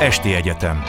Esti 0.00 0.34
Egyetem 0.34 0.82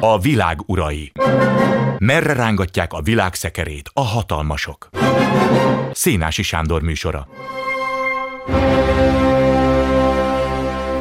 A 0.00 0.18
világ 0.18 0.58
urai 0.66 1.12
Merre 1.98 2.32
rángatják 2.32 2.92
a 2.92 3.02
világ 3.02 3.34
szekerét 3.34 3.90
a 3.92 4.00
hatalmasok? 4.00 4.88
Szénási 5.92 6.42
Sándor 6.42 6.82
műsora 6.82 7.28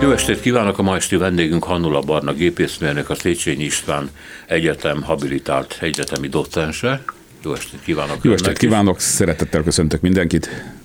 Jó 0.01 0.11
estét 0.11 0.41
kívánok! 0.41 0.77
A 0.77 0.81
ma 0.81 0.95
esti 0.95 1.15
vendégünk 1.15 1.63
Hannula 1.63 1.99
Barna 1.99 2.33
gépészmérnök, 2.33 3.09
a 3.09 3.15
Széchenyi 3.15 3.63
István 3.63 4.09
Egyetem 4.47 5.01
habilitált 5.03 5.77
egyetemi 5.81 6.27
docense. 6.27 7.03
Jó 7.43 7.53
estét 7.53 7.81
kívánok! 7.83 8.17
Jó 8.21 8.31
estét 8.31 8.57
kívánok! 8.57 8.99
Szeretettel 8.99 9.63
köszöntök 9.63 10.01
mindenkit! 10.01 10.75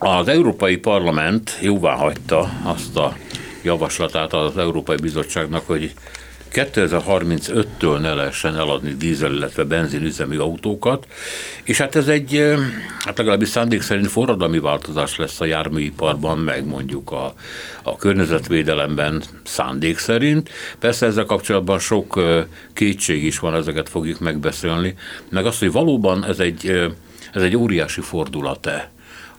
Az 0.00 0.28
Európai 0.28 0.76
Parlament 0.76 1.58
jóvá 1.60 1.94
hagyta 1.94 2.50
azt 2.62 2.96
a 2.96 3.16
javaslatát 3.62 4.32
az 4.32 4.58
Európai 4.58 4.96
Bizottságnak, 4.96 5.66
hogy 5.66 5.92
2035-től 6.52 7.98
ne 8.00 8.14
lehessen 8.14 8.56
eladni 8.56 8.94
dízel, 8.94 9.32
illetve 9.32 9.64
benzinüzemű 9.64 10.38
autókat, 10.38 11.06
és 11.64 11.78
hát 11.78 11.96
ez 11.96 12.08
egy, 12.08 12.54
hát 13.04 13.18
legalábbis 13.18 13.48
szándék 13.48 13.82
szerint 13.82 14.06
forradalmi 14.10 14.58
változás 14.58 15.16
lesz 15.16 15.40
a 15.40 15.44
járműiparban, 15.44 16.38
meg 16.38 16.66
mondjuk 16.66 17.10
a, 17.10 17.34
a 17.82 17.96
környezetvédelemben 17.96 19.22
szándék 19.44 19.98
szerint. 19.98 20.50
Persze 20.78 21.06
ezzel 21.06 21.24
kapcsolatban 21.24 21.78
sok 21.78 22.20
kétség 22.72 23.24
is 23.24 23.38
van, 23.38 23.54
ezeket 23.54 23.88
fogjuk 23.88 24.20
megbeszélni, 24.20 24.94
meg 25.28 25.46
azt, 25.46 25.58
hogy 25.58 25.72
valóban 25.72 26.24
ez 26.24 26.38
egy, 26.38 26.66
ez 27.32 27.42
egy 27.42 27.56
óriási 27.56 28.00
fordulat-e 28.00 28.90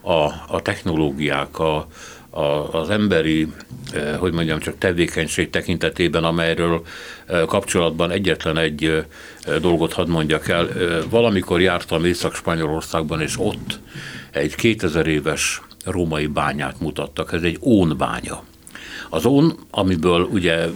a, 0.01 0.23
a 0.47 0.61
technológiák, 0.61 1.59
a, 1.59 1.87
a, 2.29 2.73
az 2.73 2.89
emberi, 2.89 3.47
eh, 3.93 4.17
hogy 4.17 4.33
mondjam, 4.33 4.59
csak 4.59 4.77
tevékenység 4.77 5.49
tekintetében, 5.49 6.23
amelyről 6.23 6.81
eh, 7.25 7.45
kapcsolatban 7.45 8.11
egyetlen 8.11 8.57
egy 8.57 8.83
eh, 8.83 9.03
dolgot 9.59 9.93
hadd 9.93 10.07
mondjak 10.07 10.47
el. 10.47 10.67
Valamikor 11.09 11.61
jártam 11.61 12.05
Észak-Spanyolországban, 12.05 13.21
és 13.21 13.39
ott 13.39 13.79
egy 14.31 14.55
2000 14.55 15.07
éves 15.07 15.61
római 15.85 16.27
bányát 16.27 16.79
mutattak. 16.79 17.33
Ez 17.33 17.41
egy 17.41 17.57
ónbánya. 17.61 18.43
Az 19.09 19.25
ón, 19.25 19.57
amiből 19.71 20.21
ugye 20.21 20.67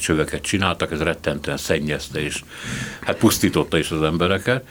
csöveket 0.00 0.42
csináltak, 0.42 0.92
ez 0.92 1.00
rettentően 1.00 1.56
szennyezte 1.56 2.20
és 2.20 2.44
hát 3.00 3.16
pusztította 3.16 3.78
is 3.78 3.90
az 3.90 4.02
embereket. 4.02 4.66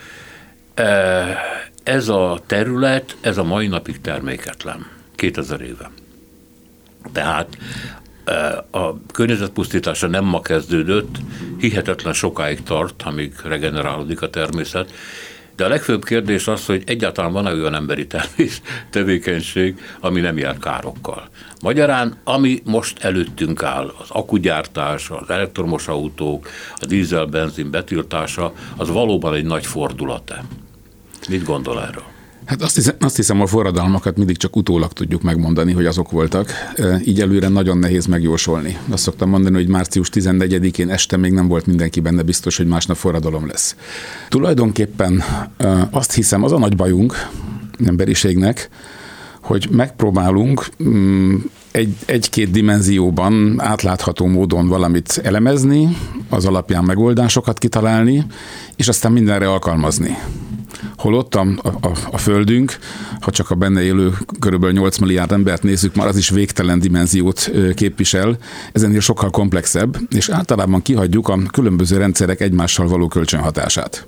Ez 1.83 2.07
a 2.07 2.41
terület, 2.45 3.15
ez 3.21 3.37
a 3.37 3.43
mai 3.43 3.67
napig 3.67 4.01
terméketlen. 4.01 4.85
2000 5.15 5.61
éve. 5.61 5.91
Tehát 7.13 7.57
a 8.71 9.05
környezetpusztítása 9.05 10.07
nem 10.07 10.25
ma 10.25 10.41
kezdődött, 10.41 11.15
hihetetlen 11.59 12.13
sokáig 12.13 12.63
tart, 12.63 13.01
amíg 13.01 13.33
regenerálódik 13.43 14.21
a 14.21 14.29
természet, 14.29 14.91
de 15.55 15.65
a 15.65 15.69
legfőbb 15.69 16.03
kérdés 16.03 16.47
az, 16.47 16.65
hogy 16.65 16.83
egyáltalán 16.85 17.31
van-e 17.31 17.53
olyan 17.53 17.75
emberi 17.75 18.07
termés, 18.07 18.61
tevékenység, 18.89 19.79
ami 19.99 20.19
nem 20.19 20.37
jár 20.37 20.57
károkkal. 20.57 21.29
Magyarán, 21.61 22.17
ami 22.23 22.61
most 22.65 23.03
előttünk 23.03 23.63
áll, 23.63 23.93
az 23.97 24.09
akugyártás, 24.09 25.09
az 25.09 25.29
elektromos 25.29 25.87
autók, 25.87 26.49
a 26.75 26.85
dízel-benzin 26.85 27.71
betiltása, 27.71 28.53
az 28.77 28.89
valóban 28.89 29.33
egy 29.33 29.45
nagy 29.45 29.65
fordulat-e. 29.65 30.43
Mit 31.29 31.43
gondol 31.43 31.81
erről? 31.81 32.03
Hát 32.45 32.61
azt 32.61 32.75
hiszem, 32.75 32.95
azt 32.99 33.15
hiszem, 33.15 33.41
a 33.41 33.45
forradalmakat 33.45 34.17
mindig 34.17 34.37
csak 34.37 34.55
utólag 34.55 34.93
tudjuk 34.93 35.21
megmondani, 35.21 35.71
hogy 35.71 35.85
azok 35.85 36.11
voltak. 36.11 36.51
Így 37.05 37.21
előre 37.21 37.47
nagyon 37.47 37.77
nehéz 37.77 38.05
megjósolni. 38.05 38.77
Azt 38.89 39.03
szoktam 39.03 39.29
mondani, 39.29 39.55
hogy 39.55 39.67
március 39.67 40.09
14-én 40.13 40.89
este 40.89 41.17
még 41.17 41.31
nem 41.31 41.47
volt 41.47 41.65
mindenki 41.65 41.99
benne 41.99 42.21
biztos, 42.21 42.57
hogy 42.57 42.67
másnap 42.67 42.97
forradalom 42.97 43.47
lesz. 43.47 43.75
Tulajdonképpen 44.29 45.23
azt 45.91 46.13
hiszem, 46.13 46.43
az 46.43 46.51
a 46.51 46.57
nagy 46.57 46.75
bajunk 46.75 47.29
emberiségnek, 47.85 48.69
hogy 49.41 49.67
megpróbálunk 49.71 50.67
mm, 50.83 51.35
egy, 51.71 51.95
egy-két 52.05 52.51
dimenzióban 52.51 53.55
átlátható 53.57 54.25
módon 54.25 54.67
valamit 54.67 55.21
elemezni, 55.23 55.97
az 56.29 56.45
alapján 56.45 56.83
megoldásokat 56.83 57.57
kitalálni, 57.57 58.25
és 58.75 58.87
aztán 58.87 59.11
mindenre 59.11 59.49
alkalmazni. 59.49 60.17
Holott 61.01 61.35
a, 61.35 61.47
a, 61.61 61.91
a 62.11 62.17
Földünk, 62.17 62.77
ha 63.19 63.31
csak 63.31 63.49
a 63.49 63.55
benne 63.55 63.81
élő 63.81 64.13
körülbelül 64.39 64.75
8 64.75 64.97
milliárd 64.97 65.31
embert 65.31 65.63
nézzük, 65.63 65.95
már 65.95 66.07
az 66.07 66.17
is 66.17 66.29
végtelen 66.29 66.79
dimenziót 66.79 67.51
képvisel, 67.75 68.37
ez 68.71 68.83
ennél 68.83 68.99
sokkal 68.99 69.29
komplexebb, 69.29 69.97
és 70.09 70.29
általában 70.29 70.81
kihagyjuk 70.81 71.27
a 71.27 71.37
különböző 71.51 71.97
rendszerek 71.97 72.41
egymással 72.41 72.87
való 72.87 73.07
kölcsönhatását. 73.07 74.05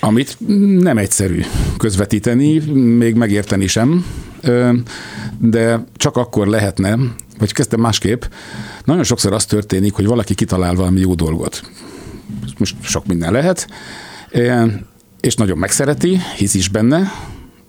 Amit 0.00 0.36
nem 0.80 0.98
egyszerű 0.98 1.42
közvetíteni, 1.76 2.58
még 2.74 3.14
megérteni 3.14 3.66
sem, 3.66 4.06
de 5.38 5.84
csak 5.96 6.16
akkor 6.16 6.46
lehetne, 6.46 6.98
vagy 7.38 7.52
kezdtem 7.52 7.80
másképp, 7.80 8.22
nagyon 8.84 9.04
sokszor 9.04 9.32
az 9.32 9.44
történik, 9.44 9.92
hogy 9.92 10.06
valaki 10.06 10.34
kitalál 10.34 10.74
valami 10.74 11.00
jó 11.00 11.14
dolgot. 11.14 11.70
Most 12.58 12.76
sok 12.82 13.06
minden 13.06 13.32
lehet, 13.32 13.68
és 15.26 15.34
nagyon 15.34 15.58
megszereti, 15.58 16.18
hisz 16.36 16.54
is 16.54 16.68
benne, 16.68 17.12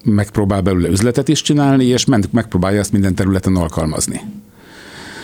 megpróbál 0.04 0.62
belőle 0.62 0.88
üzletet 0.88 1.28
is 1.28 1.42
csinálni, 1.42 1.86
és 1.86 2.06
megpróbálja 2.32 2.80
ezt 2.80 2.92
minden 2.92 3.16
területen 3.16 3.56
alkalmazni. 3.56 4.22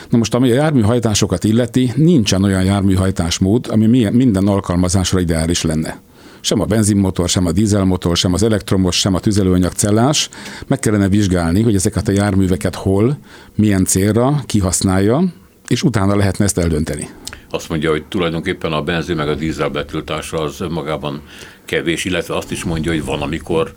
Na 0.09 0.17
most, 0.17 0.33
ami 0.33 0.51
a 0.51 0.53
járműhajtásokat 0.53 1.43
illeti, 1.43 1.91
nincsen 1.95 2.43
olyan 2.43 2.63
járműhajtásmód, 2.63 3.67
ami 3.69 4.09
minden 4.11 4.47
alkalmazásra 4.47 5.19
ideális 5.19 5.61
lenne. 5.61 6.01
Sem 6.39 6.59
a 6.59 6.65
benzinmotor, 6.65 7.29
sem 7.29 7.45
a 7.45 7.51
dízelmotor, 7.51 8.17
sem 8.17 8.33
az 8.33 8.43
elektromos, 8.43 8.99
sem 8.99 9.13
a 9.13 9.19
tüzelőanyagcellás. 9.19 10.29
Meg 10.67 10.79
kellene 10.79 11.09
vizsgálni, 11.09 11.61
hogy 11.61 11.75
ezeket 11.75 12.07
a 12.07 12.11
járműveket 12.11 12.75
hol, 12.75 13.17
milyen 13.55 13.85
célra 13.85 14.43
kihasználja, 14.45 15.23
és 15.67 15.83
utána 15.83 16.15
lehetne 16.15 16.45
ezt 16.45 16.57
eldönteni 16.57 17.09
azt 17.53 17.69
mondja, 17.69 17.89
hogy 17.89 18.03
tulajdonképpen 18.03 18.71
a 18.71 18.81
benzin 18.81 19.15
meg 19.15 19.29
a 19.29 19.35
dízel 19.35 19.69
betiltása 19.69 20.41
az 20.41 20.61
önmagában 20.61 21.21
kevés, 21.65 22.05
illetve 22.05 22.35
azt 22.35 22.51
is 22.51 22.63
mondja, 22.63 22.91
hogy 22.91 23.05
van, 23.05 23.21
amikor 23.21 23.73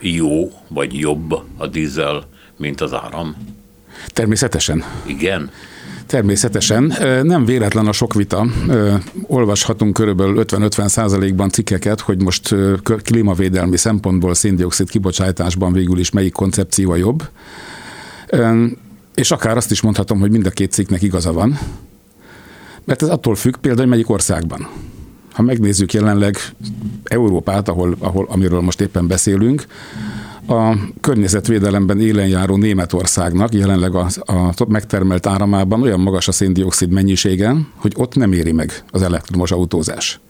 jó 0.00 0.52
vagy 0.68 0.98
jobb 0.98 1.42
a 1.56 1.66
dízel, 1.66 2.26
mint 2.56 2.80
az 2.80 2.92
áram. 2.92 3.36
Természetesen. 4.06 4.84
Igen. 5.06 5.50
Természetesen. 6.06 6.94
Nem 7.22 7.44
véletlen 7.44 7.86
a 7.86 7.92
sok 7.92 8.14
vita. 8.14 8.46
Olvashatunk 9.26 9.92
körülbelül 9.92 10.44
50-50 10.46 10.88
százalékban 10.88 11.48
cikkeket, 11.48 12.00
hogy 12.00 12.22
most 12.22 12.54
klímavédelmi 13.02 13.76
szempontból 13.76 14.34
széndiokszid 14.34 14.90
kibocsátásban 14.90 15.72
végül 15.72 15.98
is 15.98 16.10
melyik 16.10 16.32
koncepció 16.32 16.90
a 16.90 16.96
jobb. 16.96 17.28
És 19.14 19.30
akár 19.30 19.56
azt 19.56 19.70
is 19.70 19.80
mondhatom, 19.80 20.20
hogy 20.20 20.30
mind 20.30 20.46
a 20.46 20.50
két 20.50 20.72
cikknek 20.72 21.02
igaza 21.02 21.32
van. 21.32 21.58
Mert 22.84 23.02
ez 23.02 23.08
attól 23.08 23.34
függ 23.34 23.56
például, 23.56 23.80
hogy 23.80 23.90
melyik 23.90 24.10
országban. 24.10 24.68
Ha 25.40 25.46
megnézzük 25.46 25.92
jelenleg 25.92 26.36
Európát, 27.04 27.68
ahol, 27.68 27.96
ahol, 27.98 28.26
amiről 28.30 28.60
most 28.60 28.80
éppen 28.80 29.06
beszélünk, 29.06 29.64
a 30.46 30.76
környezetvédelemben 31.00 32.00
élen 32.00 32.28
járó 32.28 32.56
Németországnak 32.56 33.54
jelenleg 33.54 33.94
a, 33.94 34.06
a 34.26 34.64
megtermelt 34.68 35.26
áramában 35.26 35.82
olyan 35.82 36.00
magas 36.00 36.28
a 36.28 36.32
széndiokszid 36.32 36.90
mennyisége, 36.90 37.54
hogy 37.74 37.92
ott 37.96 38.14
nem 38.14 38.32
éri 38.32 38.52
meg 38.52 38.84
az 38.90 39.02
elektromos 39.02 39.50
autózás. 39.52 40.20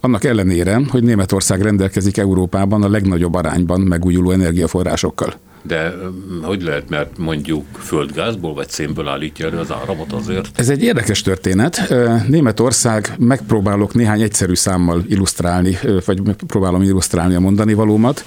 Annak 0.00 0.24
ellenére, 0.24 0.80
hogy 0.88 1.02
Németország 1.02 1.60
rendelkezik 1.60 2.16
Európában 2.16 2.82
a 2.82 2.88
legnagyobb 2.88 3.34
arányban 3.34 3.80
megújuló 3.80 4.30
energiaforrásokkal. 4.30 5.34
De 5.62 5.94
hogy 6.42 6.62
lehet, 6.62 6.88
mert 6.88 7.18
mondjuk 7.18 7.64
földgázból 7.78 8.54
vagy 8.54 8.68
szénből 8.68 9.08
állítja 9.08 9.46
elő 9.46 9.58
az 9.58 9.72
áramot 9.72 10.12
azért? 10.12 10.48
Ez 10.54 10.68
egy 10.68 10.82
érdekes 10.82 11.22
történet. 11.22 11.94
Németország 12.28 13.14
megpróbálok 13.18 13.94
néhány 13.94 14.22
egyszerű 14.22 14.54
számmal 14.54 15.02
illusztrálni, 15.08 15.78
vagy 16.04 16.20
próbálom 16.46 16.82
illusztrálni 16.82 17.34
a 17.34 17.40
mondani 17.40 17.74
valómat. 17.74 18.24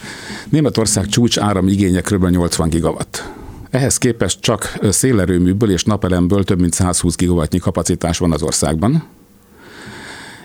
Németország 0.50 1.06
csúcs 1.06 1.40
áramigénye 1.40 2.02
kb. 2.02 2.26
80 2.26 2.70
gigawatt. 2.70 3.24
Ehhez 3.70 3.98
képest 3.98 4.42
csak 4.42 4.80
szélerőműből 4.90 5.72
és 5.72 5.84
napelemből 5.84 6.44
több 6.44 6.60
mint 6.60 6.74
120 6.74 7.16
gigawattnyi 7.16 7.60
kapacitás 7.60 8.18
van 8.18 8.32
az 8.32 8.44
országban 8.44 9.04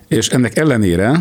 és 0.08 0.28
ennek 0.28 0.56
ellenére 0.56 1.12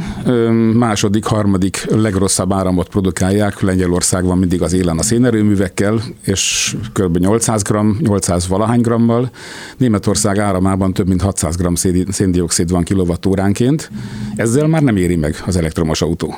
második, 0.73 1.25
harmadik 1.25 1.85
legrosszabb 1.89 2.53
áramot 2.53 2.89
produkálják. 2.89 3.61
Lengyelország 3.61 4.23
van 4.23 4.37
mindig 4.37 4.61
az 4.61 4.73
élen 4.73 4.97
a 4.97 5.03
szénerőművekkel, 5.03 6.01
és 6.25 6.75
kb. 6.93 7.17
800 7.17 7.61
g, 7.61 7.75
800 7.99 8.47
valahány 8.47 8.81
grammal. 8.81 9.29
Németország 9.77 10.37
áramában 10.37 10.93
több 10.93 11.07
mint 11.07 11.21
600 11.21 11.55
g 11.55 11.77
széndiokszid 12.09 12.69
van 12.69 12.83
kilovattóránként. 12.83 13.91
Ezzel 14.35 14.67
már 14.67 14.81
nem 14.81 14.97
éri 14.97 15.15
meg 15.15 15.35
az 15.45 15.55
elektromos 15.55 16.01
autó 16.01 16.35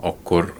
akkor 0.00 0.54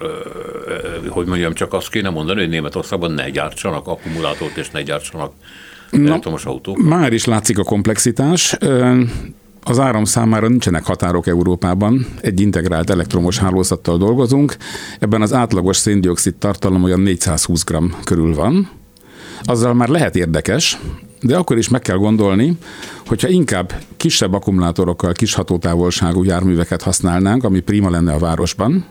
hogy 1.08 1.26
mondjam, 1.26 1.54
csak 1.54 1.72
azt 1.72 1.90
kéne 1.90 2.10
mondani, 2.10 2.40
hogy 2.40 2.48
Németországban 2.48 3.12
ne 3.12 3.30
gyártsanak 3.30 3.86
akkumulátort 3.86 4.56
és 4.56 4.70
ne 4.70 4.82
gyártsanak 4.82 5.32
Na, 5.90 6.08
elektromos 6.08 6.44
autókat. 6.44 6.84
Már 6.84 7.12
is 7.12 7.24
látszik 7.24 7.58
a 7.58 7.62
komplexitás. 7.62 8.56
Az 9.68 9.78
áram 9.78 10.04
számára 10.04 10.48
nincsenek 10.48 10.84
határok 10.84 11.26
Európában, 11.26 12.06
egy 12.20 12.40
integrált 12.40 12.90
elektromos 12.90 13.38
hálózattal 13.38 13.98
dolgozunk, 13.98 14.56
ebben 14.98 15.22
az 15.22 15.32
átlagos 15.32 15.76
széndiokszid 15.76 16.34
tartalom 16.34 16.82
olyan 16.82 17.00
420 17.00 17.64
g 17.64 17.76
körül 18.04 18.34
van. 18.34 18.70
Azzal 19.42 19.74
már 19.74 19.88
lehet 19.88 20.16
érdekes, 20.16 20.78
de 21.20 21.36
akkor 21.36 21.58
is 21.58 21.68
meg 21.68 21.80
kell 21.80 21.96
gondolni, 21.96 22.56
hogyha 23.06 23.28
inkább 23.28 23.72
kisebb 23.96 24.32
akkumulátorokkal 24.32 25.12
kis 25.12 25.34
hatótávolságú 25.34 26.24
járműveket 26.24 26.82
használnánk, 26.82 27.44
ami 27.44 27.60
prima 27.60 27.90
lenne 27.90 28.12
a 28.12 28.18
városban, 28.18 28.84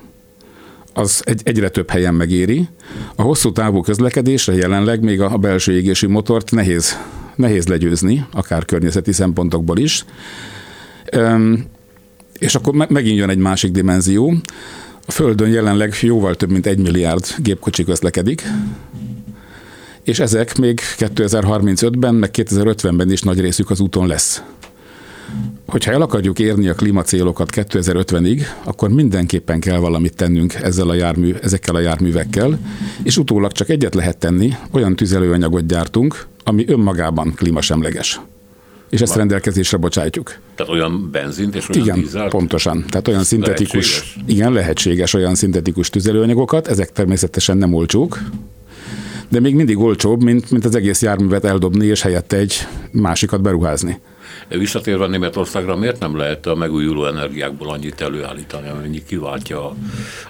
az 0.94 1.21
egy, 1.25 1.41
egyre 1.44 1.69
több 1.69 1.89
helyen 1.89 2.13
megéri. 2.13 2.68
A 3.15 3.21
hosszú 3.21 3.51
távú 3.51 3.81
közlekedésre 3.81 4.53
jelenleg 4.53 5.03
még 5.03 5.21
a 5.21 5.38
belső 5.38 5.73
égési 5.73 6.07
motort 6.07 6.51
nehéz, 6.51 6.97
nehéz 7.35 7.68
legyőzni, 7.68 8.25
akár 8.31 8.65
környezeti 8.65 9.12
szempontokból 9.12 9.77
is. 9.77 10.06
És 12.39 12.56
akkor 12.56 12.88
megint 12.89 13.18
jön 13.18 13.30
egy 13.30 13.38
másik 13.38 13.71
dimenzió. 13.71 14.33
A 15.06 15.12
Földön 15.12 15.50
jelenleg 15.50 15.94
jóval 16.01 16.36
több 16.36 16.51
mint 16.51 16.65
egy 16.65 16.80
milliárd 16.80 17.25
gépkocsi 17.38 17.83
közlekedik, 17.83 18.44
és 20.04 20.19
ezek 20.19 20.57
még 20.57 20.80
2035-ben, 20.98 22.15
meg 22.15 22.30
2050-ben 22.33 23.12
is 23.12 23.21
nagy 23.21 23.39
részük 23.39 23.69
az 23.69 23.80
úton 23.80 24.07
lesz. 24.07 24.44
Hogyha 25.65 25.92
el 25.92 26.01
akarjuk 26.01 26.39
érni 26.39 26.68
a 26.68 26.74
klímacélokat 26.74 27.50
2050-ig, 27.51 28.42
akkor 28.63 28.89
mindenképpen 28.89 29.59
kell 29.59 29.77
valamit 29.77 30.15
tennünk 30.15 30.54
ezzel 30.54 30.89
a 30.89 30.94
jármű, 30.94 31.33
ezekkel 31.42 31.75
a 31.75 31.80
járművekkel, 31.80 32.59
és 33.04 33.18
utólag 33.18 33.51
csak 33.51 33.69
egyet 33.69 33.95
lehet 33.95 34.18
tenni, 34.18 34.54
olyan 34.71 34.95
tüzelőanyagot 34.95 35.65
gyártunk, 35.65 36.27
ami 36.44 36.65
önmagában 36.68 37.33
klímasemleges. 37.36 38.19
És 38.89 39.01
ezt 39.01 39.16
rendelkezésre 39.16 39.78
bocsájtjuk. 39.78 40.36
Tehát 40.56 40.72
olyan 40.72 41.10
benzint 41.12 41.56
és 41.56 41.69
olyan 41.69 41.86
Igen, 41.86 42.00
dízelt? 42.00 42.30
pontosan. 42.30 42.86
Tehát 42.89 43.07
olyan 43.07 43.24
szintetikus, 43.24 44.00
lehetséges? 44.00 44.18
igen, 44.25 44.54
lehetséges 44.54 45.13
olyan 45.13 45.36
szintetikus 45.36 45.89
tüzelőanyagokat, 45.89 46.68
ezek 46.68 46.92
természetesen 46.92 47.57
nem 47.57 47.74
olcsók, 47.74 48.19
de 49.30 49.39
még 49.39 49.56
mindig 49.56 49.78
olcsóbb, 49.78 50.24
mint, 50.24 50.51
mint 50.51 50.66
az 50.66 50.75
egész 50.75 51.01
járművet 51.01 51.45
eldobni, 51.45 51.86
és 51.86 52.01
helyette 52.01 52.38
egy 52.38 52.68
másikat 52.92 53.42
beruházni. 53.42 54.00
Visszatérve 54.50 55.07
Németországra, 55.07 55.75
miért 55.75 56.00
nem 56.00 56.18
lehet 56.18 56.45
a 56.45 56.56
megújuló 56.56 57.06
energiákból 57.06 57.69
annyit 57.69 58.01
előállítani, 58.01 58.69
amennyi 58.69 59.04
kiváltja 59.07 59.66
a, 59.66 59.75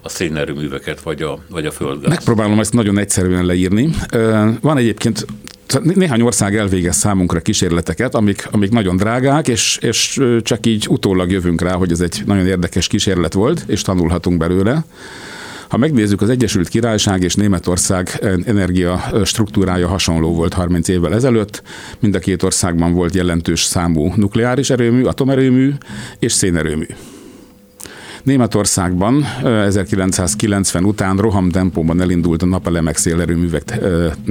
a 0.01 0.09
szénerőműveket, 0.09 1.01
vagy 1.01 1.21
a, 1.21 1.39
vagy 1.49 1.65
a 1.65 1.71
földgáz? 1.71 2.09
Megpróbálom 2.09 2.59
ezt 2.59 2.73
nagyon 2.73 2.97
egyszerűen 2.97 3.45
leírni. 3.45 3.89
Van 4.61 4.77
egyébként 4.77 5.25
néhány 5.81 6.21
ország 6.21 6.55
elvégez 6.55 6.95
számunkra 6.95 7.39
kísérleteket, 7.39 8.15
amik, 8.15 8.47
amik 8.51 8.71
nagyon 8.71 8.95
drágák, 8.95 9.47
és, 9.47 9.77
és 9.81 10.21
csak 10.41 10.65
így 10.65 10.87
utólag 10.89 11.31
jövünk 11.31 11.61
rá, 11.61 11.73
hogy 11.73 11.91
ez 11.91 11.99
egy 11.99 12.21
nagyon 12.25 12.45
érdekes 12.45 12.87
kísérlet 12.87 13.33
volt, 13.33 13.63
és 13.67 13.81
tanulhatunk 13.81 14.37
belőle. 14.37 14.85
Ha 15.67 15.77
megnézzük, 15.77 16.21
az 16.21 16.29
Egyesült 16.29 16.67
Királyság 16.67 17.23
és 17.23 17.35
Németország 17.35 18.19
energia 18.45 19.03
struktúrája 19.23 19.87
hasonló 19.87 20.33
volt 20.33 20.53
30 20.53 20.87
évvel 20.87 21.13
ezelőtt. 21.13 21.61
Mind 21.99 22.15
a 22.15 22.19
két 22.19 22.43
országban 22.43 22.93
volt 22.93 23.15
jelentős 23.15 23.63
számú 23.63 24.13
nukleáris 24.15 24.69
erőmű, 24.69 25.03
atomerőmű 25.03 25.73
és 26.19 26.31
szénerőmű. 26.31 26.85
Németországban 28.23 29.25
1990 29.43 30.83
után 30.83 31.17
rohamtempóban 31.17 32.01
elindult 32.01 32.41
a 32.41 32.45
napelemek 32.45 32.97
szélerőművek 32.97 33.79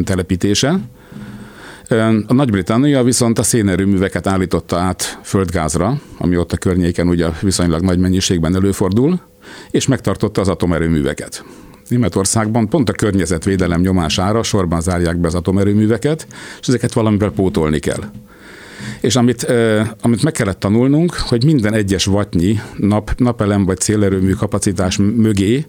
telepítése. 0.05 0.81
A 2.27 2.33
Nagy-Britannia 2.33 3.03
viszont 3.03 3.39
a 3.39 3.43
szénerőműveket 3.43 4.27
állította 4.27 4.77
át 4.77 5.19
földgázra, 5.23 6.01
ami 6.19 6.37
ott 6.37 6.53
a 6.53 6.57
környéken 6.57 7.09
ugye 7.09 7.27
viszonylag 7.41 7.83
nagy 7.83 7.99
mennyiségben 7.99 8.55
előfordul 8.55 9.21
és 9.71 9.87
megtartotta 9.87 10.41
az 10.41 10.49
atomerőműveket. 10.49 11.45
Németországban 11.89 12.69
pont 12.69 12.89
a 12.89 12.93
környezetvédelem 12.93 13.81
nyomására 13.81 14.43
sorban 14.43 14.81
zárják 14.81 15.17
be 15.17 15.27
az 15.27 15.35
atomerőműveket, 15.35 16.27
és 16.61 16.69
ezeket 16.69 16.93
valamivel 16.93 17.31
pótolni 17.31 17.79
kell. 17.79 18.03
És 19.01 19.17
amit, 19.17 19.43
eh, 19.43 19.89
amit 20.01 20.23
meg 20.23 20.33
kellett 20.33 20.59
tanulnunk, 20.59 21.15
hogy 21.15 21.45
minden 21.45 21.75
egyes 21.75 22.05
vatnyi 22.05 22.61
nap, 22.77 23.13
napelem 23.17 23.65
vagy 23.65 23.81
szélerőmű 23.81 24.33
kapacitás 24.33 24.97
mögé 24.97 25.67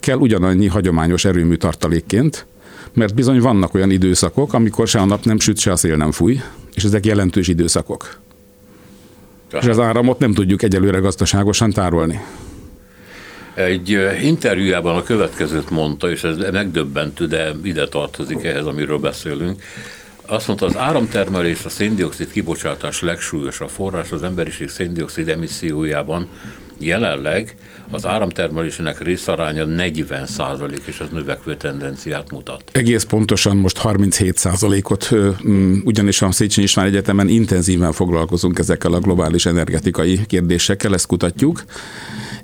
kell 0.00 0.16
ugyanannyi 0.16 0.66
hagyományos 0.66 1.24
erőmű 1.24 1.54
tartalékként, 1.54 2.46
mert 2.92 3.14
bizony 3.14 3.40
vannak 3.40 3.74
olyan 3.74 3.90
időszakok, 3.90 4.52
amikor 4.52 4.88
se 4.88 5.00
a 5.00 5.04
nap 5.04 5.24
nem 5.24 5.38
süt, 5.38 5.58
se 5.58 5.72
a 5.72 5.76
szél 5.76 5.96
nem 5.96 6.12
fúj, 6.12 6.40
és 6.74 6.84
ezek 6.84 7.06
jelentős 7.06 7.48
időszakok. 7.48 8.18
Tehát. 9.50 9.64
És 9.64 9.70
az 9.70 9.78
áramot 9.78 10.18
nem 10.18 10.32
tudjuk 10.32 10.62
egyelőre 10.62 10.98
gazdaságosan 10.98 11.70
tárolni. 11.70 12.20
Egy 13.54 13.98
interjújában 14.22 14.96
a 14.96 15.02
következőt 15.02 15.70
mondta, 15.70 16.10
és 16.10 16.24
ez 16.24 16.36
megdöbbentő, 16.52 17.26
de 17.26 17.52
ide 17.62 17.88
tartozik 17.88 18.44
ehhez, 18.44 18.66
amiről 18.66 18.98
beszélünk. 18.98 19.62
Azt 20.26 20.46
mondta, 20.46 20.66
az 20.66 20.76
áramtermelés 20.76 21.64
a 21.64 21.68
széndiokszid 21.68 22.30
kibocsátás 22.30 23.02
legsúlyosabb 23.02 23.68
forrás 23.68 24.10
az 24.12 24.22
emberiség 24.22 24.68
széndiokszid 24.68 25.28
emissziójában 25.28 26.28
jelenleg 26.78 27.56
az 27.90 28.06
áramtermelésének 28.06 29.02
részaránya 29.02 29.64
40 29.64 30.26
százalék, 30.26 30.82
és 30.84 31.00
ez 31.00 31.06
növekvő 31.12 31.56
tendenciát 31.56 32.30
mutat. 32.30 32.62
Egész 32.72 33.02
pontosan 33.02 33.56
most 33.56 33.78
37 33.78 34.36
százalékot, 34.36 35.10
ugyanis 35.84 36.22
a 36.22 36.32
Széchenyi 36.32 36.66
István 36.66 36.86
Egyetemen 36.86 37.28
intenzíven 37.28 37.92
foglalkozunk 37.92 38.58
ezekkel 38.58 38.92
a 38.92 38.98
globális 39.00 39.46
energetikai 39.46 40.20
kérdésekkel, 40.26 40.94
ezt 40.94 41.06
kutatjuk, 41.06 41.64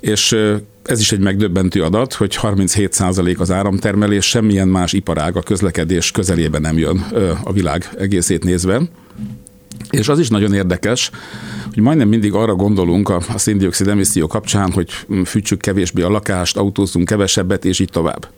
és 0.01 0.37
ez 0.83 1.01
is 1.01 1.13
egy 1.13 1.21
megdöbbentő 1.21 1.83
adat, 1.83 2.13
hogy 2.13 2.39
37% 2.43 3.39
az 3.39 3.51
áramtermelés, 3.51 4.29
semmilyen 4.29 4.69
más 4.69 4.93
iparág 4.93 5.37
a 5.37 5.43
közlekedés 5.43 6.11
közelében 6.11 6.61
nem 6.61 6.79
jön 6.79 6.99
a 7.45 7.53
világ 7.53 7.89
egészét 7.99 8.45
nézve. 8.45 8.81
És 9.91 10.09
az 10.09 10.19
is 10.19 10.29
nagyon 10.29 10.55
érdekes, 10.55 11.11
hogy 11.75 11.83
majdnem 11.83 12.09
mindig 12.09 12.33
arra 12.33 12.55
gondolunk 12.55 13.09
a, 13.09 13.21
a 13.35 13.39
széndiokszid 13.39 13.89
emisszió 13.89 14.27
kapcsán, 14.27 14.73
hogy 14.73 14.91
fűtsük 15.25 15.61
kevésbé 15.61 16.03
a 16.03 16.09
lakást, 16.09 16.57
autózzunk 16.57 17.07
kevesebbet, 17.07 17.65
és 17.65 17.79
így 17.79 17.91
tovább. 17.91 18.29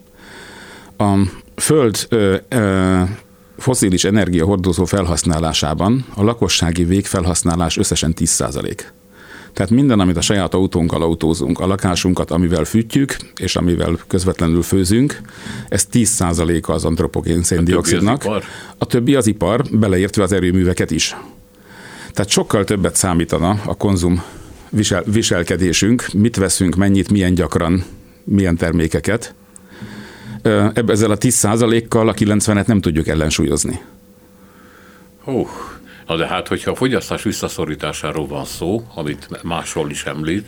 A 0.96 1.14
föld 1.56 2.06
ö, 2.08 2.36
ö, 2.48 3.00
foszilis 3.58 4.04
energiahordozó 4.04 4.84
felhasználásában 4.84 6.04
a 6.14 6.22
lakossági 6.22 6.84
végfelhasználás 6.84 7.76
összesen 7.76 8.14
10 8.14 8.28
százalék. 8.28 8.92
Tehát 9.52 9.72
minden, 9.72 10.00
amit 10.00 10.16
a 10.16 10.20
saját 10.20 10.54
autónkkal 10.54 11.02
autózunk, 11.02 11.60
a 11.60 11.66
lakásunkat, 11.66 12.30
amivel 12.30 12.64
fűtjük, 12.64 13.16
és 13.36 13.56
amivel 13.56 13.98
közvetlenül 14.06 14.62
főzünk, 14.62 15.20
ez 15.68 15.86
10%-a 15.92 16.72
az 16.72 16.84
antropogén 16.84 17.42
széndiokszidnak. 17.42 18.24
A, 18.24 18.42
a 18.78 18.84
többi 18.84 19.14
az 19.14 19.26
ipar, 19.26 19.64
beleértve 19.70 20.22
az 20.22 20.32
erőműveket 20.32 20.90
is. 20.90 21.16
Tehát 22.18 22.32
sokkal 22.32 22.64
többet 22.64 22.96
számítana 22.96 23.60
a 23.66 23.74
konzum 23.74 24.22
visel, 24.70 25.02
viselkedésünk, 25.06 26.06
mit 26.12 26.36
veszünk, 26.36 26.74
mennyit, 26.74 27.10
milyen 27.10 27.34
gyakran, 27.34 27.84
milyen 28.24 28.56
termékeket. 28.56 29.34
Ezzel 30.86 31.10
a 31.10 31.18
10%-kal 31.18 32.08
a 32.08 32.14
90-et 32.14 32.66
nem 32.66 32.80
tudjuk 32.80 33.08
ellensúlyozni. 33.08 33.80
Oh. 35.24 35.48
Na 36.06 36.16
de 36.16 36.26
hát, 36.26 36.48
hogyha 36.48 36.70
a 36.70 36.74
fogyasztás 36.74 37.22
visszaszorításáról 37.22 38.26
van 38.26 38.44
szó, 38.44 38.86
amit 38.94 39.42
máshol 39.42 39.90
is 39.90 40.04
említ, 40.04 40.46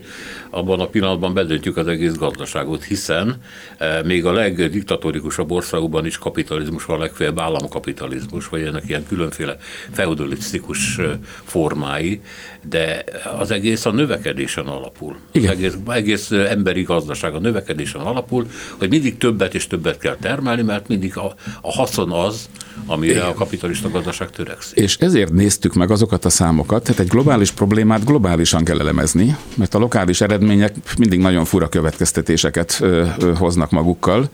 abban 0.50 0.80
a 0.80 0.87
pillanatban 0.87 1.35
bedöntjük 1.35 1.76
az 1.76 1.87
egész 1.87 2.14
gazdaságot, 2.14 2.85
hiszen 2.85 3.37
e, 3.78 4.02
még 4.02 4.25
a 4.25 4.33
legdiktatorikusabb 4.33 5.50
országokban 5.50 6.07
is 6.07 6.19
kapitalizmus 6.19 6.85
van, 6.85 6.99
legfeljebb 6.99 7.38
államkapitalizmus, 7.38 8.49
vagy 8.49 8.62
ennek 8.62 8.88
ilyen 8.88 9.07
különféle 9.09 9.57
feudalisztikus 9.92 10.99
e, 10.99 11.19
formái, 11.45 12.21
de 12.69 13.04
az 13.38 13.50
egész 13.50 13.85
a 13.85 13.90
növekedésen 13.90 14.66
alapul. 14.66 15.16
Igen. 15.33 15.50
Az 15.50 15.57
egész, 15.57 15.76
egész 15.87 16.30
emberi 16.30 16.83
gazdaság 16.83 17.35
a 17.35 17.38
növekedésen 17.38 18.00
alapul, 18.00 18.47
hogy 18.78 18.88
mindig 18.88 19.16
többet 19.16 19.54
és 19.54 19.66
többet 19.66 19.99
kell 19.99 20.16
termelni, 20.16 20.62
mert 20.62 20.88
mindig 20.88 21.16
a, 21.16 21.35
a 21.61 21.73
haszon 21.73 22.12
az, 22.12 22.49
amire 22.87 23.12
Igen. 23.12 23.25
a 23.25 23.35
kapitalista 23.35 23.90
gazdaság 23.90 24.30
törekszik. 24.30 24.78
És 24.78 24.97
ezért 24.97 25.33
néztük 25.33 25.75
meg 25.75 25.90
azokat 25.90 26.25
a 26.25 26.30
számokat, 26.30 26.83
tehát 26.83 27.00
egy 27.00 27.09
globális 27.09 27.50
problémát 27.50 28.04
globálisan 28.04 28.64
kell 28.64 28.80
elemezni, 28.80 29.37
mert 29.54 29.75
a 29.75 29.78
lokális 29.78 30.21
eredmények 30.40 30.75
mindig 30.99 31.18
nagyon 31.18 31.44
fura 31.44 31.68
következtetéseket 31.68 32.82
hoznak 33.37 33.70
magukkal. 33.70 34.30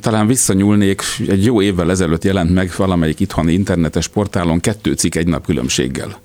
Talán 0.00 0.26
visszanyúlnék, 0.26 1.02
egy 1.28 1.44
jó 1.44 1.62
évvel 1.62 1.90
ezelőtt 1.90 2.24
jelent 2.24 2.54
meg 2.54 2.72
valamelyik 2.76 3.20
itthoni 3.20 3.52
internetes 3.52 4.08
portálon 4.08 4.60
kettő 4.60 4.92
cikk 4.92 5.14
egy 5.14 5.26
nap 5.26 5.44
különbséggel. 5.44 6.18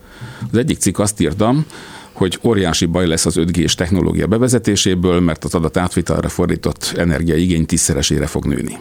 Az 0.52 0.58
egyik 0.58 0.78
cikk 0.78 1.00
azt 1.00 1.22
írtam, 1.22 1.66
hogy 2.12 2.40
óriási 2.44 2.86
baj 2.86 3.08
lesz 3.08 3.26
az 3.26 3.36
5G-s 3.38 3.76
technológia 3.76 4.28
bevezetéséből, 4.28 5.20
mert 5.20 5.44
az 5.44 5.56
adat 5.56 5.78
átvitalra 5.78 6.30
fordított 6.30 6.94
energiaigény 6.98 7.66
tízszeresére 7.66 8.26
fog 8.26 8.46
nőni. 8.46 8.78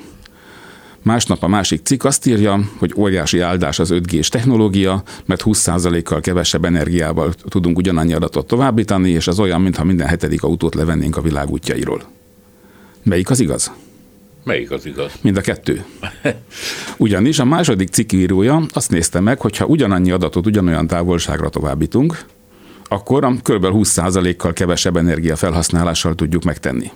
Másnap 1.04 1.42
a 1.42 1.48
másik 1.48 1.80
cikk 1.84 2.04
azt 2.04 2.26
írja, 2.26 2.60
hogy 2.78 2.92
óriási 2.96 3.40
áldás 3.40 3.78
az 3.78 3.90
5G-s 3.92 4.28
technológia, 4.28 5.02
mert 5.24 5.42
20%-kal 5.44 6.20
kevesebb 6.20 6.64
energiával 6.64 7.32
tudunk 7.48 7.76
ugyanannyi 7.76 8.14
adatot 8.14 8.46
továbbítani, 8.46 9.10
és 9.10 9.26
az 9.26 9.38
olyan, 9.38 9.60
mintha 9.60 9.84
minden 9.84 10.06
hetedik 10.06 10.42
autót 10.42 10.74
levennénk 10.74 11.16
a 11.16 11.20
világ 11.20 11.50
útjairól. 11.50 12.02
Melyik 13.02 13.30
az 13.30 13.40
igaz? 13.40 13.72
Melyik 14.44 14.70
az 14.70 14.86
igaz? 14.86 15.12
Mind 15.20 15.36
a 15.36 15.40
kettő. 15.40 15.84
Ugyanis 16.96 17.38
a 17.38 17.44
második 17.44 17.88
cikkírója 17.88 18.66
azt 18.72 18.90
nézte 18.90 19.20
meg, 19.20 19.40
hogy 19.40 19.56
ha 19.56 19.64
ugyanannyi 19.64 20.10
adatot 20.10 20.46
ugyanolyan 20.46 20.86
távolságra 20.86 21.48
továbbítunk, 21.48 22.24
akkor 22.88 23.24
kb. 23.24 23.66
20%-kal 23.70 24.52
kevesebb 24.52 24.96
energia 24.96 25.36
felhasználással 25.36 26.14
tudjuk 26.14 26.44
megtenni. 26.44 26.90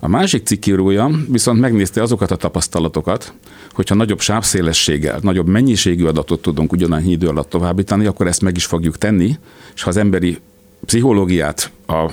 A 0.00 0.08
másik 0.08 0.46
cikkírója 0.46 1.10
viszont 1.28 1.60
megnézte 1.60 2.02
azokat 2.02 2.30
a 2.30 2.36
tapasztalatokat, 2.36 3.32
hogyha 3.72 3.94
nagyobb 3.94 4.20
sávszélességgel, 4.20 5.18
nagyobb 5.22 5.46
mennyiségű 5.46 6.04
adatot 6.04 6.42
tudunk 6.42 6.72
ugyanannyi 6.72 7.10
idő 7.10 7.26
alatt 7.26 7.48
továbbítani, 7.48 8.06
akkor 8.06 8.26
ezt 8.26 8.42
meg 8.42 8.56
is 8.56 8.64
fogjuk 8.64 8.98
tenni, 8.98 9.38
és 9.74 9.82
ha 9.82 9.88
az 9.88 9.96
emberi 9.96 10.38
pszichológiát, 10.86 11.70
a, 11.86 11.92
a, 11.92 12.12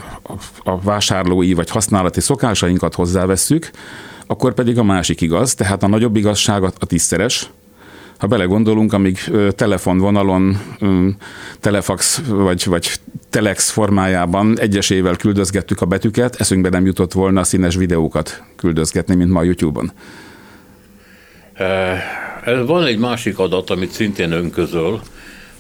a 0.64 0.80
vásárlói 0.82 1.54
vagy 1.54 1.70
használati 1.70 2.20
szokásainkat 2.20 2.96
hozzávesszük, 2.96 3.70
akkor 4.28 4.54
pedig 4.54 4.78
a 4.78 4.84
másik 4.84 5.22
igaz, 5.22 5.56
tehát 5.56 5.84
a 5.84 5.88
nagyobb 5.88 6.16
igazság 6.16 6.64
a 6.64 6.72
tízszeres, 6.86 7.50
ha 8.18 8.28
belegondolunk, 8.28 8.94
amíg 8.94 9.20
telefonvonalon, 9.56 10.58
telefax 11.60 12.22
vagy, 12.28 12.66
vagy 12.66 12.92
telex 13.30 13.70
formájában 13.70 14.60
egyesével 14.60 15.16
küldözgettük 15.16 15.82
a 15.82 15.86
betűket, 15.86 16.36
eszünkbe 16.36 16.70
nem 16.70 16.86
jutott 16.86 17.12
volna 17.12 17.44
színes 17.44 17.76
videókat 17.76 18.44
küldözgetni, 18.56 19.16
mint 19.16 19.32
ma 19.32 19.40
a 19.40 19.44
YouTube-on. 19.44 19.92
Van 22.66 22.86
egy 22.86 22.98
másik 22.98 23.40
adat, 23.40 23.70
amit 23.70 23.92
szintén 23.92 24.32
önközöl, 24.32 25.02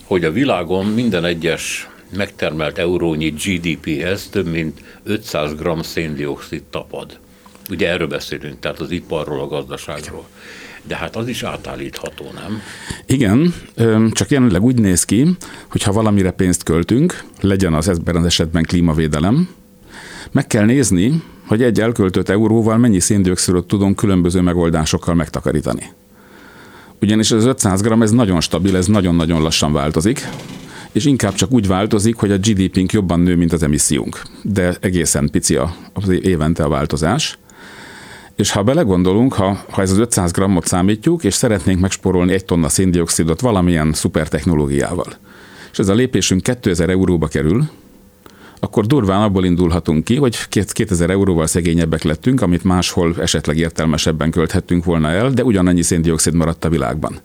hogy 0.03 0.23
a 0.23 0.31
világon 0.31 0.85
minden 0.85 1.25
egyes 1.25 1.89
megtermelt 2.15 2.77
eurónyi 2.77 3.29
GDP-hez 3.29 4.27
több 4.31 4.47
mint 4.47 4.81
500 5.03 5.55
g 5.55 5.83
széndiokszid 5.83 6.63
tapad. 6.63 7.19
Ugye 7.69 7.89
erről 7.89 8.07
beszélünk, 8.07 8.59
tehát 8.59 8.79
az 8.79 8.91
iparról, 8.91 9.39
a 9.39 9.47
gazdaságról. 9.47 10.27
De 10.87 10.95
hát 10.95 11.15
az 11.15 11.27
is 11.27 11.43
átállítható, 11.43 12.25
nem? 12.33 12.61
Igen, 13.05 13.53
csak 14.11 14.29
jelenleg 14.29 14.63
úgy 14.63 14.79
néz 14.79 15.03
ki, 15.03 15.37
hogy 15.69 15.83
ha 15.83 15.91
valamire 15.91 16.31
pénzt 16.31 16.63
költünk, 16.63 17.23
legyen 17.41 17.73
az 17.73 17.89
ebben 17.89 18.15
az 18.15 18.25
esetben 18.25 18.63
klímavédelem, 18.63 19.49
meg 20.31 20.47
kell 20.47 20.65
nézni, 20.65 21.23
hogy 21.47 21.63
egy 21.63 21.79
elköltött 21.79 22.29
euróval 22.29 22.77
mennyi 22.77 22.99
széndiokszidot 22.99 23.67
tudunk 23.67 23.95
különböző 23.95 24.41
megoldásokkal 24.41 25.15
megtakarítani. 25.15 25.91
Ugyanis 27.01 27.31
az 27.31 27.45
500 27.45 27.81
g 27.81 28.01
ez 28.01 28.11
nagyon 28.11 28.41
stabil, 28.41 28.77
ez 28.77 28.87
nagyon-nagyon 28.87 29.41
lassan 29.41 29.73
változik, 29.73 30.27
és 30.91 31.05
inkább 31.05 31.33
csak 31.33 31.51
úgy 31.51 31.67
változik, 31.67 32.15
hogy 32.15 32.31
a 32.31 32.37
GDP-nk 32.37 32.91
jobban 32.91 33.19
nő, 33.19 33.35
mint 33.35 33.53
az 33.53 33.63
emissziónk. 33.63 34.21
De 34.41 34.77
egészen 34.79 35.29
pici 35.29 35.57
az 35.93 36.09
évente 36.09 36.63
a 36.63 36.69
változás. 36.69 37.37
És 38.35 38.51
ha 38.51 38.63
belegondolunk, 38.63 39.33
ha, 39.33 39.63
ha 39.69 39.81
ez 39.81 39.91
az 39.91 39.97
500 39.97 40.31
grammot 40.31 40.65
számítjuk, 40.65 41.23
és 41.23 41.33
szeretnénk 41.33 41.79
megsporolni 41.79 42.33
egy 42.33 42.45
tonna 42.45 42.69
széndiokszidot 42.69 43.41
valamilyen 43.41 43.93
szuper 43.93 44.27
technológiával, 44.27 45.13
és 45.71 45.79
ez 45.79 45.87
a 45.87 45.93
lépésünk 45.93 46.43
2000 46.43 46.89
euróba 46.89 47.27
kerül, 47.27 47.69
akkor 48.59 48.85
durván 48.85 49.21
abból 49.21 49.45
indulhatunk 49.45 50.03
ki, 50.03 50.15
hogy 50.15 50.47
2000 50.47 51.09
euróval 51.09 51.47
szegényebbek 51.47 52.03
lettünk, 52.03 52.41
amit 52.41 52.63
máshol 52.63 53.15
esetleg 53.19 53.57
értelmesebben 53.57 54.31
költhettünk 54.31 54.83
volna 54.83 55.09
el, 55.09 55.29
de 55.29 55.43
ugyanannyi 55.43 55.81
széndiokszid 55.81 56.33
maradt 56.33 56.65
a 56.65 56.69
világban. 56.69 57.19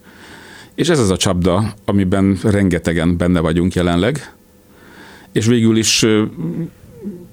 És 0.75 0.89
ez 0.89 0.99
az 0.99 1.11
a 1.11 1.17
csapda, 1.17 1.75
amiben 1.85 2.39
rengetegen 2.43 3.17
benne 3.17 3.41
vagyunk 3.41 3.75
jelenleg, 3.75 4.33
és 5.33 5.47
végül 5.47 5.77
is 5.77 6.07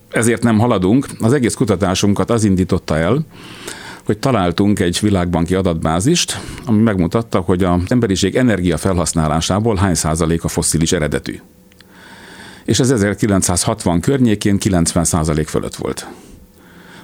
ezért 0.10 0.44
nem 0.44 0.60
haladunk. 0.60 1.08
Az 1.20 1.34
egész 1.34 1.54
kutatásunkat 1.54 2.30
az 2.30 2.44
indította 2.44 2.98
el, 2.98 3.26
hogy 4.06 4.18
találtunk 4.18 4.80
egy 4.80 5.00
világbanki 5.02 5.56
adatbázist, 5.56 6.40
ami 6.66 6.82
megmutatta, 6.82 7.40
hogy 7.40 7.64
az 7.64 7.82
emberiség 7.88 8.36
energia 8.36 8.78
felhasználásából 8.78 9.76
hány 9.76 9.96
százalék 9.96 10.44
a 10.44 10.48
fosszilis 10.48 10.92
eredetű. 10.92 11.40
És 12.66 12.80
ez 12.80 12.92
1960 12.92 14.00
környékén 14.00 14.58
90 14.58 15.04
százalék 15.04 15.48
fölött 15.48 15.76
volt. 15.76 16.08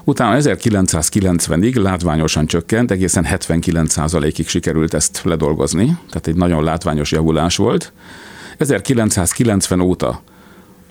Utána 0.03 0.37
1990-ig 0.39 1.81
látványosan 1.81 2.45
csökkent, 2.45 2.91
egészen 2.91 3.23
79 3.23 3.91
százalékig 3.91 4.47
sikerült 4.47 4.93
ezt 4.93 5.21
ledolgozni, 5.23 5.85
tehát 5.85 6.27
egy 6.27 6.35
nagyon 6.35 6.63
látványos 6.63 7.11
javulás 7.11 7.55
volt. 7.55 7.93
1990 8.57 9.79
óta 9.79 10.21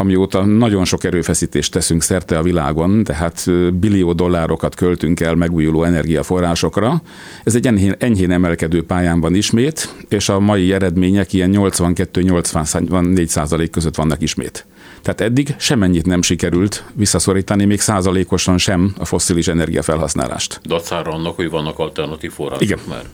amióta 0.03 0.45
nagyon 0.45 0.85
sok 0.85 1.05
erőfeszítést 1.05 1.73
teszünk 1.73 2.03
szerte 2.03 2.39
a 2.39 2.43
világon, 2.43 3.05
tehát 3.05 3.45
billió 3.75 4.13
dollárokat 4.13 4.75
költünk 4.75 5.21
el 5.21 5.35
megújuló 5.35 5.85
energiaforrásokra. 5.85 7.03
Ez 7.45 7.55
egy 7.55 7.67
enyhén, 7.67 7.95
enyhén 7.99 8.31
emelkedő 8.31 8.85
pályán 8.85 9.21
van 9.21 9.35
ismét, 9.35 9.95
és 10.09 10.29
a 10.29 10.41
mai 10.41 10.73
eredmények 10.73 11.33
ilyen 11.33 11.51
82-84 11.55 13.27
százalék 13.27 13.71
között 13.71 13.95
vannak 13.95 14.23
ismét. 14.23 14.67
Tehát 15.03 15.21
eddig 15.21 15.55
semennyit 15.59 16.07
nem 16.07 16.23
sikerült 16.23 16.85
visszaszorítani, 16.95 17.65
még 17.65 17.81
százalékosan 17.81 18.59
sem 18.59 18.95
a 18.99 19.05
fosszilis 19.05 19.49
energiafelhasználást. 19.49 20.61
Dacára 20.65 21.13
annak, 21.13 21.37
hogy 21.37 21.51
vannak 21.51 21.79
alternatív 21.79 22.33
források 22.33 22.63
Igen. 22.63 22.79
már. 22.89 23.05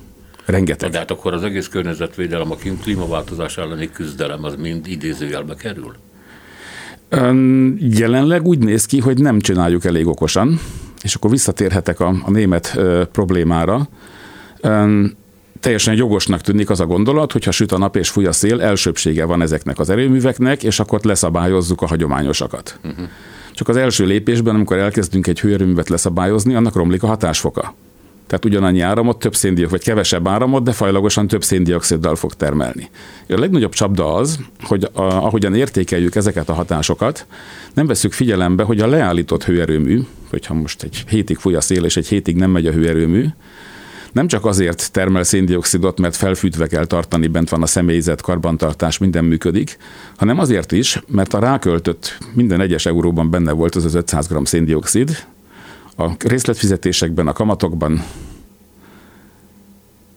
Rengeteg. 0.44 0.90
De 0.90 0.98
hát 0.98 1.10
akkor 1.10 1.32
az 1.32 1.42
egész 1.42 1.68
környezetvédelem, 1.68 2.50
a 2.50 2.56
klímaváltozás 2.82 3.56
elleni 3.56 3.90
küzdelem 3.90 4.44
az 4.44 4.54
mind 4.58 4.86
idézőjelbe 4.86 5.54
kerül? 5.54 5.94
Jelenleg 7.78 8.46
úgy 8.46 8.58
néz 8.58 8.86
ki, 8.86 9.00
hogy 9.00 9.18
nem 9.18 9.40
csináljuk 9.40 9.84
elég 9.84 10.06
okosan, 10.06 10.60
és 11.02 11.14
akkor 11.14 11.30
visszatérhetek 11.30 12.00
a, 12.00 12.14
a 12.24 12.30
német 12.30 12.72
ö, 12.76 13.02
problémára. 13.12 13.88
Ön, 14.60 15.16
teljesen 15.60 15.94
jogosnak 15.94 16.40
tűnik 16.40 16.70
az 16.70 16.80
a 16.80 16.86
gondolat, 16.86 17.32
hogy 17.32 17.44
ha 17.44 17.50
süt 17.50 17.72
a 17.72 17.78
nap 17.78 17.96
és 17.96 18.08
fúj 18.08 18.26
a 18.26 18.32
szél, 18.32 18.60
elsőbsége 18.60 19.24
van 19.24 19.42
ezeknek 19.42 19.78
az 19.78 19.90
erőműveknek, 19.90 20.62
és 20.62 20.80
akkor 20.80 21.00
leszabályozzuk 21.02 21.82
a 21.82 21.86
hagyományosakat. 21.86 22.78
Uh-huh. 22.84 23.06
Csak 23.54 23.68
az 23.68 23.76
első 23.76 24.04
lépésben, 24.04 24.54
amikor 24.54 24.76
elkezdünk 24.76 25.26
egy 25.26 25.40
hőerőművet 25.40 25.88
leszabályozni, 25.88 26.54
annak 26.54 26.74
romlik 26.74 27.02
a 27.02 27.06
hatásfoka. 27.06 27.74
Tehát 28.28 28.44
ugyanannyi 28.44 28.80
áramot, 28.80 29.18
több 29.18 29.34
széndiokszid, 29.34 29.78
vagy 29.78 29.86
kevesebb 29.86 30.28
áramot, 30.28 30.62
de 30.62 30.72
fajlagosan 30.72 31.26
több 31.26 31.44
széndioksziddal 31.44 32.16
fog 32.16 32.34
termelni. 32.34 32.88
A 33.28 33.38
legnagyobb 33.38 33.72
csapda 33.72 34.14
az, 34.14 34.38
hogy 34.62 34.84
a, 34.92 35.02
ahogyan 35.02 35.54
értékeljük 35.54 36.14
ezeket 36.14 36.48
a 36.48 36.52
hatásokat, 36.52 37.26
nem 37.74 37.86
veszük 37.86 38.12
figyelembe, 38.12 38.62
hogy 38.62 38.80
a 38.80 38.86
leállított 38.86 39.44
hőerőmű, 39.44 40.00
hogyha 40.30 40.54
most 40.54 40.82
egy 40.82 41.04
hétig 41.08 41.36
fúj 41.36 41.54
a 41.54 41.60
szél, 41.60 41.84
és 41.84 41.96
egy 41.96 42.08
hétig 42.08 42.36
nem 42.36 42.50
megy 42.50 42.66
a 42.66 42.72
hőerőmű, 42.72 43.26
nem 44.12 44.26
csak 44.26 44.44
azért 44.44 44.92
termel 44.92 45.22
széndiokszidot, 45.22 46.00
mert 46.00 46.16
felfűtve 46.16 46.66
kell 46.66 46.84
tartani, 46.84 47.26
bent 47.26 47.48
van 47.48 47.62
a 47.62 47.66
személyzet, 47.66 48.20
karbantartás, 48.20 48.98
minden 48.98 49.24
működik, 49.24 49.76
hanem 50.16 50.38
azért 50.38 50.72
is, 50.72 51.02
mert 51.06 51.34
a 51.34 51.38
ráköltött 51.38 52.18
minden 52.34 52.60
egyes 52.60 52.86
euróban 52.86 53.30
benne 53.30 53.52
volt 53.52 53.74
az 53.74 53.84
az 53.84 53.94
500 53.94 54.28
g 54.28 54.46
széndiokszid, 54.46 55.26
a 55.98 56.10
részletfizetésekben, 56.18 57.26
a 57.26 57.32
kamatokban, 57.32 58.04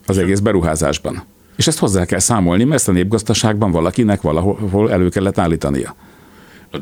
az 0.05 0.17
egész 0.17 0.39
beruházásban. 0.39 1.23
És 1.55 1.67
ezt 1.67 1.79
hozzá 1.79 2.05
kell 2.05 2.19
számolni, 2.19 2.63
mert 2.63 2.75
ezt 2.75 2.89
a 2.89 2.91
népgazdaságban 2.91 3.71
valakinek 3.71 4.21
valahol 4.21 4.91
elő 4.91 5.09
kellett 5.09 5.37
állítania. 5.37 5.95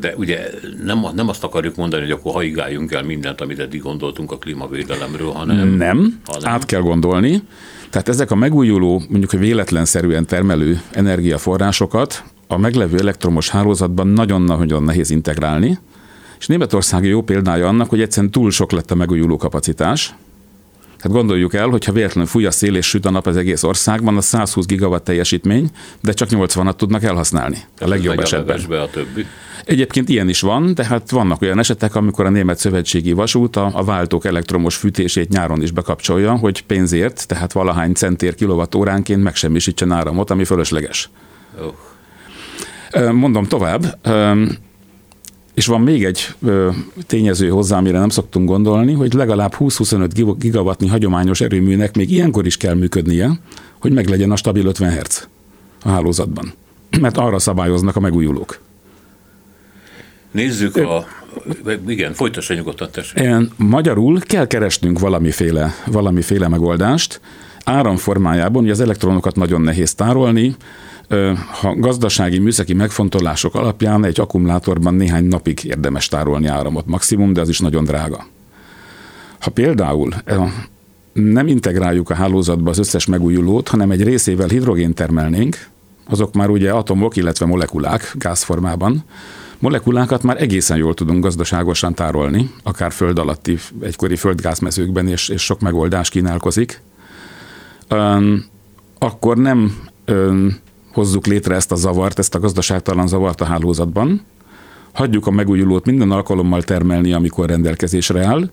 De 0.00 0.14
ugye 0.16 0.50
nem, 0.84 1.06
nem 1.14 1.28
azt 1.28 1.44
akarjuk 1.44 1.76
mondani, 1.76 2.02
hogy 2.02 2.10
akkor 2.10 2.32
haigáljunk 2.32 2.92
el 2.92 3.02
mindent, 3.02 3.40
amit 3.40 3.58
eddig 3.58 3.82
gondoltunk 3.82 4.32
a 4.32 4.38
klímavédelemről, 4.38 5.30
hanem... 5.30 5.68
Nem, 5.68 6.20
hanem... 6.24 6.52
át 6.52 6.66
kell 6.66 6.80
gondolni. 6.80 7.42
Tehát 7.90 8.08
ezek 8.08 8.30
a 8.30 8.34
megújuló, 8.34 9.02
mondjuk, 9.08 9.32
véletlenszerűen 9.32 10.26
termelő 10.26 10.80
energiaforrásokat 10.92 12.24
a 12.46 12.58
meglevő 12.58 12.98
elektromos 12.98 13.48
hálózatban 13.48 14.06
nagyon-nagyon 14.06 14.82
nehéz 14.82 15.10
integrálni, 15.10 15.78
és 16.40 16.46
Németország 16.46 17.04
jó 17.04 17.22
példája 17.22 17.68
annak, 17.68 17.88
hogy 17.88 18.00
egyszerűen 18.00 18.32
túl 18.32 18.50
sok 18.50 18.72
lett 18.72 18.90
a 18.90 18.94
megújuló 18.94 19.36
kapacitás. 19.36 20.14
Hát 20.98 21.12
gondoljuk 21.12 21.54
el, 21.54 21.68
hogy 21.68 21.84
ha 21.84 21.92
véletlenül 21.92 22.30
fúj 22.30 22.46
a 22.46 22.50
szél 22.50 22.76
és 22.76 22.86
süt 22.86 23.06
a 23.06 23.10
nap 23.10 23.26
az 23.26 23.36
egész 23.36 23.62
országban, 23.62 24.16
az 24.16 24.24
120 24.24 24.66
gigawatt 24.66 25.04
teljesítmény, 25.04 25.70
de 26.00 26.12
csak 26.12 26.28
80-at 26.32 26.76
tudnak 26.76 27.02
elhasználni. 27.02 27.58
A 27.78 27.88
legjobb 27.88 28.18
Ez 28.18 28.24
esetben. 28.24 28.60
A, 28.70 28.82
a 28.82 28.88
többi. 28.90 29.26
Egyébként 29.64 30.08
ilyen 30.08 30.28
is 30.28 30.40
van, 30.40 30.74
de 30.74 30.84
hát 30.84 31.10
vannak 31.10 31.42
olyan 31.42 31.58
esetek, 31.58 31.94
amikor 31.94 32.24
a 32.26 32.28
Német 32.28 32.58
Szövetségi 32.58 33.12
Vasút 33.12 33.56
a, 33.56 33.70
a 33.72 33.84
váltók 33.84 34.24
elektromos 34.24 34.76
fűtését 34.76 35.28
nyáron 35.28 35.62
is 35.62 35.70
bekapcsolja, 35.70 36.36
hogy 36.36 36.62
pénzért, 36.62 37.26
tehát 37.26 37.52
valahány 37.52 37.92
centér 37.92 38.34
kilovattóránként 38.34 39.22
megsemmisítsen 39.22 39.92
áramot, 39.92 40.30
ami 40.30 40.44
fölösleges. 40.44 41.10
Oh. 41.60 43.12
Mondom 43.12 43.44
tovább, 43.44 44.06
És 45.60 45.66
van 45.66 45.80
még 45.80 46.04
egy 46.04 46.34
ö, 46.42 46.70
tényező 47.06 47.48
hozzá, 47.48 47.76
amire 47.76 47.98
nem 47.98 48.08
szoktunk 48.08 48.48
gondolni, 48.48 48.92
hogy 48.92 49.12
legalább 49.12 49.54
20-25 49.58 50.34
gigawattnyi 50.38 50.88
hagyományos 50.88 51.40
erőműnek 51.40 51.96
még 51.96 52.10
ilyenkor 52.10 52.46
is 52.46 52.56
kell 52.56 52.74
működnie, 52.74 53.40
hogy 53.80 53.92
meglegyen 53.92 54.30
a 54.30 54.36
stabil 54.36 54.66
50 54.66 54.92
Hz 54.92 55.28
a 55.82 55.88
hálózatban. 55.88 56.52
Mert 57.00 57.16
arra 57.16 57.38
szabályoznak 57.38 57.96
a 57.96 58.00
megújulók. 58.00 58.60
Nézzük 60.30 60.76
a... 60.76 61.06
Igen, 61.86 62.12
folytassa 62.12 62.54
nyugodtan, 62.54 62.88
tessék. 62.90 63.28
Magyarul 63.56 64.20
kell 64.20 64.46
keresnünk 64.46 64.98
valamiféle, 64.98 65.74
valamiféle 65.86 66.48
megoldást, 66.48 67.20
áramformájában, 67.64 68.62
ugye 68.62 68.72
az 68.72 68.80
elektronokat 68.80 69.36
nagyon 69.36 69.60
nehéz 69.60 69.94
tárolni, 69.94 70.56
ha 71.60 71.74
gazdasági, 71.76 72.38
műszaki 72.38 72.74
megfontolások 72.74 73.54
alapján 73.54 74.04
egy 74.04 74.20
akkumulátorban 74.20 74.94
néhány 74.94 75.24
napig 75.24 75.64
érdemes 75.64 76.08
tárolni 76.08 76.46
áramot 76.46 76.86
maximum, 76.86 77.32
de 77.32 77.40
az 77.40 77.48
is 77.48 77.58
nagyon 77.58 77.84
drága. 77.84 78.26
Ha 79.38 79.50
például 79.50 80.14
nem 81.12 81.46
integráljuk 81.46 82.10
a 82.10 82.14
hálózatba 82.14 82.70
az 82.70 82.78
összes 82.78 83.06
megújulót, 83.06 83.68
hanem 83.68 83.90
egy 83.90 84.02
részével 84.02 84.48
hidrogén 84.48 84.94
termelnénk, 84.94 85.68
azok 86.08 86.34
már 86.34 86.50
ugye 86.50 86.70
atomok, 86.70 87.16
illetve 87.16 87.46
molekulák 87.46 88.14
gázformában, 88.18 89.04
molekulákat 89.58 90.22
már 90.22 90.42
egészen 90.42 90.76
jól 90.76 90.94
tudunk 90.94 91.22
gazdaságosan 91.22 91.94
tárolni, 91.94 92.50
akár 92.62 92.92
föld 92.92 93.18
alatti 93.18 93.58
egykori 93.82 94.16
földgázmezőkben, 94.16 95.08
és, 95.08 95.28
és 95.28 95.42
sok 95.42 95.60
megoldás 95.60 96.08
kínálkozik. 96.08 96.80
Akkor 98.98 99.36
nem 99.36 99.76
hozzuk 101.00 101.26
létre 101.26 101.54
ezt 101.54 101.72
a 101.72 101.76
zavart, 101.76 102.18
ezt 102.18 102.34
a 102.34 102.38
gazdaságtalan 102.38 103.06
zavart 103.06 103.40
a 103.40 103.44
hálózatban, 103.44 104.20
hagyjuk 104.92 105.26
a 105.26 105.30
megújulót 105.30 105.84
minden 105.84 106.10
alkalommal 106.10 106.62
termelni, 106.62 107.12
amikor 107.12 107.48
rendelkezésre 107.48 108.26
áll, 108.26 108.50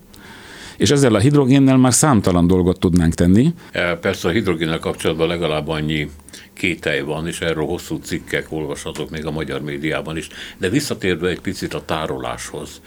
és 0.76 0.90
ezzel 0.90 1.14
a 1.14 1.18
hidrogénnel 1.18 1.76
már 1.76 1.92
számtalan 1.92 2.46
dolgot 2.46 2.80
tudnánk 2.80 3.14
tenni. 3.14 3.54
E, 3.72 3.96
persze 3.96 4.28
a 4.28 4.30
hidrogénnel 4.30 4.78
kapcsolatban 4.78 5.28
legalább 5.28 5.68
annyi 5.68 6.10
kételj 6.52 7.00
van, 7.00 7.26
és 7.26 7.40
erről 7.40 7.64
hosszú 7.64 7.98
cikkek 8.02 8.46
olvashatók 8.48 9.10
még 9.10 9.26
a 9.26 9.30
magyar 9.30 9.60
médiában 9.60 10.16
is. 10.16 10.28
De 10.58 10.68
visszatérve 10.68 11.28
egy 11.28 11.40
picit 11.40 11.74
a 11.74 11.84
tároláshoz. 11.84 12.80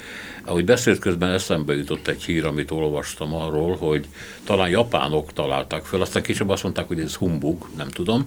Ahogy 0.46 0.65
beszélt 0.65 1.00
közben 1.00 1.32
eszembe 1.32 1.75
jutott 1.75 2.08
egy 2.08 2.24
hír, 2.24 2.46
amit 2.46 2.72
olvastam 2.72 3.36
arról, 3.36 3.75
hogy 3.75 4.06
talán 4.44 4.70
japánok 4.70 5.34
találták 5.34 5.84
fel, 5.86 6.01
aztán 6.01 6.24
később 6.24 6.50
azt 6.50 6.63
mondták, 6.63 6.88
hogy 6.88 7.00
ez 7.00 7.15
humbug, 7.15 7.70
nem 7.77 7.89
tudom, 7.89 8.25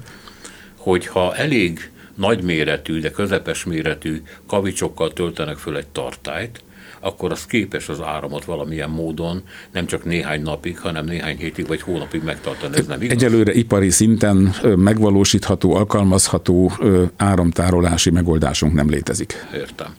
hogyha 0.85 1.35
elég 1.35 1.91
nagyméretű, 2.15 3.01
de 3.01 3.11
közepes 3.11 3.65
méretű 3.65 4.23
kavicsokkal 4.47 5.13
töltenek 5.13 5.57
föl 5.57 5.77
egy 5.77 5.87
tartályt, 5.87 6.63
akkor 7.01 7.31
az 7.31 7.47
képes 7.47 7.89
az 7.89 8.01
áramot 8.01 8.45
valamilyen 8.45 8.91
módon 8.91 9.43
nem 9.73 9.87
csak 9.87 10.05
néhány 10.05 10.43
napig, 10.43 10.79
hanem 10.79 11.05
néhány 11.05 11.37
hétig 11.37 11.67
vagy 11.67 11.81
hónapig 11.81 12.23
megtartani. 12.23 12.77
Ez 12.77 12.87
nem 12.87 13.03
igaz? 13.03 13.17
Egyelőre 13.17 13.53
ipari 13.53 13.91
szinten 13.91 14.55
megvalósítható, 14.77 15.75
alkalmazható 15.75 16.73
áramtárolási 17.17 18.11
megoldásunk 18.11 18.73
nem 18.75 18.91
létezik. 18.91 19.47
Értem. 19.55 19.95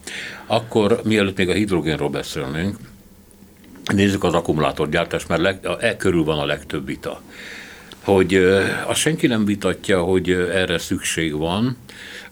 Akkor 0.46 1.00
mielőtt 1.04 1.38
még 1.38 1.50
a 1.50 1.54
hidrogénról 1.54 2.10
beszélnénk, 2.10 2.77
nézzük 3.94 4.24
az 4.24 4.34
akkumulátorgyártást, 4.34 5.27
mert 5.27 5.42
leg, 5.42 5.60
e 5.80 5.96
körül 5.98 6.24
van 6.24 6.39
a 6.39 6.46
legtöbb 6.46 6.86
vita 6.86 7.22
hogy 8.06 8.36
azt 8.86 9.00
senki 9.00 9.28
nem 9.28 9.46
vitatja, 9.46 10.02
hogy 10.02 10.32
erre 10.32 10.78
szükség 10.78 11.38
van, 11.38 11.78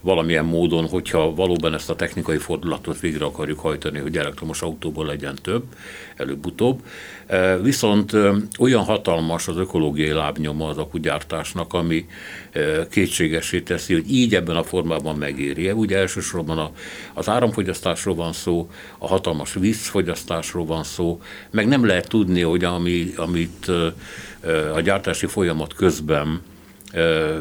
valamilyen 0.02 0.46
módon, 0.46 0.88
hogyha 0.88 1.36
valóban 1.36 1.74
ezt 1.74 1.90
a 1.90 1.96
technikai 1.96 2.38
fordulatot 2.38 3.00
végre 3.00 3.26
akarjuk 3.26 3.60
hajtani, 3.60 4.00
hogy 4.00 4.18
elektromos 4.18 4.62
autóból 4.62 5.06
legyen 5.06 5.36
több, 5.42 5.64
előbb-utóbb. 6.16 6.82
Viszont 7.62 8.12
olyan 8.60 8.84
hatalmas 8.84 9.48
az 9.48 9.58
ökológiai 9.58 10.12
lábnyoma 10.12 10.68
az 10.68 10.78
akugyártásnak, 10.78 11.74
ami 11.74 12.06
kétségesé 12.90 13.62
teszi, 13.62 13.94
hogy 13.94 14.12
így 14.12 14.36
ebben 14.36 14.56
a 14.56 14.64
formában 14.64 15.16
megéri. 15.16 15.72
Ugye 15.72 15.98
elsősorban 15.98 16.72
az 17.14 17.30
áramfogyasztásról 17.30 18.16
van 18.16 18.34
szó, 18.34 18.70
a 18.98 19.08
hatalmas 19.08 19.54
vízfogyasztásról 19.54 20.66
van 20.66 20.84
szó, 20.84 21.22
meg 21.52 21.68
nem 21.68 21.86
lehet 21.86 22.08
tudni, 22.08 22.42
hogy 22.42 22.64
ami, 22.64 23.14
amit 23.16 23.72
a 24.74 24.82
gyártási 24.82 25.26
folyamat 25.26 25.74
közben 25.74 26.42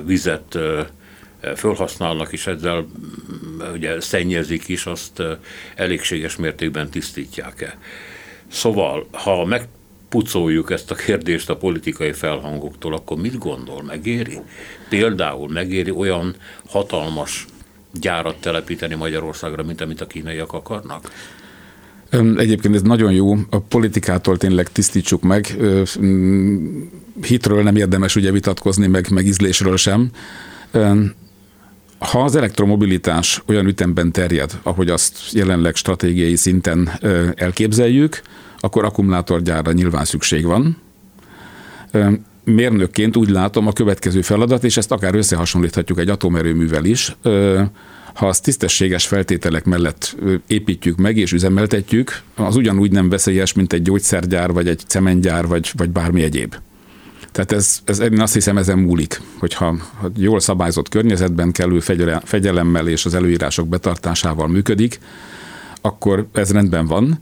vizet 0.04 0.58
felhasználnak, 1.54 2.32
és 2.32 2.46
ezzel 2.46 2.86
ugye 3.72 4.00
szennyezik 4.00 4.68
is, 4.68 4.86
azt 4.86 5.22
elégséges 5.74 6.36
mértékben 6.36 6.90
tisztítják-e. 6.90 7.78
Szóval, 8.52 9.06
ha 9.12 9.44
megpucoljuk 9.44 10.70
ezt 10.70 10.90
a 10.90 10.94
kérdést 10.94 11.50
a 11.50 11.56
politikai 11.56 12.12
felhangoktól, 12.12 12.94
akkor 12.94 13.16
mit 13.16 13.38
gondol, 13.38 13.82
megéri? 13.82 14.38
Például 14.88 15.48
megéri 15.48 15.90
olyan 15.90 16.34
hatalmas 16.66 17.46
gyárat 18.00 18.40
telepíteni 18.40 18.94
Magyarországra, 18.94 19.62
mint 19.62 19.80
amit 19.80 20.00
a 20.00 20.06
kínaiak 20.06 20.52
akarnak? 20.52 21.10
Egyébként 22.36 22.74
ez 22.74 22.82
nagyon 22.82 23.12
jó, 23.12 23.34
a 23.50 23.58
politikától 23.58 24.36
tényleg 24.36 24.68
tisztítsuk 24.68 25.22
meg. 25.22 25.56
Hitről 27.22 27.62
nem 27.62 27.76
érdemes 27.76 28.16
ugye 28.16 28.30
vitatkozni, 28.30 28.86
meg, 28.86 29.10
meg 29.10 29.26
ízlésről 29.26 29.76
sem. 29.76 30.10
Ha 32.02 32.22
az 32.22 32.36
elektromobilitás 32.36 33.42
olyan 33.46 33.66
ütemben 33.66 34.12
terjed, 34.12 34.58
ahogy 34.62 34.88
azt 34.88 35.18
jelenleg 35.32 35.74
stratégiai 35.74 36.36
szinten 36.36 36.90
elképzeljük, 37.34 38.22
akkor 38.60 38.84
akkumulátorgyárra 38.84 39.72
nyilván 39.72 40.04
szükség 40.04 40.44
van. 40.44 40.76
Mérnökként 42.44 43.16
úgy 43.16 43.30
látom 43.30 43.66
a 43.66 43.72
következő 43.72 44.22
feladat, 44.22 44.64
és 44.64 44.76
ezt 44.76 44.92
akár 44.92 45.14
összehasonlíthatjuk 45.14 45.98
egy 45.98 46.08
atomerőművel 46.08 46.84
is, 46.84 47.16
ha 48.14 48.26
azt 48.26 48.42
tisztességes 48.42 49.06
feltételek 49.06 49.64
mellett 49.64 50.16
építjük 50.46 50.96
meg 50.96 51.16
és 51.16 51.32
üzemeltetjük, 51.32 52.22
az 52.34 52.56
ugyanúgy 52.56 52.90
nem 52.90 53.08
veszélyes, 53.08 53.52
mint 53.52 53.72
egy 53.72 53.82
gyógyszergyár, 53.82 54.52
vagy 54.52 54.68
egy 54.68 54.82
cementgyár, 54.86 55.46
vagy, 55.46 55.70
vagy 55.76 55.90
bármi 55.90 56.22
egyéb. 56.22 56.54
Tehát 57.32 57.52
ez, 57.52 57.80
ez, 57.84 57.98
én 57.98 58.20
azt 58.20 58.32
hiszem 58.32 58.58
ezen 58.58 58.78
múlik, 58.78 59.20
hogyha 59.38 59.76
ha 59.98 60.10
jól 60.16 60.40
szabályzott 60.40 60.88
környezetben 60.88 61.52
kellő 61.52 61.80
fegyelemmel 62.24 62.88
és 62.88 63.04
az 63.04 63.14
előírások 63.14 63.68
betartásával 63.68 64.48
működik, 64.48 64.98
akkor 65.80 66.26
ez 66.32 66.52
rendben 66.52 66.86
van 66.86 67.18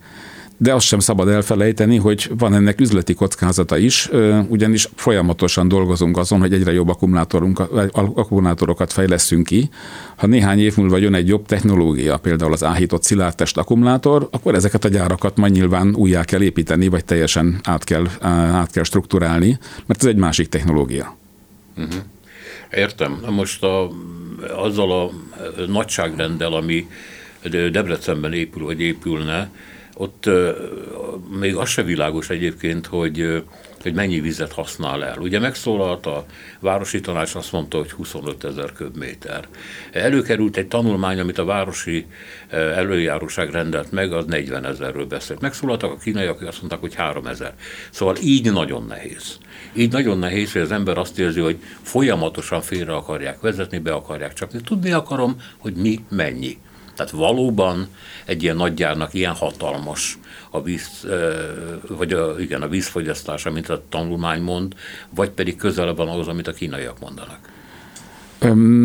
de 0.63 0.75
azt 0.75 0.87
sem 0.87 0.99
szabad 0.99 1.29
elfelejteni, 1.29 1.97
hogy 1.97 2.31
van 2.39 2.55
ennek 2.55 2.81
üzleti 2.81 3.15
kockázata 3.15 3.79
is, 3.79 4.09
ugyanis 4.49 4.89
folyamatosan 4.95 5.69
dolgozunk 5.69 6.17
azon, 6.17 6.41
hogy 6.41 6.53
egyre 6.53 6.73
jobb 6.73 6.89
akkumulátorokat 7.93 8.93
fejleszünk 8.93 9.47
ki. 9.47 9.69
Ha 10.17 10.27
néhány 10.27 10.59
év 10.59 10.77
múlva 10.77 10.97
jön 10.97 11.15
egy 11.15 11.29
jobb 11.29 11.47
technológia, 11.47 12.17
például 12.17 12.53
az 12.53 12.65
áhított 12.65 13.03
szilárdtest 13.03 13.57
akkumulátor, 13.57 14.29
akkor 14.31 14.55
ezeket 14.55 14.85
a 14.85 14.89
gyárakat 14.89 15.37
majd 15.37 15.53
nyilván 15.53 15.95
újjá 15.95 16.25
kell 16.25 16.43
építeni, 16.43 16.89
vagy 16.89 17.05
teljesen 17.05 17.61
át 17.63 17.85
kell, 17.85 18.07
át 18.21 18.71
kell 18.71 18.85
strukturálni, 18.85 19.59
mert 19.87 20.03
ez 20.03 20.09
egy 20.09 20.17
másik 20.17 20.49
technológia. 20.49 21.17
Uh-huh. 21.77 21.95
Értem. 22.73 23.21
Most 23.31 23.63
a, 23.63 23.91
azzal 24.57 24.93
a 24.93 25.11
nagyságrenddel, 25.67 26.53
ami 26.53 26.89
Debrecenben 27.51 28.33
épül, 28.33 28.65
vagy 28.65 28.81
épülne, 28.81 29.51
ott 30.01 30.31
még 31.39 31.57
az 31.57 31.69
se 31.69 31.83
világos 31.83 32.31
egyébként, 32.31 32.87
hogy 32.87 33.43
hogy 33.83 33.95
mennyi 33.95 34.21
vizet 34.21 34.53
használ 34.53 35.05
el. 35.05 35.19
Ugye 35.19 35.39
megszólalt 35.39 36.07
a 36.07 36.25
városi 36.61 37.01
tanács, 37.01 37.35
azt 37.35 37.53
mondta, 37.53 37.79
hogy 37.79 37.91
25 37.91 38.45
ezer 38.45 38.73
köbméter. 38.73 39.49
Előkerült 39.93 40.57
egy 40.57 40.67
tanulmány, 40.67 41.21
amit 41.21 41.39
a 41.39 41.45
városi 41.45 42.07
előjáróság 42.51 43.51
rendelt 43.51 43.93
meg, 43.93 44.13
az 44.13 44.25
40 44.25 44.65
ezerről 44.65 45.07
beszélt. 45.07 45.41
Megszólaltak 45.41 45.93
a 45.93 45.97
kínaiak, 45.97 46.35
akik 46.35 46.49
azt 46.49 46.59
mondták, 46.59 46.81
hogy 46.81 46.95
3 46.95 47.27
ezer. 47.27 47.55
Szóval 47.91 48.17
így 48.23 48.53
nagyon 48.53 48.87
nehéz. 48.87 49.39
Így 49.73 49.93
nagyon 49.93 50.19
nehéz, 50.19 50.53
hogy 50.53 50.63
az 50.63 50.73
ember 50.73 50.99
azt 50.99 51.19
érzi, 51.19 51.41
hogy 51.41 51.59
folyamatosan 51.83 52.61
félre 52.61 52.93
akarják 52.93 53.41
vezetni, 53.41 53.79
be 53.79 53.93
akarják 53.93 54.33
csapni. 54.33 54.61
Tudni 54.61 54.91
akarom, 54.93 55.37
hogy 55.59 55.75
mi 55.75 56.01
mennyi. 56.11 56.59
Tehát 57.01 57.15
valóban 57.15 57.87
egy 58.25 58.43
ilyen 58.43 58.57
nagygyárnak 58.57 59.15
ilyen 59.15 59.35
hatalmas 59.35 60.19
a 60.51 60.63
víz, 60.63 61.07
vagy 61.89 62.13
a, 62.13 62.35
igen, 62.39 62.63
a 62.63 62.69
vízfogyasztása, 62.69 63.51
mint 63.51 63.69
a 63.69 63.83
tanulmány 63.89 64.43
mond, 64.43 64.75
vagy 65.15 65.31
pedig 65.31 65.57
közelebb 65.57 65.97
van 65.97 66.09
ahhoz, 66.09 66.29
amit 66.29 66.47
a 66.47 66.53
kínaiak 66.53 67.01
mondanak? 67.01 67.39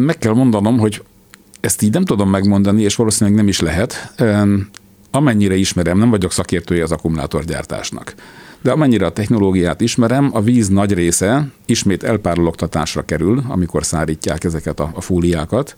Meg 0.05 0.17
kell 0.17 0.33
mondanom, 0.33 0.77
hogy 0.77 1.03
ezt 1.59 1.81
így 1.81 1.91
nem 1.91 2.05
tudom 2.05 2.29
megmondani, 2.29 2.81
és 2.81 2.95
valószínűleg 2.95 3.39
nem 3.39 3.47
is 3.47 3.59
lehet. 3.59 4.13
Amennyire 5.11 5.55
ismerem, 5.55 5.97
nem 5.97 6.09
vagyok 6.09 6.31
szakértője 6.31 6.83
az 6.83 6.91
akkumulátorgyártásnak. 6.91 8.13
De 8.61 8.71
amennyire 8.71 9.05
a 9.05 9.11
technológiát 9.11 9.81
ismerem, 9.81 10.29
a 10.33 10.41
víz 10.41 10.67
nagy 10.67 10.93
része 10.93 11.47
ismét 11.65 12.03
elpárologtatásra 12.03 13.05
kerül, 13.05 13.43
amikor 13.47 13.85
szárítják 13.85 14.43
ezeket 14.43 14.79
a, 14.79 14.91
a 14.93 15.01
fóliákat 15.01 15.75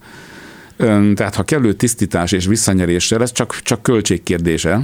Tehát 1.16 1.36
ha 1.36 1.44
kellő 1.44 1.74
tisztítás 1.74 2.32
és 2.32 2.46
visszanyeréssel, 2.46 3.22
ez 3.22 3.32
csak, 3.32 3.60
csak 3.62 3.82
költségkérdése, 3.82 4.82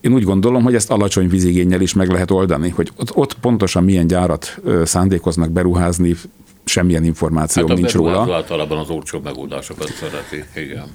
én 0.00 0.12
úgy 0.12 0.22
gondolom, 0.22 0.62
hogy 0.62 0.74
ezt 0.74 0.90
alacsony 0.90 1.28
vízigényel 1.28 1.80
is 1.80 1.94
meg 1.94 2.10
lehet 2.10 2.30
oldani, 2.30 2.68
hogy 2.68 2.90
ott, 2.96 3.16
ott 3.16 3.34
pontosan 3.34 3.84
milyen 3.84 4.06
gyárat 4.06 4.60
szándékoznak 4.84 5.50
beruházni, 5.50 6.16
semmilyen 6.64 7.04
információ 7.04 7.68
hát 7.68 7.76
nincs 7.76 7.92
róla. 7.92 8.34
általában 8.34 8.78
az 8.78 8.88
olcsó 8.90 9.20
megoldásokat 9.24 9.92
szereti, 9.92 10.60
igen. 10.60 10.86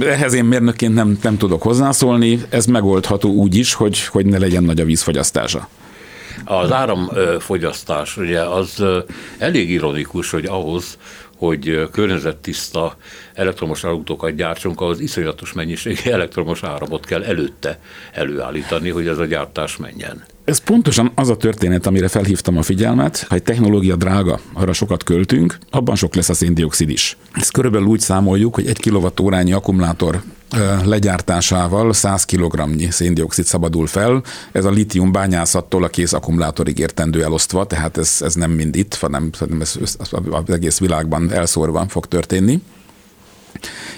Ehhez 0.00 0.32
én 0.32 0.44
mérnökként 0.44 0.94
nem, 0.94 1.18
nem 1.22 1.36
tudok 1.36 1.62
hozzászólni, 1.62 2.40
ez 2.48 2.66
megoldható 2.66 3.32
úgy 3.32 3.54
is, 3.54 3.74
hogy, 3.74 4.06
hogy 4.06 4.26
ne 4.26 4.38
legyen 4.38 4.64
nagy 4.64 4.80
a 4.80 4.84
vízfogyasztása. 4.84 5.68
Az 6.44 6.72
áramfogyasztás, 6.72 8.16
ugye 8.16 8.40
az 8.40 8.82
elég 9.38 9.70
ironikus, 9.70 10.30
hogy 10.30 10.44
ahhoz, 10.44 10.98
hogy 11.44 11.88
környezettiszta 11.92 12.96
elektromos 13.34 13.84
autókat 13.84 14.34
gyártsunk, 14.34 14.80
ahhoz 14.80 15.00
iszonyatos 15.00 15.52
mennyiségű 15.52 16.10
elektromos 16.18 16.62
áramot 16.62 17.06
kell 17.06 17.22
előtte 17.22 17.78
előállítani, 18.12 18.90
hogy 18.90 19.06
ez 19.06 19.18
a 19.18 19.24
gyártás 19.24 19.76
menjen. 19.76 20.24
Ez 20.44 20.58
pontosan 20.58 21.12
az 21.14 21.28
a 21.28 21.36
történet, 21.36 21.86
amire 21.86 22.08
felhívtam 22.08 22.56
a 22.56 22.62
figyelmet. 22.62 23.26
Ha 23.28 23.34
egy 23.34 23.42
technológia 23.42 23.96
drága, 23.96 24.40
arra 24.52 24.72
sokat 24.72 25.02
költünk, 25.02 25.58
abban 25.70 25.96
sok 25.96 26.14
lesz 26.14 26.28
a 26.28 26.34
széndiokszid 26.34 26.88
is. 26.88 27.16
Ezt 27.32 27.52
körülbelül 27.52 27.86
úgy 27.86 28.00
számoljuk, 28.00 28.54
hogy 28.54 28.66
egy 28.66 28.78
kilovattórányi 28.78 29.52
akkumulátor 29.52 30.22
legyártásával 30.84 31.92
100 31.92 32.24
kg 32.24 32.62
széndiokszid 32.90 33.44
szabadul 33.44 33.86
fel. 33.86 34.22
Ez 34.52 34.64
a 34.64 34.70
litium 34.70 35.12
bányászattól 35.12 35.84
a 35.84 35.88
kész 35.88 36.12
akkumulátorig 36.12 36.78
értendő 36.78 37.22
elosztva, 37.22 37.66
tehát 37.66 37.96
ez, 37.96 38.16
ez 38.20 38.34
nem 38.34 38.50
mind 38.50 38.76
itt, 38.76 38.94
hanem, 38.94 39.30
ez 39.60 39.78
az 40.30 40.50
egész 40.50 40.78
világban 40.78 41.32
elszórva 41.32 41.86
fog 41.88 42.06
történni. 42.06 42.62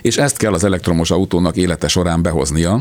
És 0.03 0.17
ezt 0.17 0.37
kell 0.37 0.53
az 0.53 0.65
elektromos 0.65 1.11
autónak 1.11 1.57
élete 1.57 1.89
során 1.89 2.23
behoznia, 2.23 2.81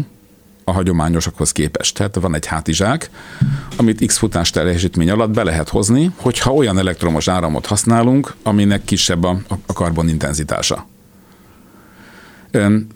a 0.67 0.71
hagyományosokhoz 0.71 1.51
képest. 1.51 1.95
Tehát 1.95 2.15
van 2.15 2.35
egy 2.35 2.45
hátizsák, 2.45 3.09
amit 3.75 4.05
X 4.05 4.17
futás 4.17 4.49
teljesítmény 4.49 5.09
alatt 5.09 5.29
be 5.29 5.43
lehet 5.43 5.69
hozni, 5.69 6.11
hogyha 6.15 6.53
olyan 6.53 6.77
elektromos 6.77 7.27
áramot 7.27 7.65
használunk, 7.65 8.35
aminek 8.43 8.83
kisebb 8.83 9.23
a, 9.23 9.37
a 9.65 9.73
karbonintenzitása. 9.73 10.87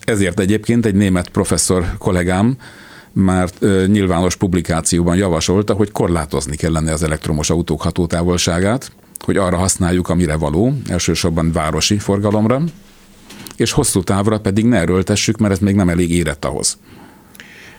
Ezért 0.06 0.40
egyébként 0.40 0.86
egy 0.86 0.96
német 0.96 1.30
professzor 1.30 1.86
kollégám 1.98 2.58
már 3.12 3.50
nyilvános 3.88 4.36
publikációban 4.36 5.16
javasolta, 5.16 5.74
hogy 5.74 5.92
korlátozni 5.92 6.56
kellene 6.56 6.92
az 6.92 7.04
elektromos 7.04 7.50
autók 7.50 7.82
hatótávolságát, 7.82 8.92
hogy 9.26 9.38
arra 9.38 9.58
használjuk, 9.58 10.10
amire 10.10 10.36
való, 10.36 10.74
elsősorban 10.88 11.52
városi 11.52 11.98
forgalomra, 11.98 12.62
és 13.56 13.72
hosszú 13.72 14.04
távra 14.04 14.40
pedig 14.40 14.66
ne 14.66 14.78
erőltessük, 14.78 15.38
mert 15.38 15.54
ez 15.54 15.60
még 15.60 15.76
nem 15.76 15.90
elég 15.90 16.12
érett 16.12 16.46
ahhoz. 16.46 16.78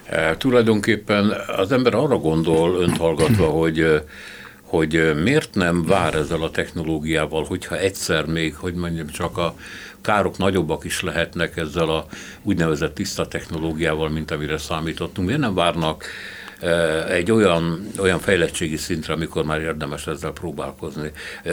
E, 0.06 0.36
tulajdonképpen 0.36 1.32
az 1.56 1.72
ember 1.72 1.94
arra 1.94 2.16
gondol, 2.16 2.82
önt 2.82 2.96
hallgatva, 2.96 3.46
hogy 3.60 4.02
hogy 4.70 5.12
miért 5.22 5.54
nem 5.54 5.84
vár 5.84 6.14
ezzel 6.14 6.42
a 6.42 6.50
technológiával, 6.50 7.44
hogyha 7.44 7.78
egyszer 7.78 8.24
még, 8.26 8.54
hogy 8.54 8.74
mondjam, 8.74 9.06
csak 9.06 9.38
a 9.38 9.54
károk 10.02 10.38
nagyobbak 10.38 10.84
is 10.84 11.02
lehetnek 11.02 11.56
ezzel 11.56 11.88
a 11.88 12.06
úgynevezett 12.42 12.94
tiszta 12.94 13.26
technológiával, 13.26 14.08
mint 14.08 14.30
amire 14.30 14.58
számítottunk. 14.58 15.26
Miért 15.26 15.42
nem 15.42 15.54
várnak 15.54 16.04
egy 17.08 17.30
olyan, 17.30 17.86
olyan 17.98 18.18
fejlettségi 18.18 18.76
szintre, 18.76 19.12
amikor 19.12 19.44
már 19.44 19.60
érdemes 19.60 20.06
ezzel 20.06 20.32
próbálkozni. 20.32 21.10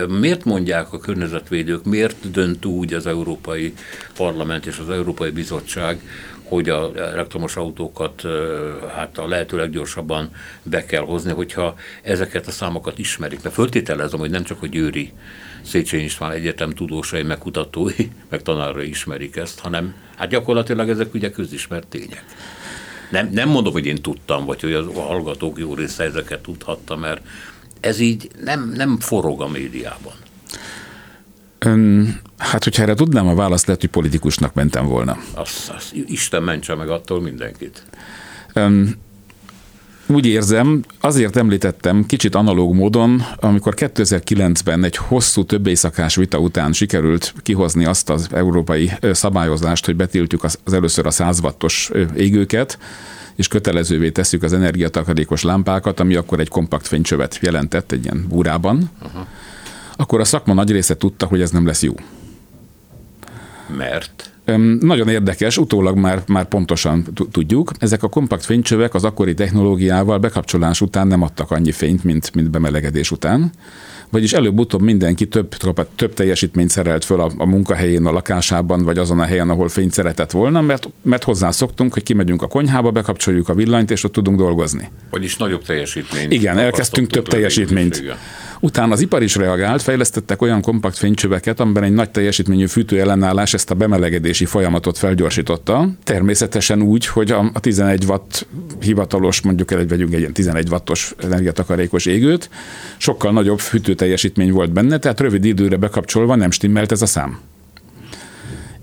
Miért 0.07 0.43
mondják 0.43 0.93
a 0.93 0.99
környezetvédők, 0.99 1.83
miért 1.83 2.31
dönt 2.31 2.65
úgy 2.65 2.93
az 2.93 3.07
Európai 3.07 3.73
Parlament 4.15 4.65
és 4.65 4.77
az 4.77 4.89
Európai 4.89 5.29
Bizottság, 5.29 6.01
hogy 6.43 6.69
a 6.69 6.91
elektromos 6.95 7.55
autókat 7.55 8.23
hát 8.95 9.17
a 9.17 9.27
lehető 9.27 9.57
leggyorsabban 9.57 10.29
be 10.63 10.86
kell 10.86 11.03
hozni, 11.03 11.31
hogyha 11.31 11.75
ezeket 12.01 12.47
a 12.47 12.51
számokat 12.51 12.99
ismerik. 12.99 13.43
Mert 13.43 13.55
föltételezem, 13.55 14.19
hogy 14.19 14.29
nem 14.29 14.43
csak 14.43 14.62
a 14.62 14.67
Győri 14.67 15.13
Széchenyi 15.67 16.03
István 16.03 16.32
egyetem 16.32 16.69
tudósai, 16.69 17.23
meg 17.23 17.38
kutatói, 17.38 17.93
meg 18.30 18.41
tanárai 18.41 18.89
ismerik 18.89 19.36
ezt, 19.36 19.60
hanem 19.60 19.93
hát 20.15 20.30
gyakorlatilag 20.30 20.89
ezek 20.89 21.13
ugye 21.13 21.32
közismert 21.32 21.88
tények. 21.88 22.25
Nem, 23.12 23.30
nem 23.32 23.49
mondom, 23.49 23.73
hogy 23.73 23.86
én 23.86 24.01
tudtam, 24.01 24.45
vagy 24.45 24.62
hogy 24.62 24.73
a 24.73 25.01
hallgatók 25.01 25.60
jó 25.60 25.73
része 25.73 26.03
ezeket 26.03 26.39
tudhatta, 26.39 26.95
mert 26.95 27.21
ez 27.80 27.99
így 27.99 28.30
nem, 28.43 28.71
nem 28.75 28.99
forog 28.99 29.41
a 29.41 29.47
médiában. 29.47 30.13
Ön, 31.60 32.15
hát, 32.38 32.63
hogyha 32.63 32.82
erre 32.82 32.93
tudnám 32.93 33.27
a 33.27 33.36
választ, 33.36 33.65
lehet, 33.65 33.82
hogy 33.82 33.89
politikusnak 33.89 34.53
mentem 34.53 34.88
volna. 34.88 35.17
Azt, 35.34 35.69
azt 35.69 35.93
Isten 35.93 36.43
mentse 36.43 36.75
meg 36.75 36.89
attól 36.89 37.21
mindenkit. 37.21 37.86
Ön, 38.53 38.95
úgy 40.08 40.26
érzem, 40.26 40.84
azért 41.00 41.36
említettem 41.36 42.06
kicsit 42.06 42.36
analóg 42.36 42.74
módon, 42.74 43.24
amikor 43.36 43.74
2009-ben 43.78 44.84
egy 44.84 44.96
hosszú 44.96 45.43
több 45.43 45.67
éjszakás 45.67 46.15
vita 46.15 46.38
után 46.38 46.74
sikerült 46.74 47.34
kihozni 47.41 47.86
azt 47.86 48.10
az 48.10 48.28
európai 48.32 48.91
szabályozást, 49.12 49.86
hogy 49.86 49.96
betiltjuk 49.96 50.43
az, 50.43 50.60
az 50.63 50.74
először 50.74 51.06
a 51.06 51.12
100 51.12 51.39
wattos 51.39 51.91
égőket, 52.15 52.78
és 53.36 53.48
kötelezővé 53.48 54.10
tesszük 54.10 54.43
az 54.43 54.54
energiatakarékos 54.54 55.43
lámpákat, 55.43 56.00
ami 56.00 56.15
akkor 56.15 56.39
egy 56.39 56.50
kompakt 56.50 56.88
fénycsövet 56.88 57.39
jelentett 57.41 57.91
egy 57.91 58.04
ilyen 58.04 58.26
búrában. 58.30 58.89
Uh-huh 59.04 59.28
akkor 59.98 60.20
a 60.20 60.24
szakma 60.24 60.54
nagy 60.54 60.72
része 60.72 60.98
tudta, 60.98 61.26
hogy 61.26 61.41
ez 61.41 61.52
nem 61.52 61.65
lesz 61.65 61.84
jó. 61.84 61.93
Mert? 63.78 64.32
Nagyon 64.79 65.07
érdekes, 65.07 65.57
utólag 65.57 65.97
már, 65.97 66.23
már 66.27 66.45
pontosan 66.45 67.05
tudjuk. 67.31 67.71
Ezek 67.79 68.03
a 68.03 68.07
kompakt 68.07 68.45
fénycsövek 68.45 68.93
az 68.93 69.03
akkori 69.03 69.33
technológiával 69.33 70.17
bekapcsolás 70.17 70.81
után 70.81 71.07
nem 71.07 71.21
adtak 71.21 71.51
annyi 71.51 71.71
fényt, 71.71 72.03
mint, 72.03 72.33
mint 72.33 72.49
bemelegedés 72.49 73.12
után. 73.12 73.51
Vagyis 74.10 74.34
előbb-utóbb 74.34 74.82
mindenki 74.82 75.28
több, 75.28 75.56
több 75.96 76.13
teljesítményt 76.13 76.70
szerelt 76.70 77.06
föl 77.06 77.20
a, 77.20 77.32
a 77.38 77.46
munkahelyén, 77.46 78.06
a 78.06 78.12
lakásában, 78.12 78.84
vagy 78.84 78.98
azon 78.98 79.20
a 79.20 79.24
helyen, 79.24 79.50
ahol 79.50 79.70
fényt 79.70 79.91
szeretett 79.91 80.32
volna, 80.32 80.62
mert, 80.62 80.89
mert 81.02 81.24
hozzászoktunk, 81.24 81.93
hogy 81.93 82.04
kimegyünk 82.04 82.41
a 82.41 82.48
konyhába, 82.48 82.91
bekapcsoljuk 82.91 83.50
a 83.50 83.54
villanyt, 83.54 83.91
és 83.91 84.04
ott 84.04 84.12
tudunk 84.12 84.38
dolgozni. 84.38 84.89
Vagyis 85.10 85.38
nagyobb 85.38 85.63
teljesítményt. 85.63 86.32
Igen, 86.32 86.58
elkezdtünk 86.58 87.08
több 87.08 87.28
teljesítményt. 87.28 88.04
Utána 88.60 88.93
az 88.93 89.02
ipar 89.02 89.24
is 89.24 89.36
reagált, 89.36 89.82
fejlesztettek 89.82 90.41
olyan 90.41 90.62
kompakt 90.62 90.98
fénycsöveket, 90.98 91.60
amiben 91.60 91.84
egy 91.84 91.93
nagy 91.93 92.10
teljesítményű 92.10 92.65
fűtőellenállás 92.65 93.54
ezt 93.54 93.72
a 93.72 93.76
bemelegedési 93.76 94.46
folyamatot 94.46 94.98
felgyorsította. 94.98 95.89
Természetesen 96.04 96.82
úgy, 96.82 97.06
hogy 97.06 97.32
a, 97.32 97.52
11 97.60 98.06
watt 98.06 98.48
hivatalos, 98.80 99.41
mondjuk 99.41 99.72
el, 99.72 99.86
vegyünk 99.86 100.13
egy 100.13 100.20
ilyen 100.20 100.34
11 100.34 100.70
wattos 100.70 101.15
energiatakarékos 101.24 102.06
égőt, 102.06 102.50
sokkal 102.98 103.32
nagyobb 103.32 103.60
fűtőteljesítmény 103.97 104.51
volt 104.51 104.71
benne, 104.71 104.97
tehát 104.97 105.19
rövid 105.19 105.45
időre 105.45 105.77
bekapcsolva 105.77 106.36
nem 106.36 106.51
stimmelt 106.51 106.91
ez 106.91 107.01
a 107.01 107.05
szám. 107.05 107.39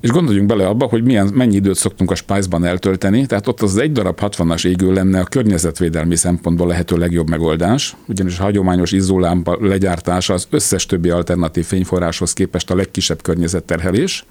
És 0.01 0.11
gondoljunk 0.11 0.49
bele 0.49 0.67
abba, 0.67 0.87
hogy 0.87 1.05
milyen, 1.05 1.31
mennyi 1.35 1.55
időt 1.55 1.77
szoktunk 1.77 2.11
a 2.11 2.15
Spice-ban 2.15 2.65
eltölteni, 2.65 3.27
tehát 3.27 3.47
ott 3.47 3.63
az 3.63 3.77
egy 3.77 3.93
darab 3.93 4.19
60-as 4.21 4.67
égő 4.67 4.93
lenne 4.93 5.21
a 5.21 5.25
környezetvédelmi 5.25 6.17
szempontból 6.17 6.67
lehető 6.67 6.97
legjobb 6.97 7.29
megoldás, 7.29 7.97
ugyanis 8.07 8.39
a 8.39 8.43
hagyományos 8.43 8.93
izzólámpa 8.93 9.57
legyártása 9.61 10.35
az 10.35 10.47
összes 10.51 10.87
többi 10.87 11.11
alternatív 11.11 11.65
fényforráshoz 11.65 12.33
képest 12.33 12.71
a 12.71 12.77
legkisebb 12.77 13.23
környezetterhelés, 13.23 14.25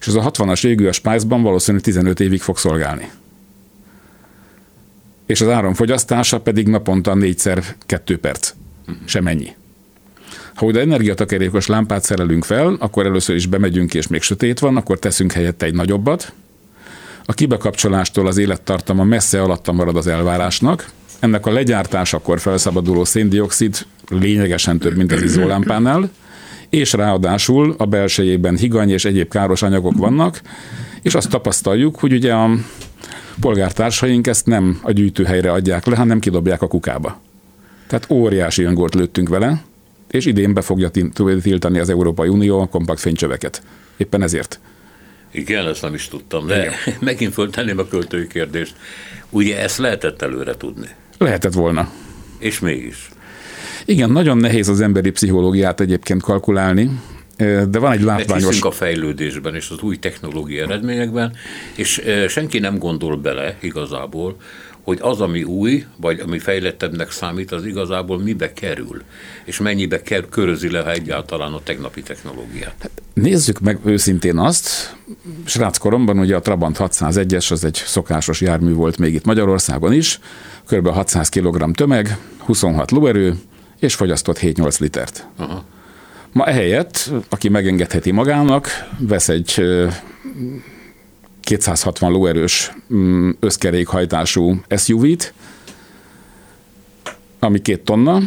és 0.00 0.06
az 0.06 0.14
a 0.14 0.30
60-as 0.30 0.66
égő 0.66 0.88
a 0.88 0.92
Spice-ban 0.92 1.42
valószínűleg 1.42 1.84
15 1.84 2.20
évig 2.20 2.40
fog 2.40 2.58
szolgálni. 2.58 3.10
És 5.26 5.40
az 5.40 5.48
áramfogyasztása 5.48 6.40
pedig 6.40 6.68
naponta 6.68 7.14
négyszer 7.14 7.64
2 7.86 8.18
perc. 8.18 8.52
Semennyi. 9.04 9.54
Ha 10.54 10.66
oda 10.66 10.80
energiatakarékos 10.80 11.66
lámpát 11.66 12.02
szerelünk 12.02 12.44
fel, 12.44 12.76
akkor 12.78 13.06
először 13.06 13.36
is 13.36 13.46
bemegyünk, 13.46 13.94
és 13.94 14.06
még 14.06 14.22
sötét 14.22 14.58
van, 14.58 14.76
akkor 14.76 14.98
teszünk 14.98 15.32
helyette 15.32 15.66
egy 15.66 15.74
nagyobbat. 15.74 16.32
A 17.26 17.32
kibekapcsolástól 17.32 18.26
az 18.26 18.36
élettartama 18.36 19.04
messze 19.04 19.42
alatta 19.42 19.72
marad 19.72 19.96
az 19.96 20.06
elvárásnak. 20.06 20.90
Ennek 21.20 21.46
a 21.46 21.52
legyártásakor 21.52 22.40
felszabaduló 22.40 23.04
széndiokszid 23.04 23.86
lényegesen 24.08 24.78
több, 24.78 24.96
mint 24.96 25.12
az 25.12 25.22
izzólámpánál, 25.22 26.10
és 26.68 26.92
ráadásul 26.92 27.74
a 27.78 27.84
belsejében 27.84 28.56
higany 28.56 28.90
és 28.90 29.04
egyéb 29.04 29.28
káros 29.28 29.62
anyagok 29.62 29.96
vannak, 29.96 30.40
és 31.02 31.14
azt 31.14 31.30
tapasztaljuk, 31.30 31.98
hogy 31.98 32.12
ugye 32.12 32.32
a 32.32 32.50
polgártársaink 33.40 34.26
ezt 34.26 34.46
nem 34.46 34.80
a 34.82 34.92
gyűjtőhelyre 34.92 35.52
adják 35.52 35.86
le, 35.86 35.96
hanem 35.96 36.18
kidobják 36.18 36.62
a 36.62 36.66
kukába. 36.66 37.20
Tehát 37.86 38.06
óriási 38.10 38.62
öngort 38.62 38.94
lőttünk 38.94 39.28
vele, 39.28 39.62
és 40.14 40.26
idén 40.26 40.54
be 40.54 40.60
fogja 40.60 40.90
tiltani 41.42 41.78
az 41.78 41.88
Európai 41.88 42.28
Unió 42.28 42.60
a 42.60 42.66
kompakt 42.66 43.00
fénycsöveket. 43.00 43.62
Éppen 43.96 44.22
ezért. 44.22 44.60
Igen, 45.30 45.66
ezt 45.66 45.82
nem 45.82 45.94
is 45.94 46.08
tudtam, 46.08 46.46
de 46.46 46.58
Igen. 46.58 46.72
megint 47.00 47.32
föltenném 47.32 47.78
a 47.78 47.86
költői 47.86 48.26
kérdést. 48.26 48.74
Ugye 49.30 49.60
ezt 49.60 49.78
lehetett 49.78 50.22
előre 50.22 50.56
tudni? 50.56 50.88
Lehetett 51.18 51.52
volna. 51.52 51.90
És 52.38 52.60
mégis? 52.60 53.08
Igen, 53.84 54.10
nagyon 54.10 54.36
nehéz 54.36 54.68
az 54.68 54.80
emberi 54.80 55.10
pszichológiát 55.10 55.80
egyébként 55.80 56.22
kalkulálni. 56.22 56.90
de 57.68 57.78
van 57.78 57.92
egy 57.92 58.02
látványos... 58.02 58.44
Mert 58.44 58.64
a 58.64 58.70
fejlődésben 58.70 59.54
és 59.54 59.70
az 59.70 59.80
új 59.80 59.98
technológiai 59.98 60.60
eredményekben, 60.60 61.32
és 61.76 62.02
senki 62.28 62.58
nem 62.58 62.78
gondol 62.78 63.16
bele 63.16 63.56
igazából, 63.60 64.36
hogy 64.84 64.98
az, 65.00 65.20
ami 65.20 65.42
új, 65.42 65.84
vagy 65.96 66.20
ami 66.20 66.38
fejlettebbnek 66.38 67.10
számít, 67.10 67.52
az 67.52 67.66
igazából 67.66 68.18
mibe 68.18 68.52
kerül, 68.52 69.02
és 69.44 69.58
mennyibe 69.58 70.02
kerül, 70.02 70.28
körözi 70.28 70.70
le, 70.70 70.80
ha 70.80 70.90
egyáltalán 70.90 71.52
a 71.52 71.60
tegnapi 71.62 72.02
technológiát. 72.02 72.74
Hát 72.80 73.02
nézzük 73.14 73.60
meg 73.60 73.78
őszintén 73.84 74.38
azt, 74.38 74.96
srác 75.44 75.76
koromban 75.78 76.18
ugye 76.18 76.36
a 76.36 76.40
Trabant 76.40 76.76
601-es 76.80 77.50
az 77.50 77.64
egy 77.64 77.82
szokásos 77.86 78.40
jármű 78.40 78.72
volt 78.72 78.98
még 78.98 79.14
itt 79.14 79.24
Magyarországon 79.24 79.92
is, 79.92 80.20
kb. 80.66 80.88
600 80.88 81.28
kg 81.28 81.74
tömeg, 81.74 82.18
26 82.38 82.90
lóerő, 82.90 83.34
és 83.78 83.94
fogyasztott 83.94 84.38
7-8 84.38 84.80
litert. 84.80 85.26
Aha. 85.36 85.64
Ma 86.32 86.46
ehelyett, 86.46 87.10
aki 87.28 87.48
megengedheti 87.48 88.10
magának, 88.10 88.68
vesz 88.98 89.28
egy 89.28 89.62
260 91.44 92.10
lóerős 92.10 92.72
mm, 92.94 93.30
összkerékhajtású 93.40 94.60
SUV-t, 94.76 95.34
ami 97.38 97.62
két 97.62 97.80
tonna, 97.80 98.20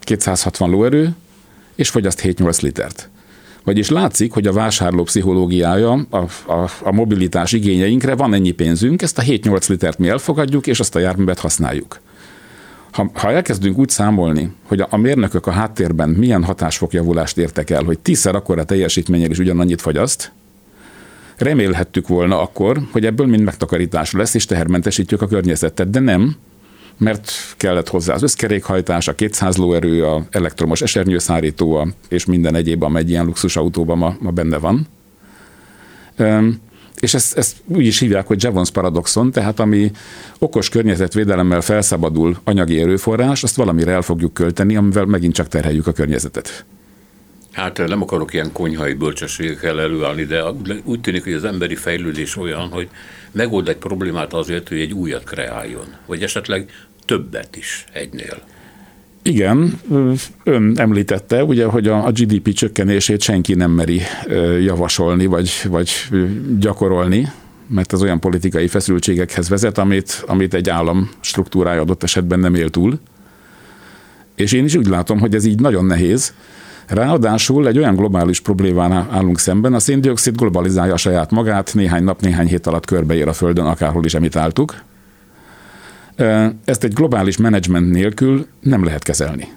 260 0.00 0.70
lóerő, 0.70 1.14
és 1.74 1.88
fogyaszt 1.88 2.20
7-8 2.24 2.62
litert. 2.62 3.08
Vagyis 3.64 3.90
látszik, 3.90 4.32
hogy 4.32 4.46
a 4.46 4.52
vásárló 4.52 5.02
pszichológiája, 5.02 6.06
a, 6.10 6.16
a, 6.46 6.70
a 6.82 6.92
mobilitás 6.92 7.52
igényeinkre 7.52 8.14
van 8.14 8.34
ennyi 8.34 8.50
pénzünk, 8.50 9.02
ezt 9.02 9.18
a 9.18 9.22
7-8 9.22 9.68
litert 9.68 9.98
mi 9.98 10.08
elfogadjuk, 10.08 10.66
és 10.66 10.80
azt 10.80 10.94
a 10.94 10.98
járművet 10.98 11.38
használjuk. 11.38 12.00
Ha, 12.90 13.10
ha 13.14 13.30
elkezdünk 13.30 13.78
úgy 13.78 13.88
számolni, 13.88 14.52
hogy 14.62 14.80
a, 14.80 14.86
a 14.90 14.96
mérnökök 14.96 15.46
a 15.46 15.50
háttérben 15.50 16.08
milyen 16.08 16.44
hatásfokjavulást 16.44 17.38
értek 17.38 17.70
el, 17.70 17.82
hogy 17.82 17.98
tízszer 17.98 18.34
akkora 18.34 18.64
teljesítménnyel 18.64 19.30
is 19.30 19.38
ugyanannyit 19.38 19.80
fogyaszt, 19.80 20.32
remélhettük 21.38 22.08
volna 22.08 22.40
akkor, 22.40 22.80
hogy 22.90 23.06
ebből 23.06 23.26
mind 23.26 23.42
megtakarítás 23.42 24.12
lesz, 24.12 24.34
és 24.34 24.44
tehermentesítjük 24.44 25.22
a 25.22 25.26
környezetet, 25.26 25.90
de 25.90 26.00
nem, 26.00 26.36
mert 26.98 27.32
kellett 27.56 27.88
hozzá 27.88 28.14
az 28.14 28.22
összkerékhajtás, 28.22 29.08
a 29.08 29.14
200 29.14 29.56
lóerő, 29.56 30.04
a 30.04 30.26
elektromos 30.30 30.82
esernyőszárító, 30.82 31.88
és 32.08 32.24
minden 32.24 32.54
egyéb, 32.54 32.82
amely 32.82 33.02
egy 33.02 33.10
ilyen 33.10 33.24
luxusautóban 33.24 33.98
ma, 33.98 34.16
ma 34.20 34.30
benne 34.30 34.58
van. 34.58 34.86
És 37.00 37.14
ezt, 37.14 37.36
ezt 37.36 37.56
úgy 37.66 37.86
is 37.86 37.98
hívják, 37.98 38.26
hogy 38.26 38.42
Jevons 38.42 38.70
paradoxon, 38.70 39.30
tehát 39.30 39.60
ami 39.60 39.90
okos 40.38 40.68
környezetvédelemmel 40.68 41.60
felszabadul 41.60 42.38
anyagi 42.44 42.80
erőforrás, 42.80 43.42
azt 43.42 43.56
valamire 43.56 43.92
el 43.92 44.02
fogjuk 44.02 44.34
költeni, 44.34 44.76
amivel 44.76 45.04
megint 45.04 45.34
csak 45.34 45.48
terheljük 45.48 45.86
a 45.86 45.92
környezetet. 45.92 46.64
Hát 47.58 47.86
nem 47.86 48.02
akarok 48.02 48.32
ilyen 48.32 48.52
konyhai 48.52 48.94
bölcsességekkel 48.94 49.80
előállni, 49.80 50.24
de 50.24 50.42
úgy 50.84 51.00
tűnik, 51.00 51.24
hogy 51.24 51.32
az 51.32 51.44
emberi 51.44 51.74
fejlődés 51.74 52.36
olyan, 52.36 52.68
hogy 52.68 52.88
megold 53.32 53.68
egy 53.68 53.76
problémát 53.76 54.32
azért, 54.32 54.68
hogy 54.68 54.80
egy 54.80 54.92
újat 54.92 55.24
kreáljon, 55.24 55.84
vagy 56.06 56.22
esetleg 56.22 56.70
többet 57.04 57.56
is 57.56 57.84
egynél. 57.92 58.38
Igen, 59.22 59.80
ön 60.44 60.72
említette, 60.76 61.44
ugye, 61.44 61.64
hogy 61.64 61.88
a 61.88 62.10
GDP 62.10 62.52
csökkenését 62.52 63.20
senki 63.20 63.54
nem 63.54 63.70
meri 63.70 64.00
javasolni, 64.60 65.26
vagy, 65.26 65.50
vagy 65.68 65.90
gyakorolni, 66.58 67.28
mert 67.66 67.92
ez 67.92 68.02
olyan 68.02 68.20
politikai 68.20 68.68
feszültségekhez 68.68 69.48
vezet, 69.48 69.78
amit, 69.78 70.24
amit 70.26 70.54
egy 70.54 70.68
állam 70.68 71.10
struktúrája 71.20 71.80
adott 71.80 72.02
esetben 72.02 72.38
nem 72.38 72.54
él 72.54 72.70
túl. 72.70 72.98
És 74.34 74.52
én 74.52 74.64
is 74.64 74.74
úgy 74.74 74.86
látom, 74.86 75.18
hogy 75.18 75.34
ez 75.34 75.44
így 75.44 75.60
nagyon 75.60 75.84
nehéz. 75.84 76.34
Ráadásul 76.88 77.66
egy 77.66 77.78
olyan 77.78 77.94
globális 77.94 78.40
problémán 78.40 78.92
állunk 78.92 79.38
szemben, 79.38 79.74
a 79.74 79.78
széndiokszid 79.78 80.36
globalizálja 80.36 80.96
saját 80.96 81.30
magát, 81.30 81.74
néhány 81.74 82.04
nap, 82.04 82.20
néhány 82.20 82.46
hét 82.46 82.66
alatt 82.66 82.86
körbeér 82.86 83.28
a 83.28 83.32
Földön, 83.32 83.66
akárhol 83.66 84.04
is 84.04 84.14
emitáltuk. 84.14 84.74
Ezt 86.64 86.84
egy 86.84 86.92
globális 86.92 87.36
menedzsment 87.36 87.90
nélkül 87.90 88.46
nem 88.60 88.84
lehet 88.84 89.02
kezelni. 89.02 89.48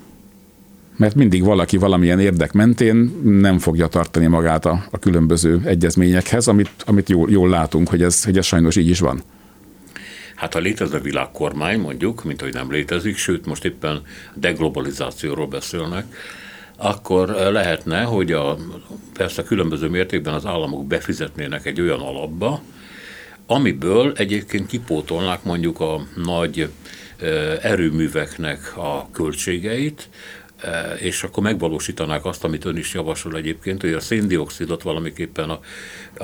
Mert 0.98 1.16
mindig 1.16 1.44
valaki 1.44 1.78
valamilyen 1.78 2.20
érdek 2.20 2.52
mentén 2.52 3.22
nem 3.24 3.60
fogja 3.60 3.88
tartani 3.88 4.28
magát 4.28 4.66
a, 4.66 4.86
a 4.92 5.00
különböző 5.00 5.62
egyezményekhez, 5.66 6.48
amit, 6.48 6.72
amit 6.86 7.10
jól, 7.10 7.30
jól 7.30 7.50
látunk, 7.50 7.90
hogy 7.90 8.04
ez, 8.04 8.24
hogy 8.24 8.38
ez 8.38 8.46
sajnos 8.46 8.76
így 8.76 8.90
is 8.90 9.00
van. 9.00 9.22
Hát 10.36 10.54
ha 10.54 10.60
létezne 10.60 11.00
világkormány, 11.00 11.80
mondjuk, 11.80 12.24
mint 12.24 12.42
hogy 12.42 12.54
nem 12.54 12.72
létezik, 12.72 13.18
sőt 13.18 13.46
most 13.46 13.66
éppen 13.66 14.02
deglobalizációról 14.34 15.48
beszélnek, 15.48 16.06
akkor 16.82 17.30
lehetne, 17.30 18.02
hogy 18.02 18.32
a, 18.32 18.58
persze 19.14 19.44
különböző 19.44 19.88
mértékben 19.88 20.34
az 20.34 20.46
államok 20.46 20.88
befizetnének 20.88 21.66
egy 21.66 21.82
olyan 21.82 22.00
alapba, 22.00 22.62
amiből 23.46 24.14
egyébként 24.16 24.68
kipótolnák 24.68 25.44
mondjuk 25.44 25.80
a 25.80 26.02
nagy 26.16 26.70
erőműveknek 27.62 28.78
a 28.78 29.10
költségeit, 29.12 30.10
és 31.00 31.24
akkor 31.24 31.44
megvalósítanák 31.44 32.26
azt, 32.26 32.44
amit 32.44 32.66
ön 32.66 32.78
is 32.78 32.94
javasol 32.94 33.36
egyébként, 33.36 33.82
hogy 33.82 33.94
a 33.94 34.00
széndiokszidot 34.00 34.82
valamiképpen 34.82 35.50
a, 35.50 35.60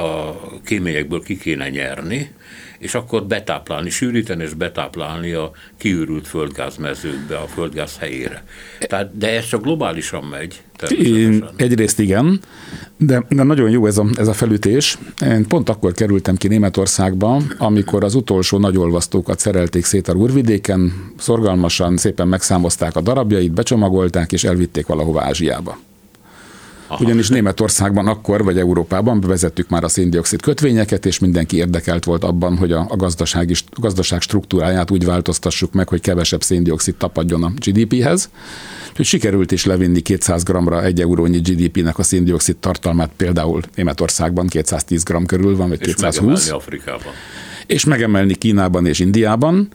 a 0.02 0.36
kéményekből 0.64 1.24
ki 1.24 1.38
kéne 1.38 1.70
nyerni, 1.70 2.36
és 2.78 2.96
akkor 2.96 3.26
betáplálni, 3.26 3.90
sűríteni 3.90 4.44
és 4.44 4.54
betáplálni 4.54 5.32
a 5.32 5.52
kiürült 5.78 6.28
földgázmezőkbe, 6.28 7.38
a 7.38 7.48
földgáz 7.48 7.98
helyére. 8.00 8.44
Tehát, 8.80 9.18
de 9.18 9.30
ez 9.30 9.48
csak 9.48 9.62
globálisan 9.62 10.24
megy. 10.24 10.62
Egyrészt 11.56 12.00
igen, 12.00 12.40
de, 12.98 13.26
de 13.30 13.44
nagyon 13.44 13.70
jó 13.70 13.86
ez 13.86 13.98
a, 13.98 14.06
ez 14.16 14.28
a 14.28 14.34
felütés. 14.34 14.98
Én 15.22 15.48
pont 15.48 15.70
akkor 15.70 15.92
kerültem 15.92 16.36
ki 16.36 16.48
Németországba, 16.48 17.42
amikor 17.58 18.04
az 18.04 18.16
utolsó 18.16 18.58
nagyolvasztókat 18.58 19.40
szerelték 19.40 19.86
szét 19.86 20.08
a 20.08 20.12
Rúrvidéken, 20.12 20.94
szorgalmasan 21.18 21.98
szépen 21.98 22.28
megszámozták 22.28 22.96
a 22.96 23.02
darabjait, 23.02 23.52
becsomagolták 23.52 24.32
és 24.32 24.44
elvitték 24.44 24.86
valahova 24.86 25.22
Ázsiába. 25.22 25.78
Aha. 26.88 27.04
Ugyanis 27.04 27.30
Németországban 27.30 28.08
akkor, 28.08 28.44
vagy 28.44 28.58
Európában 28.58 29.20
bevezettük 29.20 29.70
már 29.70 29.84
a 29.84 29.88
széndiokszid 29.88 30.42
kötvényeket, 30.42 31.06
és 31.06 31.20
mindenki 31.20 31.58
érdekelt 31.58 32.04
volt 32.04 32.24
abban, 32.24 32.58
hogy 32.58 32.72
a, 32.72 32.86
a 32.90 32.96
gazdaság, 32.96 33.50
is, 33.50 33.64
a 33.72 33.80
gazdaság 33.80 34.22
struktúráját 34.22 34.92
úgy 34.92 35.06
változtassuk 35.06 35.74
meg, 35.74 35.88
hogy 35.88 36.02
kevesebb 36.02 36.44
széndiokszid 36.44 36.96
tapadjon 36.96 37.44
a 37.44 37.52
GDP-hez. 37.66 38.30
Úgyhogy 38.90 39.06
sikerült 39.06 39.52
is 39.52 39.66
levinni 39.66 40.00
200 40.00 40.44
g-ra 40.44 40.84
egy 40.84 41.02
eurónyi 41.02 41.38
GDP-nek 41.38 41.98
a 41.98 42.04
széndiokszid 42.04 42.58
tartalmát, 42.58 43.12
például 43.16 43.62
Németországban 43.76 44.48
210 44.48 45.04
g 45.04 45.26
körül 45.26 45.56
van, 45.56 45.70
vagy 45.70 45.80
és 45.82 45.94
220. 45.94 46.50
Afrikában. 46.50 47.14
És 47.66 47.86
megemelni 47.86 48.36
Kínában 48.36 48.86
és 48.86 49.00
Indiában, 49.00 49.68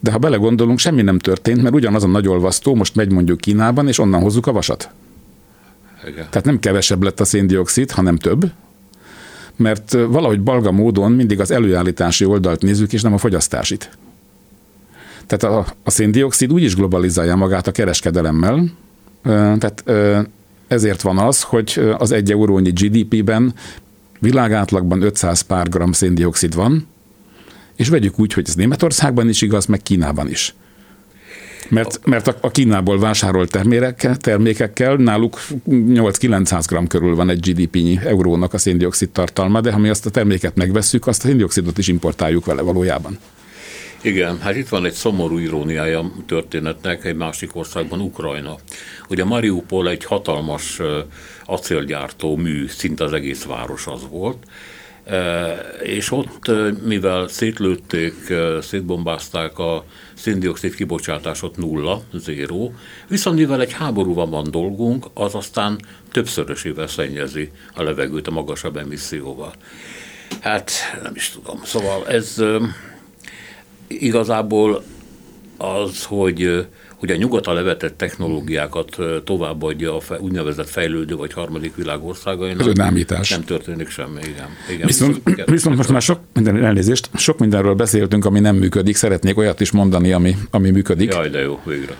de 0.00 0.10
ha 0.10 0.18
belegondolunk, 0.18 0.78
semmi 0.78 1.02
nem 1.02 1.18
történt, 1.18 1.62
mert 1.62 1.74
ugyanaz 1.74 2.04
a 2.04 2.06
nagy 2.06 2.28
olvasztó 2.28 2.74
most 2.74 2.94
megy 2.94 3.12
mondjuk 3.12 3.40
Kínában, 3.40 3.88
és 3.88 3.98
onnan 3.98 4.20
hozzuk 4.20 4.46
a 4.46 4.52
vasat. 4.52 4.90
Igen. 6.06 6.26
Tehát 6.30 6.44
nem 6.44 6.58
kevesebb 6.58 7.02
lett 7.02 7.20
a 7.20 7.24
széndiokszid, 7.24 7.90
hanem 7.90 8.16
több, 8.16 8.50
mert 9.56 9.92
valahogy 9.92 10.40
balga 10.40 10.72
módon 10.72 11.12
mindig 11.12 11.40
az 11.40 11.50
előállítási 11.50 12.24
oldalt 12.24 12.62
nézzük, 12.62 12.92
és 12.92 13.02
nem 13.02 13.12
a 13.12 13.18
fogyasztásit. 13.18 13.90
Tehát 15.26 15.56
a, 15.56 15.72
a 15.82 15.90
széndiokszid 15.90 16.52
úgy 16.52 16.62
is 16.62 16.74
globalizálja 16.74 17.36
magát 17.36 17.66
a 17.66 17.72
kereskedelemmel, 17.72 18.64
tehát 19.22 19.84
ezért 20.68 21.02
van 21.02 21.18
az, 21.18 21.42
hogy 21.42 21.94
az 21.98 22.12
egy 22.12 22.30
eurónyi 22.30 22.70
GDP-ben 22.70 23.54
világátlagban 24.20 25.02
500 25.02 25.40
pár 25.40 25.68
gram 25.68 25.92
széndiokszid 25.92 26.54
van, 26.54 26.86
és 27.76 27.88
vegyük 27.88 28.18
úgy, 28.18 28.32
hogy 28.32 28.44
ez 28.46 28.54
Németországban 28.54 29.28
is 29.28 29.42
igaz, 29.42 29.66
meg 29.66 29.82
Kínában 29.82 30.28
is. 30.28 30.54
Mert, 31.68 32.00
mert 32.04 32.34
a 32.40 32.50
Kínából 32.50 32.98
vásárolt 32.98 33.50
termékekkel, 33.50 34.16
termékekkel 34.16 34.94
náluk 34.94 35.40
8-900 35.68 36.64
g 36.68 36.88
körül 36.88 37.14
van 37.14 37.30
egy 37.30 37.40
GDP-nyi 37.40 38.00
eurónak 38.04 38.52
a 38.52 38.58
széndiokszid 38.58 39.10
tartalma, 39.10 39.60
de 39.60 39.72
ha 39.72 39.78
mi 39.78 39.88
azt 39.88 40.06
a 40.06 40.10
terméket 40.10 40.56
megvesszük, 40.56 41.06
azt 41.06 41.24
a 41.24 41.26
széndiokszidot 41.26 41.78
is 41.78 41.88
importáljuk 41.88 42.44
vele 42.44 42.62
valójában. 42.62 43.18
Igen, 44.02 44.40
hát 44.40 44.56
itt 44.56 44.68
van 44.68 44.84
egy 44.84 44.92
szomorú 44.92 45.38
iróniája 45.38 46.10
történetnek 46.26 47.04
egy 47.04 47.16
másik 47.16 47.56
országban, 47.56 48.00
Ukrajna. 48.00 48.56
Ugye 49.08 49.24
Mariupol 49.24 49.88
egy 49.88 50.04
hatalmas 50.04 50.80
acélgyártó 51.44 52.36
mű, 52.36 52.66
szinte 52.66 53.04
az 53.04 53.12
egész 53.12 53.44
város 53.44 53.86
az 53.86 54.00
volt, 54.10 54.36
és 55.82 56.10
ott, 56.10 56.50
mivel 56.86 57.28
szétlőtték, 57.28 58.14
szétbombázták 58.60 59.58
a 59.58 59.84
széndiokszid 60.24 60.74
kibocsátásot 60.74 61.56
nulla, 61.56 62.02
zéró, 62.12 62.74
viszont 63.08 63.36
mivel 63.36 63.60
egy 63.60 63.72
háborúban 63.72 64.30
van 64.30 64.50
dolgunk, 64.50 65.06
az 65.14 65.34
aztán 65.34 65.80
többszörösével 66.12 66.86
szennyezi 66.86 67.50
a 67.74 67.82
levegőt 67.82 68.26
a 68.26 68.30
magasabb 68.30 68.76
emisszióval. 68.76 69.52
Hát 70.40 70.70
nem 71.02 71.12
is 71.14 71.30
tudom. 71.30 71.60
Szóval 71.64 72.08
ez 72.08 72.42
igazából 73.86 74.82
az, 75.56 76.04
hogy 76.04 76.66
hogy 77.06 77.16
a 77.16 77.16
nyugata 77.16 77.52
levetett 77.52 77.96
technológiákat 77.96 78.96
továbbadja 79.24 79.96
a 79.96 80.00
úgynevezett 80.18 80.68
fejlődő 80.68 81.14
vagy 81.16 81.32
harmadik 81.32 81.76
világ 81.76 82.04
országainak. 82.04 82.68
Ez 83.08 83.28
Nem 83.30 83.44
történik 83.44 83.88
semmi, 83.88 84.20
igen. 84.22 84.48
igen 84.70 84.86
viszont, 84.86 85.20
viszont, 85.24 85.50
viszont 85.50 85.76
most 85.76 85.88
már 85.88 86.02
sok 86.02 86.18
minden 86.34 86.64
elnézést, 86.64 87.10
sok 87.14 87.38
mindenről 87.38 87.74
beszéltünk, 87.74 88.24
ami 88.24 88.40
nem 88.40 88.56
működik. 88.56 88.96
Szeretnék 88.96 89.38
olyat 89.38 89.60
is 89.60 89.70
mondani, 89.70 90.12
ami, 90.12 90.36
ami 90.50 90.70
működik. 90.70 91.12
Jaj, 91.12 91.28
de 91.28 91.40
jó, 91.40 91.60
végre. 91.64 91.94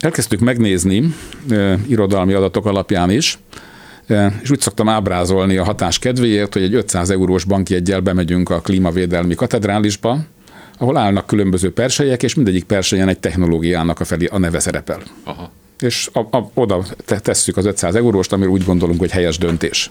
Elkezdtük 0.00 0.40
megnézni 0.40 1.14
irodalmi 1.86 2.32
adatok 2.32 2.66
alapján 2.66 3.10
is, 3.10 3.38
és 4.42 4.50
úgy 4.50 4.60
szoktam 4.60 4.88
ábrázolni 4.88 5.56
a 5.56 5.64
hatás 5.64 5.98
kedvéért, 5.98 6.52
hogy 6.52 6.62
egy 6.62 6.74
500 6.74 7.10
eurós 7.10 7.44
bankjegyel 7.44 8.00
bemegyünk 8.00 8.50
a 8.50 8.60
klímavédelmi 8.60 9.34
katedrálisba, 9.34 10.18
ahol 10.78 10.96
állnak 10.96 11.26
különböző 11.26 11.72
perselyek, 11.72 12.22
és 12.22 12.34
mindegyik 12.34 12.64
perselyen 12.64 13.08
egy 13.08 13.18
technológiának 13.18 14.00
a, 14.00 14.04
felé 14.04 14.26
a 14.26 14.38
neve 14.38 14.58
szerepel. 14.58 15.02
Aha. 15.24 15.50
És 15.80 16.10
a, 16.12 16.36
a, 16.36 16.50
oda 16.54 16.84
tesszük 17.06 17.56
az 17.56 17.66
500 17.66 17.94
euróst, 17.94 18.32
amire 18.32 18.50
úgy 18.50 18.64
gondolunk, 18.64 18.98
hogy 18.98 19.10
helyes 19.10 19.38
döntés. 19.38 19.90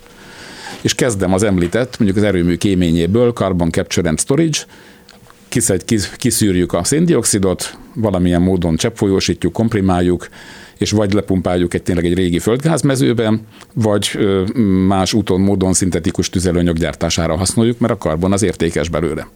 És 0.82 0.96
kezdem 0.96 1.34
az 1.34 1.44
említett, 1.44 2.00
mondjuk 2.00 2.24
az 2.24 2.30
erőmű 2.30 2.56
kéményéből, 2.56 3.32
Carbon 3.32 3.72
Capture 3.72 4.10
and 4.10 4.20
Storage, 4.20 4.60
kiszegy, 5.48 5.84
kiszűrjük 6.18 6.74
a 6.74 6.84
széndiokszidot, 6.84 7.78
valamilyen 7.94 8.42
módon 8.42 8.76
cseppfolyósítjuk, 8.76 9.54
komprimáljuk, 9.54 10.28
és 10.78 10.92
vagy 10.92 11.14
lepumpáljuk 11.14 11.74
egy 11.74 11.84
tényleg 11.84 12.06
egy 12.06 12.14
régi 12.14 12.40
földgázmezőben, 12.40 13.42
vagy 13.74 14.20
más 14.88 15.14
úton, 15.14 15.42
módon 15.42 15.74
szintetikus 15.74 16.30
tüzelőanyag 16.30 16.78
gyártására 16.78 17.36
használjuk, 17.36 17.80
mert 17.80 17.94
a 17.94 17.98
karbon 17.98 18.32
az 18.32 18.44
értékes 18.44 18.90
belőle. 18.90 19.28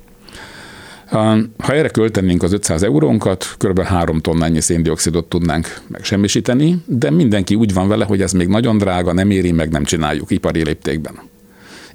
Ha 1.12 1.74
erre 1.74 1.90
költenénk 1.90 2.44
az 2.44 2.54
500 2.54 2.84
eurónkat, 2.84 3.56
kb. 3.58 3.82
3 3.82 4.20
tonnányi 4.20 4.60
széndiokszidot 4.60 5.26
tudnánk 5.26 5.82
megsemmisíteni, 5.88 6.78
de 6.86 7.10
mindenki 7.10 7.56
úgy 7.56 7.74
van 7.74 7.88
vele, 7.88 8.06
hogy 8.06 8.22
ez 8.22 8.32
még 8.32 8.48
nagyon 8.48 8.78
drága, 8.78 9.14
nem 9.14 9.30
éri, 9.32 9.52
meg 9.52 9.72
nem 9.72 9.84
csináljuk 9.84 10.32
ipari 10.32 10.64
léptékben. 10.64 11.14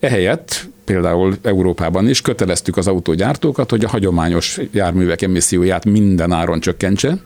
Ehelyett 0.01 0.69
például 0.85 1.37
Európában 1.43 2.09
is 2.09 2.21
köteleztük 2.21 2.77
az 2.77 2.87
autógyártókat, 2.87 3.71
hogy 3.71 3.85
a 3.85 3.89
hagyományos 3.89 4.61
járművek 4.71 5.23
emisszióját 5.23 5.85
minden 5.85 6.33
áron 6.33 6.61
csökkentse, 6.61 7.19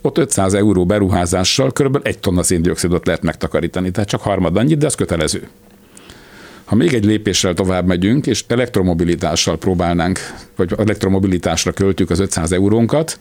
ott 0.00 0.18
500 0.18 0.54
euró 0.54 0.86
beruházással 0.86 1.72
kb. 1.72 2.00
egy 2.02 2.18
tonna 2.18 2.42
széndiokszidot 2.42 3.06
lehet 3.06 3.22
megtakarítani, 3.22 3.90
tehát 3.90 4.08
csak 4.08 4.20
harmad 4.20 4.56
annyit, 4.56 4.78
de 4.78 4.86
ez 4.86 4.94
kötelező. 4.94 5.48
Ha 6.64 6.74
még 6.74 6.94
egy 6.94 7.04
lépéssel 7.04 7.54
tovább 7.54 7.86
megyünk, 7.86 8.26
és 8.26 8.44
elektromobilitással 8.48 9.58
próbálnánk, 9.58 10.18
vagy 10.56 10.72
elektromobilitásra 10.78 11.72
költjük 11.72 12.10
az 12.10 12.18
500 12.18 12.52
eurónkat, 12.52 13.18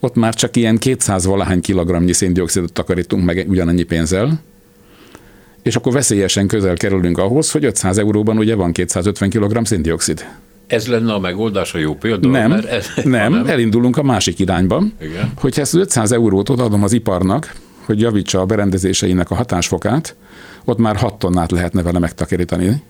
ott 0.00 0.14
már 0.14 0.34
csak 0.34 0.56
ilyen 0.56 0.78
200 0.78 1.24
valahány 1.24 1.60
kilogramnyi 1.60 2.12
széndiokszidot 2.12 2.72
takarítunk 2.72 3.24
meg 3.24 3.46
ugyanannyi 3.48 3.82
pénzzel, 3.82 4.40
és 5.62 5.76
akkor 5.76 5.92
veszélyesen 5.92 6.46
közel 6.46 6.76
kerülünk 6.76 7.18
ahhoz, 7.18 7.50
hogy 7.50 7.64
500 7.64 7.98
euróban 7.98 8.38
ugye 8.38 8.54
van 8.54 8.72
250 8.72 9.30
kg 9.30 9.66
széndiokszid. 9.66 10.26
Ez 10.66 10.86
lenne 10.86 11.12
a 11.12 11.18
megoldás, 11.18 11.74
a 11.74 11.78
jó 11.78 11.94
példa? 11.94 12.28
Nem, 12.28 12.50
mert 12.50 12.64
ez, 12.64 12.86
nem, 13.04 13.32
nem, 13.32 13.46
elindulunk 13.46 13.96
a 13.96 14.02
másik 14.02 14.38
irányba. 14.38 14.82
Igen. 15.00 15.32
Hogyha 15.36 15.60
ezt 15.60 15.74
az 15.74 15.80
500 15.80 16.12
eurót 16.12 16.48
odaadom 16.48 16.82
az 16.82 16.92
iparnak, 16.92 17.54
hogy 17.84 18.00
javítsa 18.00 18.40
a 18.40 18.44
berendezéseinek 18.44 19.30
a 19.30 19.34
hatásfokát, 19.34 20.16
ott 20.68 20.78
már 20.78 20.96
6 20.96 21.18
tonnát 21.18 21.50
lehetne 21.50 21.82
vele 21.82 21.98
megtakarítani. 21.98 22.82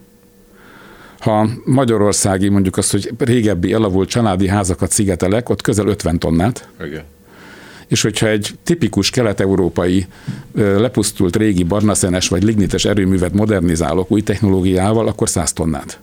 Ha 1.19 1.49
magyarországi, 1.65 2.49
mondjuk 2.49 2.77
azt, 2.77 2.91
hogy 2.91 3.13
régebbi 3.19 3.73
elavult 3.73 4.09
családi 4.09 4.49
házakat 4.49 4.91
szigetelek, 4.91 5.49
ott 5.49 5.63
közel 5.63 5.87
50 5.87 6.19
tonnát. 6.19 6.69
Igen. 6.85 7.03
És 7.87 8.03
hogyha 8.03 8.29
egy 8.29 8.59
tipikus 8.63 9.11
kelet-európai 9.11 10.07
lepusztult 10.55 11.37
régi 11.37 11.63
barnaszenes 11.63 12.29
vagy 12.29 12.43
lignites 12.43 12.85
erőművet 12.85 13.33
modernizálok 13.33 14.11
új 14.11 14.23
technológiával, 14.23 15.09
akkor 15.09 15.29
100 15.29 15.53
tonnát. 15.53 16.01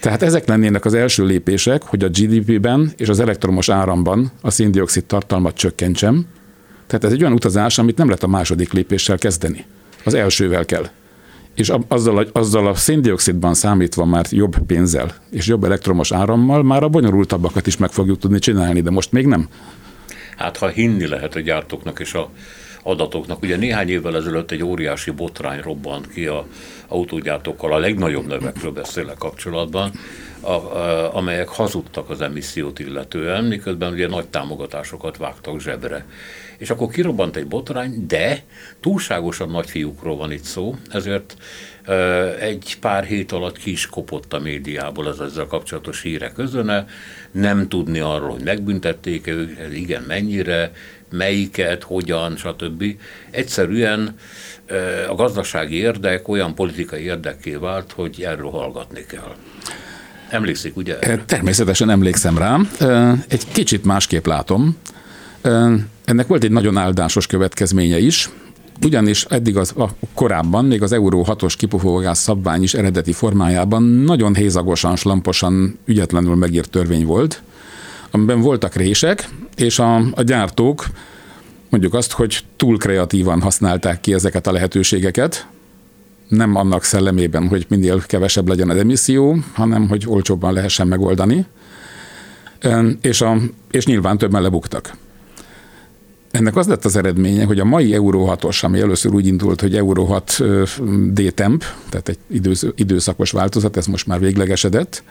Tehát 0.00 0.22
ezek 0.22 0.46
lennének 0.46 0.84
az 0.84 0.94
első 0.94 1.24
lépések, 1.24 1.82
hogy 1.82 2.04
a 2.04 2.08
GDP-ben 2.08 2.92
és 2.96 3.08
az 3.08 3.20
elektromos 3.20 3.68
áramban 3.68 4.30
a 4.40 4.50
széndiokszid 4.50 5.04
tartalmat 5.04 5.56
csökkentsem. 5.56 6.26
Tehát 6.86 7.04
ez 7.04 7.12
egy 7.12 7.20
olyan 7.20 7.32
utazás, 7.32 7.78
amit 7.78 7.96
nem 7.96 8.06
lehet 8.06 8.22
a 8.22 8.28
második 8.28 8.72
lépéssel 8.72 9.18
kezdeni. 9.18 9.64
Az 10.04 10.14
elsővel 10.14 10.64
kell. 10.64 10.88
És 11.54 11.72
azzal 11.88 12.18
a, 12.18 12.26
azzal 12.32 12.66
a 12.66 12.74
széndiokszidban 12.74 13.54
számítva 13.54 14.04
már 14.04 14.26
jobb 14.30 14.58
pénzzel 14.66 15.14
és 15.30 15.46
jobb 15.46 15.64
elektromos 15.64 16.12
árammal 16.12 16.62
már 16.62 16.82
a 16.82 16.88
bonyolultabbakat 16.88 17.66
is 17.66 17.76
meg 17.76 17.90
fogjuk 17.90 18.18
tudni 18.18 18.38
csinálni, 18.38 18.80
de 18.80 18.90
most 18.90 19.12
még 19.12 19.26
nem. 19.26 19.48
Hát 20.36 20.56
ha 20.56 20.68
hinni 20.68 21.06
lehet 21.06 21.34
a 21.34 21.40
gyártóknak 21.40 22.00
és 22.00 22.14
a 22.14 22.30
adatoknak. 22.84 23.42
Ugye 23.42 23.56
néhány 23.56 23.88
évvel 23.88 24.16
ezelőtt 24.16 24.50
egy 24.50 24.64
óriási 24.64 25.10
botrány 25.10 25.60
robbant 25.60 26.08
ki 26.08 26.26
a 26.26 26.46
autógyártókkal, 26.88 27.72
a 27.72 27.78
legnagyobb 27.78 28.26
nevekről 28.26 28.72
beszélek 28.72 29.16
kapcsolatban, 29.16 29.90
a, 30.40 30.50
a, 30.50 31.16
amelyek 31.16 31.48
hazudtak 31.48 32.10
az 32.10 32.20
emissziót 32.20 32.78
illetően, 32.78 33.44
miközben 33.44 33.92
ugye 33.92 34.08
nagy 34.08 34.26
támogatásokat 34.26 35.16
vágtak 35.16 35.60
zsebre. 35.60 36.06
És 36.58 36.70
akkor 36.70 36.88
kirobbant 36.88 37.36
egy 37.36 37.46
botrány, 37.46 38.06
de 38.06 38.42
túlságosan 38.80 39.50
nagy 39.50 39.70
fiúkról 39.70 40.16
van 40.16 40.32
itt 40.32 40.42
szó, 40.42 40.74
ezért 40.90 41.36
egy 42.40 42.76
pár 42.80 43.04
hét 43.04 43.32
alatt 43.32 43.58
ki 43.58 43.70
is 43.70 43.86
kopott 43.86 44.32
a 44.32 44.38
médiából 44.38 45.06
az 45.06 45.20
ezzel 45.20 45.46
kapcsolatos 45.46 46.02
hírek 46.02 46.32
közöne, 46.32 46.86
nem 47.30 47.68
tudni 47.68 47.98
arról, 47.98 48.30
hogy 48.30 48.42
megbüntették 48.42 49.26
őket, 49.26 49.72
igen, 49.72 50.02
mennyire, 50.02 50.72
melyiket, 51.16 51.82
hogyan, 51.82 52.36
stb. 52.36 52.84
Egyszerűen 53.30 54.14
a 55.08 55.14
gazdasági 55.14 55.76
érdek 55.76 56.28
olyan 56.28 56.54
politikai 56.54 57.02
érdeké 57.02 57.54
vált, 57.54 57.92
hogy 57.92 58.22
erről 58.22 58.50
hallgatni 58.50 59.04
kell. 59.08 59.34
Emlékszik, 60.28 60.76
ugye? 60.76 60.98
Természetesen 61.26 61.90
emlékszem 61.90 62.38
rám. 62.38 62.70
Egy 63.28 63.52
kicsit 63.52 63.84
másképp 63.84 64.26
látom. 64.26 64.76
Ennek 66.04 66.26
volt 66.26 66.44
egy 66.44 66.50
nagyon 66.50 66.76
áldásos 66.76 67.26
következménye 67.26 67.98
is, 67.98 68.30
ugyanis 68.82 69.24
eddig 69.24 69.56
az, 69.56 69.72
a, 69.76 69.88
korábban, 70.14 70.64
még 70.64 70.82
az 70.82 70.92
Euró 70.92 71.26
6-os 71.28 71.54
kipufogás 71.56 72.18
szabvány 72.18 72.62
is 72.62 72.74
eredeti 72.74 73.12
formájában 73.12 73.82
nagyon 73.82 74.34
hézagosan, 74.34 74.96
slamposan, 74.96 75.78
ügyetlenül 75.84 76.34
megírt 76.34 76.70
törvény 76.70 77.04
volt, 77.04 77.42
amiben 78.14 78.40
voltak 78.40 78.74
rések, 78.74 79.28
és 79.56 79.78
a, 79.78 79.96
a 79.96 80.22
gyártók 80.22 80.86
mondjuk 81.68 81.94
azt, 81.94 82.12
hogy 82.12 82.44
túl 82.56 82.78
kreatívan 82.78 83.40
használták 83.40 84.00
ki 84.00 84.12
ezeket 84.12 84.46
a 84.46 84.52
lehetőségeket, 84.52 85.46
nem 86.28 86.54
annak 86.54 86.84
szellemében, 86.84 87.48
hogy 87.48 87.66
minél 87.68 88.02
kevesebb 88.06 88.48
legyen 88.48 88.70
az 88.70 88.76
emisszió, 88.76 89.36
hanem 89.52 89.88
hogy 89.88 90.04
olcsóbban 90.06 90.52
lehessen 90.52 90.86
megoldani, 90.86 91.46
és, 93.00 93.20
a, 93.20 93.36
és 93.70 93.86
nyilván 93.86 94.18
többen 94.18 94.42
lebuktak. 94.42 94.96
Ennek 96.30 96.56
az 96.56 96.66
lett 96.66 96.84
az 96.84 96.96
eredménye, 96.96 97.44
hogy 97.44 97.60
a 97.60 97.64
mai 97.64 97.94
Euró 97.94 98.36
6-os, 98.36 98.64
ami 98.64 98.80
először 98.80 99.14
úgy 99.14 99.26
indult, 99.26 99.60
hogy 99.60 99.76
Euró 99.76 100.04
6 100.04 100.38
D-temp, 101.12 101.64
tehát 101.88 102.08
egy 102.08 102.18
időszakos 102.76 103.30
változat, 103.30 103.76
ez 103.76 103.86
most 103.86 104.06
már 104.06 104.20
véglegesedett, 104.20 105.02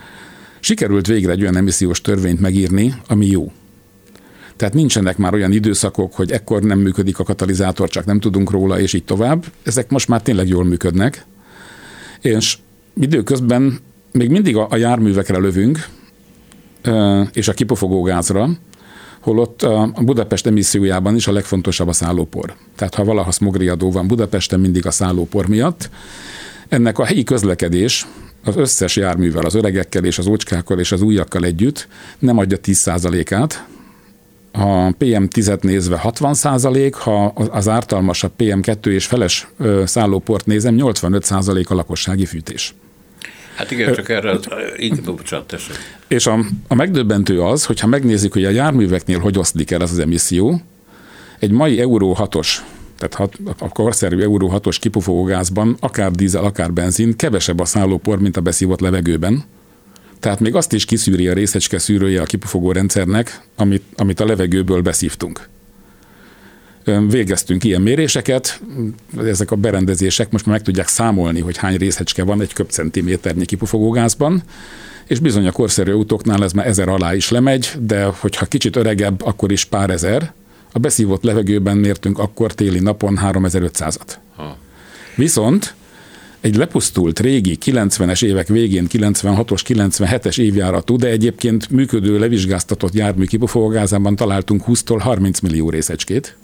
sikerült 0.64 1.08
végre 1.08 1.32
egy 1.32 1.42
olyan 1.42 1.58
emissziós 1.58 2.02
törvényt 2.02 2.40
megírni, 2.40 2.94
ami 3.08 3.28
jó. 3.28 3.52
Tehát 4.56 4.74
nincsenek 4.74 5.18
már 5.18 5.34
olyan 5.34 5.52
időszakok, 5.52 6.14
hogy 6.14 6.32
ekkor 6.32 6.62
nem 6.62 6.80
működik 6.80 7.20
a 7.20 7.24
katalizátor, 7.24 7.90
csak 7.90 8.06
nem 8.06 8.20
tudunk 8.20 8.52
róla, 8.52 8.80
és 8.80 8.94
így 8.94 9.04
tovább. 9.04 9.46
Ezek 9.64 9.90
most 9.90 10.08
már 10.08 10.22
tényleg 10.22 10.48
jól 10.48 10.64
működnek. 10.64 11.26
És 12.22 12.58
időközben 13.00 13.80
még 14.12 14.30
mindig 14.30 14.56
a, 14.56 14.76
járművekre 14.76 15.38
lövünk, 15.38 15.88
és 17.34 17.48
a 17.48 17.54
kipufogógázra, 17.54 18.50
holott 19.20 19.62
a 19.62 19.94
Budapest 20.02 20.48
emissziójában 20.48 21.16
is 21.16 21.28
a 21.28 21.32
legfontosabb 21.32 21.88
a 21.88 21.94
szállópor. 21.94 22.56
Tehát 22.76 22.96
ha 22.96 23.04
valaha 23.04 23.32
smogriadó 23.32 23.92
van 23.92 24.08
Budapesten, 24.08 24.60
mindig 24.60 24.86
a 24.86 24.92
szállópor 24.92 25.48
miatt. 25.48 25.90
Ennek 26.70 27.00
a 27.00 27.06
helyi 27.06 27.24
közlekedés 27.24 28.08
az 28.44 28.56
összes 28.56 28.96
járművel, 28.96 29.46
az 29.46 29.56
öregekkel 29.56 30.04
és 30.04 30.18
az 30.18 30.28
ócskákkal 30.28 30.80
és 30.80 30.92
az 30.92 31.02
újakkal 31.02 31.44
együtt 31.44 31.88
nem 32.20 32.38
adja 32.38 32.58
10%-át, 32.64 33.66
a 34.56 34.96
PM10-et 35.00 35.62
nézve 35.62 35.98
60 35.98 36.34
százalék, 36.34 36.94
ha 36.94 37.26
az 37.26 37.68
ártalmasabb 37.68 38.32
PM2 38.38 38.86
és 38.86 39.06
feles 39.06 39.48
szállóport 39.86 40.46
nézem, 40.46 40.76
85 40.76 41.24
százalék 41.24 41.70
a 41.70 41.76
lakossági 41.76 42.26
fűtés. 42.26 42.74
Hát 43.56 43.72
igen, 43.72 43.94
csak 43.94 44.10
erre, 44.10 44.40
igen, 44.76 45.04
bocsánat, 45.04 45.48
tessék. 45.48 45.76
És 46.08 46.28
a, 46.28 46.40
a 46.68 46.76
megdöbbentő 46.76 47.42
az, 47.42 47.66
hogyha 47.66 47.88
megnézzük, 47.88 48.34
hogy 48.34 48.46
a 48.46 48.50
járműveknél 48.50 49.20
hogy 49.20 49.38
oszlik 49.38 49.72
el 49.72 49.82
ez 49.82 49.92
az 49.92 50.00
emisszió, 50.00 50.62
egy 51.40 51.52
mai 51.52 51.80
Euró 51.80 52.18
6-os, 52.20 52.58
tehát 53.08 53.32
hat, 53.46 53.56
a 53.60 53.70
korszerű 53.70 54.22
Euró 54.22 54.52
6-os 54.56 54.78
kipufogógázban, 54.80 55.78
akár 55.80 56.12
dízel, 56.12 56.44
akár 56.44 56.74
benzin, 56.74 57.16
kevesebb 57.16 57.60
a 57.60 57.66
szállópor, 57.66 58.20
mint 58.20 58.38
a 58.38 58.42
beszívott 58.42 58.80
levegőben. 58.80 59.44
Tehát 60.20 60.40
még 60.40 60.56
azt 60.56 60.74
is 60.74 60.86
kiszűri 60.86 61.28
a 61.28 61.34
részecske 61.34 61.78
szűrője 61.78 62.22
a 62.22 62.26
kipufogó 62.26 62.72
rendszernek, 62.72 63.42
amit, 63.56 63.84
amit 63.96 64.20
a 64.20 64.26
levegőből 64.26 64.82
beszívtunk. 64.82 65.50
Végeztünk 67.10 67.64
ilyen 67.64 67.82
méréseket, 67.82 68.62
ezek 69.18 69.52
a 69.52 69.56
berendezések 69.56 70.32
most 70.32 70.46
már 70.46 70.56
meg 70.56 70.66
tudják 70.66 70.88
számolni, 70.88 71.40
hogy 71.40 71.58
hány 71.58 71.78
részecske 71.78 72.24
van 72.24 72.42
egy 72.42 72.54
köbcentiméternyi 72.54 73.46
kipufogógázban, 73.46 74.44
és 75.08 75.20
bizony 75.20 75.48
a 75.48 75.52
korszerű 75.52 75.92
autóknál 75.92 76.44
ez 76.44 76.52
már 76.52 76.68
ezer 76.68 76.88
alá 76.88 77.16
is 77.16 77.30
lemegy, 77.30 77.72
de 77.80 78.04
hogyha 78.04 78.46
kicsit 78.46 78.76
öregebb, 78.76 79.22
akkor 79.22 79.52
is 79.52 79.66
pár 79.66 79.90
ezer. 79.90 80.34
A 80.76 80.80
beszívott 80.80 81.24
levegőben 81.24 81.78
mértünk 81.78 82.20
akkor 82.20 82.54
téli 82.54 82.80
napon 82.80 83.20
3500-at. 83.22 84.16
Viszont 85.16 85.76
egy 86.40 86.56
lepusztult 86.56 87.20
régi 87.20 87.58
90-es 87.66 88.24
évek 88.24 88.48
végén 88.48 88.88
96-os, 88.90 89.62
97-es 89.68 90.40
évjáratú, 90.40 90.96
de 90.96 91.08
egyébként 91.08 91.70
működő 91.70 92.20
levizsgáztatott 92.20 92.94
jármű 92.94 93.26
kipufogógázában 93.26 94.16
találtunk 94.16 94.64
20-tól 94.68 94.98
30 95.00 95.40
millió 95.40 95.70
részecskét. 95.70 96.38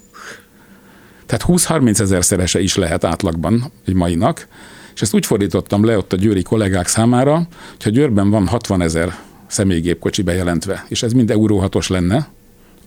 Tehát 1.26 1.46
20-30 1.48 2.00
ezer 2.00 2.26
szerese 2.26 2.62
is 2.62 2.76
lehet 2.76 3.04
átlagban 3.04 3.72
egy 3.86 3.94
mainak, 3.94 4.48
és 4.96 5.02
ezt 5.02 5.14
úgy 5.14 5.26
fordítottam 5.26 5.86
le 5.86 5.98
ott 5.98 6.14
a 6.14 6.18
győri 6.18 6.42
kollégák 6.42 6.88
számára, 6.88 7.48
hogy 7.80 7.92
Győrben 7.92 8.30
van 8.30 8.48
60 8.48 8.82
ezer 8.82 9.18
személygépkocsi 9.48 10.22
bejelentve, 10.22 10.86
és 10.88 11.04
ez 11.04 11.12
mind 11.12 11.32
Euró 11.32 11.58
6 11.58 11.88
lenne, 11.88 12.28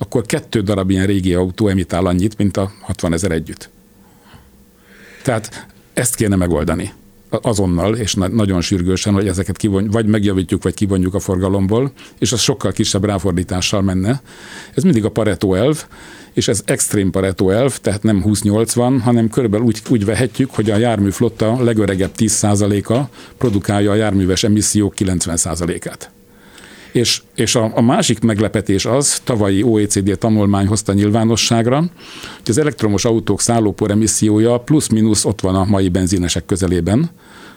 akkor 0.03 0.26
kettő 0.26 0.61
darab 0.61 0.90
ilyen 0.90 1.07
régi 1.07 1.34
autó 1.34 1.68
emitál 1.68 2.07
annyit, 2.07 2.38
mint 2.38 2.57
a 2.57 2.72
60 2.80 3.12
ezer 3.12 3.30
együtt. 3.30 3.70
Tehát 5.22 5.66
ezt 5.92 6.14
kéne 6.14 6.36
megoldani 6.36 6.92
azonnal, 7.28 7.96
és 7.96 8.14
na- 8.14 8.28
nagyon 8.28 8.61
sürgősen, 8.61 9.12
hogy 9.12 9.28
ezeket 9.28 9.57
kivony, 9.57 9.88
vagy 9.90 10.07
megjavítjuk, 10.07 10.62
vagy 10.62 10.74
kivonjuk 10.74 11.14
a 11.14 11.18
forgalomból, 11.18 11.92
és 12.18 12.32
az 12.32 12.40
sokkal 12.40 12.72
kisebb 12.72 13.05
ráfordítással 13.05 13.82
menne. 13.82 14.22
Ez 14.74 14.82
mindig 14.82 15.05
a 15.05 15.11
Pareto 15.11 15.55
elv, 15.55 15.84
és 16.32 16.48
ez 16.48 16.62
extrém 16.64 17.11
Pareto 17.11 17.50
elv, 17.50 17.76
tehát 17.76 18.03
nem 18.03 18.22
20-80, 18.26 19.00
hanem 19.03 19.30
körülbelül 19.30 19.66
úgy, 19.66 19.82
úgy 19.88 20.05
vehetjük, 20.05 20.50
hogy 20.50 20.70
a 20.70 20.76
járműflotta 20.76 21.62
legöregebb 21.62 22.12
10%-a 22.16 23.09
produkálja 23.38 23.90
a 23.90 23.94
járműves 23.94 24.44
emissziók 24.44 24.94
90%-át. 24.98 26.11
És, 26.93 27.22
és 27.34 27.55
a, 27.55 27.72
a 27.74 27.80
másik 27.80 28.20
meglepetés 28.20 28.84
az, 28.84 29.20
tavalyi 29.24 29.62
OECD 29.62 30.18
tanulmány 30.18 30.66
hozta 30.66 30.93
nyilvánosságra, 30.93 31.76
hogy 31.76 32.49
az 32.49 32.59
elektromos 32.59 33.05
autók 33.05 33.40
szállópor 33.40 33.90
emissziója 33.90 34.59
plusz-minusz 34.59 35.24
ott 35.24 35.40
van 35.40 35.55
a 35.55 35.64
mai 35.64 35.88
benzinesek 35.88 36.47
közelében. 36.47 37.11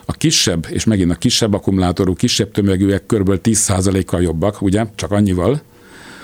A 0.06 0.12
kisebb, 0.12 0.68
és 0.70 0.84
megint 0.84 1.12
a 1.12 1.16
kisebb 1.16 1.54
akkumulátorú, 1.54 2.14
kisebb 2.14 2.52
tömegűek 2.52 3.06
kb. 3.06 3.40
10%-kal 3.44 4.22
jobbak, 4.22 4.62
ugye, 4.62 4.86
csak 4.96 5.12
annyival. 5.12 5.62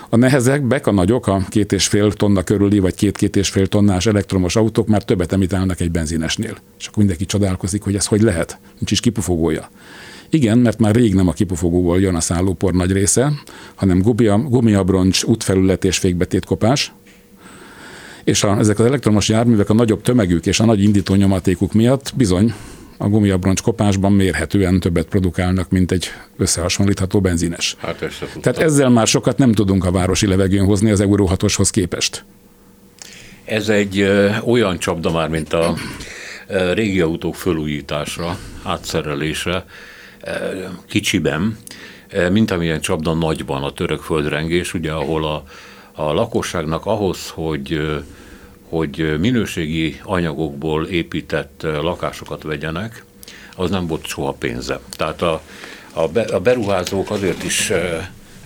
A 0.10 0.18
nehezebbek, 0.18 0.88
a 0.88 0.92
nagyok, 0.92 1.28
a 1.28 1.46
két 1.50 1.72
és 1.72 1.88
fél 1.88 2.12
tonna 2.12 2.44
körüli, 2.44 2.80
vagy 2.80 2.96
két-két 2.96 3.36
és 3.36 3.50
fél 3.50 3.68
tonnás 3.68 4.06
elektromos 4.06 4.56
autók 4.56 4.88
már 4.88 5.04
többet 5.04 5.32
emitálnak 5.32 5.80
egy 5.80 5.92
benzinesnél. 5.92 6.58
És 6.80 6.86
akkor 6.86 6.98
mindenki 6.98 7.26
csodálkozik, 7.26 7.82
hogy 7.82 7.96
ez 7.96 8.06
hogy 8.06 8.22
lehet, 8.22 8.60
nincs 8.78 8.92
is 8.92 9.00
kipufogója. 9.00 9.70
Igen, 10.34 10.58
mert 10.58 10.80
már 10.80 10.96
rég 10.96 11.14
nem 11.14 11.28
a 11.28 11.34
kipufogóból 11.34 12.00
jön 12.00 12.16
a 12.16 12.22
szállópor 12.22 12.74
nagy 12.74 12.92
része, 12.92 13.32
hanem 13.76 14.02
gumiabroncs, 14.50 15.24
útfelület 15.24 15.86
és 15.86 15.98
fékbetétkopás, 15.98 16.94
és 18.24 18.44
a, 18.44 18.58
ezek 18.60 18.80
az 18.80 18.86
elektromos 18.86 19.30
járművek 19.30 19.70
a 19.70 19.74
nagyobb 19.74 20.02
tömegük 20.02 20.46
és 20.46 20.60
a 20.60 20.66
nagy 20.66 20.84
indítónyomatékuk 20.84 21.74
miatt 21.74 22.14
bizony 22.16 22.54
a 22.98 23.10
gumiabroncs 23.10 23.62
kopásban 23.62 24.12
mérhetően 24.12 24.80
többet 24.80 25.06
produkálnak, 25.06 25.70
mint 25.70 25.92
egy 25.92 26.06
összehasonlítható 26.38 27.22
benzines. 27.22 27.76
Hát 27.80 28.06
Tehát 28.42 28.60
ezzel 28.60 28.90
már 28.90 29.08
sokat 29.08 29.38
nem 29.38 29.52
tudunk 29.52 29.86
a 29.86 29.92
városi 29.92 30.28
levegőn 30.28 30.66
hozni 30.66 30.92
az 30.92 31.00
Euró 31.00 31.26
6 31.26 31.70
képest. 31.70 32.24
Ez 33.46 33.70
egy 33.70 34.00
ö, 34.00 34.30
olyan 34.46 34.78
csapda 34.78 35.12
már, 35.12 35.30
mint 35.30 35.54
a 35.54 35.76
régi 36.74 37.02
autók 37.02 37.36
fölújításra, 37.36 38.38
átszerelésre, 38.64 39.66
kicsiben, 40.88 41.58
mint 42.30 42.52
amilyen 42.52 42.82
csapda 42.82 43.14
nagyban 43.14 43.64
a 43.64 43.72
török 43.72 44.02
földrengés, 44.02 44.74
ugye, 44.74 44.92
ahol 44.92 45.26
a, 45.26 45.44
a 45.92 46.14
lakosságnak 46.14 46.86
ahhoz, 46.86 47.30
hogy 47.30 47.82
hogy 48.72 49.20
minőségi 49.20 50.00
anyagokból 50.04 50.86
épített 50.86 51.62
lakásokat 51.62 52.44
vegyenek, 52.44 53.04
az 53.56 53.70
nem 53.70 53.88
volt 53.88 54.06
soha 54.06 54.32
pénze. 54.32 54.80
Tehát 54.92 55.22
a, 55.22 55.42
a, 55.94 56.08
be, 56.08 56.22
a 56.22 56.40
beruházók 56.40 57.10
azért 57.10 57.44
is 57.44 57.70
e, 57.70 57.76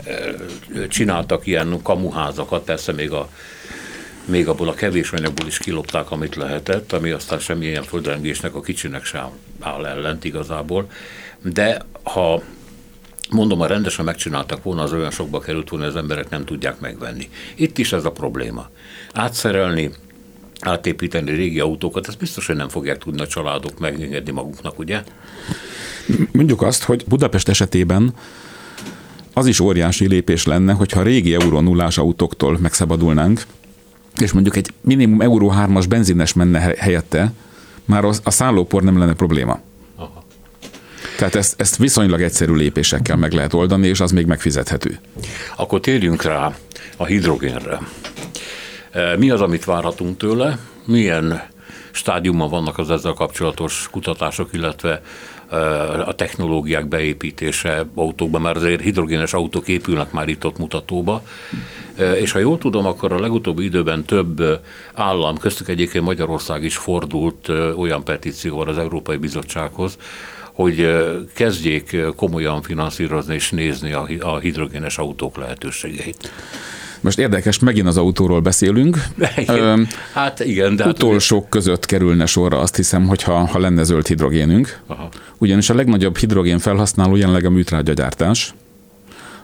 e, 0.03 0.87
csináltak 0.87 1.47
ilyen 1.47 1.79
kamuházakat, 1.83 2.63
persze 2.63 2.91
még, 2.91 3.11
a, 3.11 3.29
még 4.25 4.47
abból 4.47 4.69
a 4.69 4.73
kevés 4.73 5.11
anyagból 5.11 5.47
is 5.47 5.57
kilopták, 5.57 6.11
amit 6.11 6.35
lehetett, 6.35 6.93
ami 6.93 7.09
aztán 7.09 7.39
semmilyen 7.39 7.83
földrengésnek 7.83 8.55
a 8.55 8.61
kicsinek 8.61 9.05
sem 9.05 9.29
áll 9.59 9.85
ellent 9.85 10.23
igazából 10.23 10.89
de 11.53 11.81
ha 12.03 12.41
mondom, 13.29 13.59
ha 13.59 13.65
rendesen 13.65 14.05
megcsináltak 14.05 14.63
volna, 14.63 14.81
az 14.81 14.93
olyan 14.93 15.11
sokba 15.11 15.39
került 15.39 15.69
volna, 15.69 15.85
az 15.85 15.95
emberek 15.95 16.29
nem 16.29 16.45
tudják 16.45 16.79
megvenni. 16.79 17.29
Itt 17.55 17.77
is 17.77 17.93
ez 17.93 18.05
a 18.05 18.11
probléma. 18.11 18.69
Átszerelni, 19.13 19.91
átépíteni 20.59 21.31
régi 21.31 21.59
autókat, 21.59 22.07
ezt 22.07 22.17
biztos, 22.17 22.47
hogy 22.47 22.55
nem 22.55 22.69
fogják 22.69 22.97
tudni 22.97 23.21
a 23.21 23.27
családok 23.27 23.79
megengedni 23.79 24.31
maguknak, 24.31 24.79
ugye? 24.79 25.03
Mondjuk 26.31 26.61
azt, 26.61 26.83
hogy 26.83 27.03
Budapest 27.07 27.49
esetében 27.49 28.13
az 29.33 29.45
is 29.45 29.59
óriási 29.59 30.07
lépés 30.07 30.45
lenne, 30.45 30.73
hogyha 30.73 31.01
régi 31.01 31.33
euró 31.33 31.59
nullás 31.59 31.97
autóktól 31.97 32.57
megszabadulnánk, 32.61 33.41
és 34.21 34.31
mondjuk 34.31 34.55
egy 34.55 34.69
minimum 34.81 35.21
euró 35.21 35.53
3-as 35.55 35.85
benzines 35.89 36.33
menne 36.33 36.59
helyette, 36.77 37.33
már 37.85 38.05
a 38.05 38.31
szállópor 38.31 38.83
nem 38.83 38.97
lenne 38.97 39.13
probléma. 39.13 39.59
Tehát 41.17 41.35
ezt, 41.35 41.61
ezt 41.61 41.77
viszonylag 41.77 42.21
egyszerű 42.21 42.53
lépésekkel 42.53 43.15
meg 43.15 43.31
lehet 43.31 43.53
oldani, 43.53 43.87
és 43.87 43.99
az 43.99 44.11
még 44.11 44.25
megfizethető. 44.25 44.99
Akkor 45.55 45.79
térjünk 45.79 46.23
rá 46.23 46.55
a 46.97 47.05
hidrogénre. 47.05 47.79
E, 48.91 49.17
mi 49.17 49.29
az, 49.29 49.41
amit 49.41 49.65
várhatunk 49.65 50.17
tőle? 50.17 50.57
Milyen 50.85 51.41
stádiumban 51.91 52.49
vannak 52.49 52.77
az 52.77 52.89
ezzel 52.89 53.13
kapcsolatos 53.13 53.87
kutatások, 53.91 54.49
illetve 54.53 55.01
e, 55.49 55.57
a 56.07 56.15
technológiák 56.15 56.87
beépítése 56.87 57.85
autókban, 57.95 58.41
mert 58.41 58.55
azért 58.55 58.81
hidrogénes 58.81 59.33
autók 59.33 59.67
épülnek 59.67 60.11
már 60.11 60.27
itt 60.27 60.45
ott 60.45 60.57
mutatóba, 60.57 61.23
e, 61.95 62.11
és 62.11 62.31
ha 62.31 62.39
jól 62.39 62.57
tudom, 62.57 62.85
akkor 62.85 63.11
a 63.11 63.19
legutóbbi 63.19 63.63
időben 63.63 64.05
több 64.05 64.61
állam, 64.93 65.37
köztük 65.37 65.67
egyébként 65.67 66.03
Magyarország 66.03 66.63
is 66.63 66.77
fordult 66.77 67.49
olyan 67.77 68.03
petícióval 68.03 68.67
az 68.67 68.77
Európai 68.77 69.17
Bizottsághoz, 69.17 69.97
hogy 70.55 70.87
kezdjék 71.33 71.97
komolyan 72.15 72.61
finanszírozni 72.61 73.33
és 73.33 73.49
nézni 73.49 73.91
a 74.19 74.39
hidrogénes 74.39 74.97
autók 74.97 75.37
lehetőségeit. 75.37 76.31
Most 77.01 77.19
érdekes, 77.19 77.59
megint 77.59 77.87
az 77.87 77.97
autóról 77.97 78.39
beszélünk. 78.39 78.97
Igen. 79.37 79.87
Hát 80.13 80.39
igen, 80.39 80.75
de... 80.75 80.83
Hát 80.83 80.93
utolsók 80.93 81.41
hát... 81.41 81.51
között 81.51 81.85
kerülne 81.85 82.25
sorra 82.25 82.59
azt 82.59 82.75
hiszem, 82.75 83.07
hogyha 83.07 83.45
ha 83.45 83.59
lenne 83.59 83.83
zöld 83.83 84.07
hidrogénünk. 84.07 84.79
Aha. 84.87 85.09
Ugyanis 85.37 85.69
a 85.69 85.75
legnagyobb 85.75 86.17
hidrogén 86.17 86.59
felhasználó 86.59 87.15
jelenleg 87.15 87.45
a 87.45 87.49
műtrágyagyártás, 87.49 88.53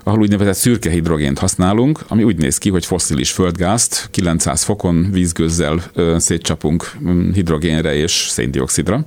ahol 0.03 0.19
úgynevezett 0.19 0.55
szürke 0.55 0.89
hidrogént 0.89 1.39
használunk, 1.39 1.99
ami 2.07 2.23
úgy 2.23 2.37
néz 2.37 2.57
ki, 2.57 2.69
hogy 2.69 2.85
fosszilis 2.85 3.31
földgázt 3.31 4.07
900 4.11 4.63
fokon 4.63 5.07
vízgőzzel 5.11 5.83
szétcsapunk 6.17 6.91
mm, 7.03 7.31
hidrogénre 7.31 7.95
és 7.95 8.11
széndiokszidra. 8.11 9.05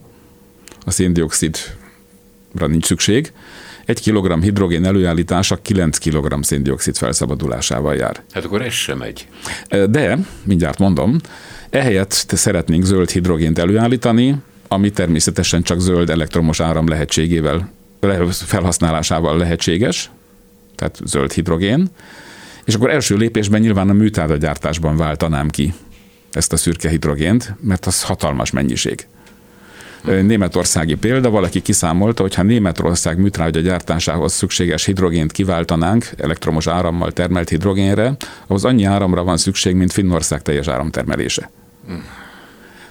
A 0.85 0.91
széndiokszid 0.91 1.57
nincs 2.55 2.87
szükség. 2.87 3.33
Egy 3.85 4.01
kilogramm 4.01 4.41
hidrogén 4.41 4.85
előállítása 4.85 5.57
9 5.57 5.99
kg 5.99 6.45
széndiokszid 6.45 6.97
felszabadulásával 6.97 7.95
jár. 7.95 8.23
Hát 8.33 8.45
akkor 8.45 8.63
ez 8.63 8.73
sem 8.73 8.99
megy. 8.99 9.29
De, 9.91 10.19
mindjárt 10.45 10.79
mondom, 10.79 11.17
ehelyett 11.71 12.13
szeretnénk 12.13 12.85
zöld 12.85 13.11
hidrogént 13.11 13.59
előállítani, 13.59 14.37
ami 14.69 14.91
természetesen 14.91 15.63
csak 15.63 15.81
zöld 15.81 16.11
elektromos 16.11 16.61
áram 16.61 16.89
lehetségével, 16.89 17.73
felhasználásával 18.31 19.37
lehetséges, 19.37 20.11
tehát 20.75 21.01
zöld 21.05 21.33
hidrogén, 21.33 21.89
és 22.65 22.75
akkor 22.75 22.91
első 22.91 23.17
lépésben 23.17 23.61
nyilván 23.61 23.89
a 23.89 23.93
műtárgyagyártásban 23.93 24.97
váltanám 24.97 25.49
ki 25.49 25.75
ezt 26.33 26.53
a 26.53 26.57
szürke 26.57 26.89
hidrogént, 26.89 27.55
mert 27.61 27.87
az 27.87 28.03
hatalmas 28.03 28.51
mennyiség 28.51 29.07
németországi 30.05 30.95
példa, 30.95 31.31
valaki 31.31 31.61
kiszámolta, 31.61 32.23
hogy 32.23 32.35
ha 32.35 32.43
Németország 32.43 33.19
műtrágya 33.19 33.61
gyártásához 33.61 34.33
szükséges 34.33 34.85
hidrogént 34.85 35.33
kiváltanánk 35.33 36.11
elektromos 36.17 36.67
árammal 36.67 37.13
termelt 37.13 37.49
hidrogénre, 37.49 38.17
ahhoz 38.47 38.65
annyi 38.65 38.85
áramra 38.85 39.25
van 39.25 39.37
szükség, 39.37 39.75
mint 39.75 39.93
Finnország 39.93 40.43
teljes 40.43 40.69
áramtermelése. 40.69 41.51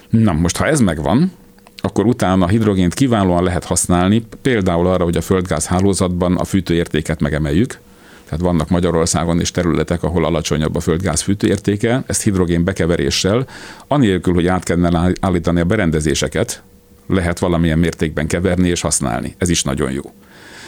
Na, 0.09 0.33
most 0.33 0.57
ha 0.57 0.67
ez 0.67 0.79
megvan, 0.79 1.31
akkor 1.77 2.05
utána 2.05 2.45
a 2.45 2.47
hidrogént 2.47 2.93
kiválóan 2.93 3.43
lehet 3.43 3.63
használni, 3.63 4.25
például 4.41 4.87
arra, 4.87 5.03
hogy 5.03 5.17
a 5.17 5.21
földgáz 5.21 5.65
hálózatban 5.65 6.35
a 6.35 6.43
fűtőértéket 6.43 7.19
megemeljük, 7.19 7.79
tehát 8.25 8.43
vannak 8.43 8.69
Magyarországon 8.69 9.39
is 9.39 9.51
területek, 9.51 10.03
ahol 10.03 10.25
alacsonyabb 10.25 10.75
a 10.75 10.79
földgáz 10.79 11.21
fűtőértéke, 11.21 12.03
ezt 12.07 12.21
hidrogén 12.21 12.63
bekeveréssel, 12.63 13.47
anélkül, 13.87 14.33
hogy 14.33 14.47
át 14.47 14.63
kellene 14.63 15.11
állítani 15.19 15.59
a 15.59 15.65
berendezéseket, 15.65 16.63
lehet 17.07 17.39
valamilyen 17.39 17.79
mértékben 17.79 18.27
keverni 18.27 18.69
és 18.69 18.81
használni. 18.81 19.35
Ez 19.37 19.49
is 19.49 19.63
nagyon 19.63 19.91
jó. 19.91 20.13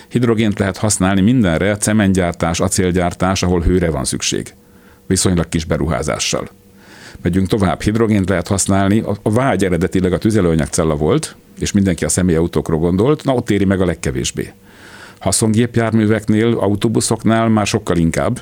Hidrogént 0.07 0.59
lehet 0.59 0.77
használni 0.77 1.21
mindenre, 1.21 1.77
cementgyártás, 1.77 2.59
acélgyártás, 2.59 3.43
ahol 3.43 3.61
hőre 3.61 3.89
van 3.89 4.05
szükség. 4.05 4.53
Viszonylag 5.07 5.49
kis 5.49 5.65
beruházással. 5.65 6.49
Megyünk 7.21 7.47
tovább, 7.47 7.81
hidrogént 7.81 8.29
lehet 8.29 8.47
használni. 8.47 9.03
A 9.21 9.31
vágy 9.31 9.65
eredetileg 9.65 10.13
a 10.13 10.17
tüzelőanyagcella 10.17 10.95
volt, 10.95 11.35
és 11.59 11.71
mindenki 11.71 12.05
a 12.05 12.09
személyautókról 12.09 12.79
gondolt, 12.79 13.23
na 13.23 13.33
ott 13.33 13.49
éri 13.49 13.65
meg 13.65 13.81
a 13.81 13.85
legkevésbé. 13.85 14.53
Haszongépjárműveknél, 15.19 16.57
autóbuszoknál 16.57 17.47
már 17.49 17.67
sokkal 17.67 17.97
inkább, 17.97 18.39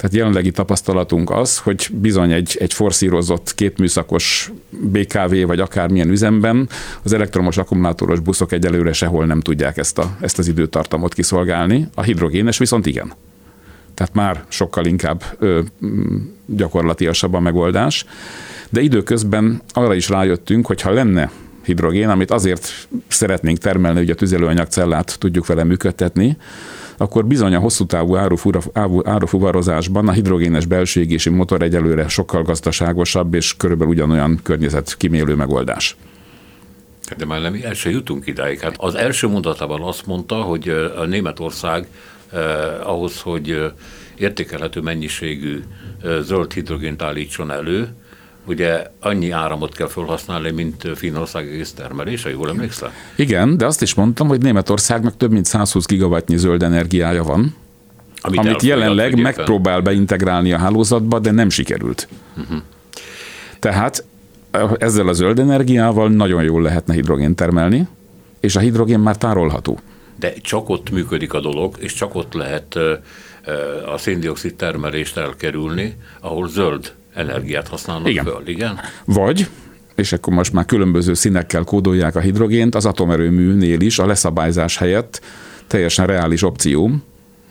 tehát 0.00 0.16
jelenlegi 0.16 0.50
tapasztalatunk 0.50 1.30
az, 1.30 1.58
hogy 1.58 1.88
bizony 1.92 2.32
egy, 2.32 2.56
egy 2.60 2.72
forszírozott 2.72 3.54
kétműszakos 3.54 4.52
BKV 4.70 5.46
vagy 5.46 5.60
akármilyen 5.60 6.10
üzemben 6.10 6.68
az 7.02 7.12
elektromos 7.12 7.56
akkumulátoros 7.56 8.20
buszok 8.20 8.52
egyelőre 8.52 8.92
sehol 8.92 9.26
nem 9.26 9.40
tudják 9.40 9.76
ezt, 9.76 9.98
a, 9.98 10.16
ezt 10.20 10.38
az 10.38 10.48
időtartamot 10.48 11.14
kiszolgálni, 11.14 11.88
a 11.94 12.02
hidrogénes 12.02 12.58
viszont 12.58 12.86
igen. 12.86 13.12
Tehát 13.94 14.14
már 14.14 14.44
sokkal 14.48 14.84
inkább 14.84 15.22
ö, 15.38 15.60
gyakorlatiasabb 16.46 17.34
a 17.34 17.40
megoldás. 17.40 18.04
De 18.70 18.80
időközben 18.80 19.62
arra 19.72 19.94
is 19.94 20.08
rájöttünk, 20.08 20.66
hogy 20.66 20.80
ha 20.80 20.92
lenne 20.92 21.30
hidrogén, 21.64 22.08
amit 22.08 22.30
azért 22.30 22.88
szeretnénk 23.08 23.58
termelni, 23.58 23.98
hogy 23.98 24.10
a 24.10 24.14
tüzelőanyagcellát 24.14 25.16
tudjuk 25.18 25.46
vele 25.46 25.64
működtetni, 25.64 26.36
akkor 27.00 27.26
bizony 27.26 27.54
a 27.54 27.58
hosszú 27.58 27.84
távú 27.84 28.16
árufuvarozásban 29.04 30.08
a 30.08 30.12
hidrogénes 30.12 30.66
belső 30.66 31.06
motor 31.30 31.62
egyelőre 31.62 32.08
sokkal 32.08 32.42
gazdaságosabb 32.42 33.34
és 33.34 33.56
körülbelül 33.56 33.92
ugyanolyan 33.92 34.40
környezet 34.42 34.96
kimélő 34.96 35.34
megoldás. 35.34 35.96
De 37.16 37.24
már 37.24 37.40
nem 37.40 37.60
el 37.62 37.90
jutunk 37.90 38.26
idáig. 38.26 38.60
Hát 38.60 38.74
az 38.78 38.94
első 38.94 39.26
mondatában 39.26 39.82
azt 39.82 40.06
mondta, 40.06 40.34
hogy 40.34 40.68
a 40.96 41.04
Németország 41.04 41.86
eh, 42.32 42.88
ahhoz, 42.88 43.20
hogy 43.20 43.72
értékelhető 44.16 44.80
mennyiségű 44.80 45.62
eh, 46.02 46.18
zöld 46.20 46.52
hidrogént 46.52 47.02
állítson 47.02 47.50
elő, 47.50 47.88
ugye 48.50 48.86
annyi 49.00 49.30
áramot 49.30 49.74
kell 49.74 49.88
felhasználni, 49.88 50.50
mint 50.50 50.88
Finnország 50.94 51.48
egész 51.48 51.72
termelése, 51.72 52.30
jól 52.30 52.48
emlékszel? 52.48 52.92
Igen, 53.16 53.56
de 53.56 53.66
azt 53.66 53.82
is 53.82 53.94
mondtam, 53.94 54.28
hogy 54.28 54.42
Németországnak 54.42 55.16
több 55.16 55.30
mint 55.30 55.44
120 55.44 55.86
gigawattnyi 55.86 56.36
zöld 56.36 56.62
energiája 56.62 57.22
van, 57.22 57.54
amit, 58.20 58.38
amit 58.38 58.62
jelenleg 58.62 59.20
megpróbál 59.20 59.80
beintegrálni 59.80 60.52
a 60.52 60.58
hálózatba, 60.58 61.18
de 61.18 61.30
nem 61.30 61.48
sikerült. 61.48 62.08
Uh-huh. 62.36 62.58
Tehát 63.58 64.04
ezzel 64.78 65.08
a 65.08 65.12
zöld 65.12 65.38
energiával 65.38 66.08
nagyon 66.08 66.42
jól 66.42 66.62
lehetne 66.62 66.94
hidrogén 66.94 67.34
termelni, 67.34 67.88
és 68.40 68.56
a 68.56 68.60
hidrogén 68.60 68.98
már 68.98 69.16
tárolható. 69.16 69.78
De 70.16 70.32
csak 70.32 70.68
ott 70.68 70.90
működik 70.90 71.32
a 71.32 71.40
dolog, 71.40 71.76
és 71.78 71.92
csak 71.92 72.14
ott 72.14 72.32
lehet 72.32 72.78
a 73.94 73.98
széndiokszid 73.98 74.54
termelést 74.54 75.16
elkerülni, 75.16 75.96
ahol 76.20 76.48
zöld 76.48 76.92
energiát 77.14 77.68
használnak 77.68 78.08
igen. 78.08 78.24
föl, 78.24 78.42
igen? 78.44 78.78
Vagy, 79.04 79.48
és 79.94 80.12
akkor 80.12 80.32
most 80.32 80.52
már 80.52 80.64
különböző 80.64 81.14
színekkel 81.14 81.64
kódolják 81.64 82.16
a 82.16 82.20
hidrogént, 82.20 82.74
az 82.74 82.86
atomerőműnél 82.86 83.80
is 83.80 83.98
a 83.98 84.06
leszabályzás 84.06 84.76
helyett 84.76 85.20
teljesen 85.66 86.06
reális 86.06 86.42
opció, 86.42 86.90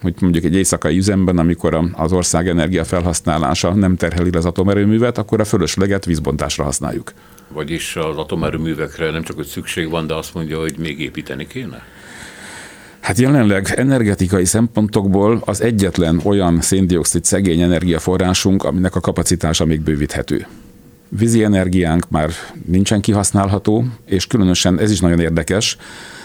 hogy 0.01 0.14
mondjuk 0.20 0.43
egy 0.43 0.55
éjszakai 0.55 0.97
üzemben, 0.97 1.38
amikor 1.38 1.89
az 1.93 2.12
ország 2.12 2.47
energia 2.47 2.84
felhasználása 2.84 3.74
nem 3.74 3.95
terheli 3.95 4.30
az 4.34 4.45
atomerőművet, 4.45 5.18
akkor 5.18 5.39
a 5.39 5.45
fölösleget 5.45 6.05
vízbontásra 6.05 6.64
használjuk. 6.64 7.14
Vagyis 7.47 7.95
az 7.95 8.18
atomerőművekre 8.18 9.12
nem 9.12 9.24
csak 9.24 9.36
hogy 9.36 9.45
szükség 9.45 9.89
van, 9.89 10.07
de 10.07 10.14
azt 10.14 10.34
mondja, 10.34 10.60
hogy 10.60 10.76
még 10.78 10.99
építeni 10.99 11.47
kéne? 11.47 11.84
Hát 13.10 13.20
jelenleg 13.20 13.74
energetikai 13.76 14.45
szempontokból 14.45 15.41
az 15.45 15.62
egyetlen 15.62 16.20
olyan 16.24 16.62
széndiokszid 16.62 17.26
szegény 17.26 17.62
energiaforrásunk, 17.62 18.64
aminek 18.64 18.95
a 18.95 18.99
kapacitása 18.99 19.66
még 19.66 19.82
bővíthető. 19.82 20.47
Vízi 21.07 21.43
energiánk 21.43 22.10
már 22.10 22.30
nincsen 22.66 23.01
kihasználható, 23.01 23.86
és 24.05 24.28
különösen 24.28 24.80
ez 24.80 24.91
is 24.91 24.99
nagyon 24.99 25.20
érdekes, 25.20 25.78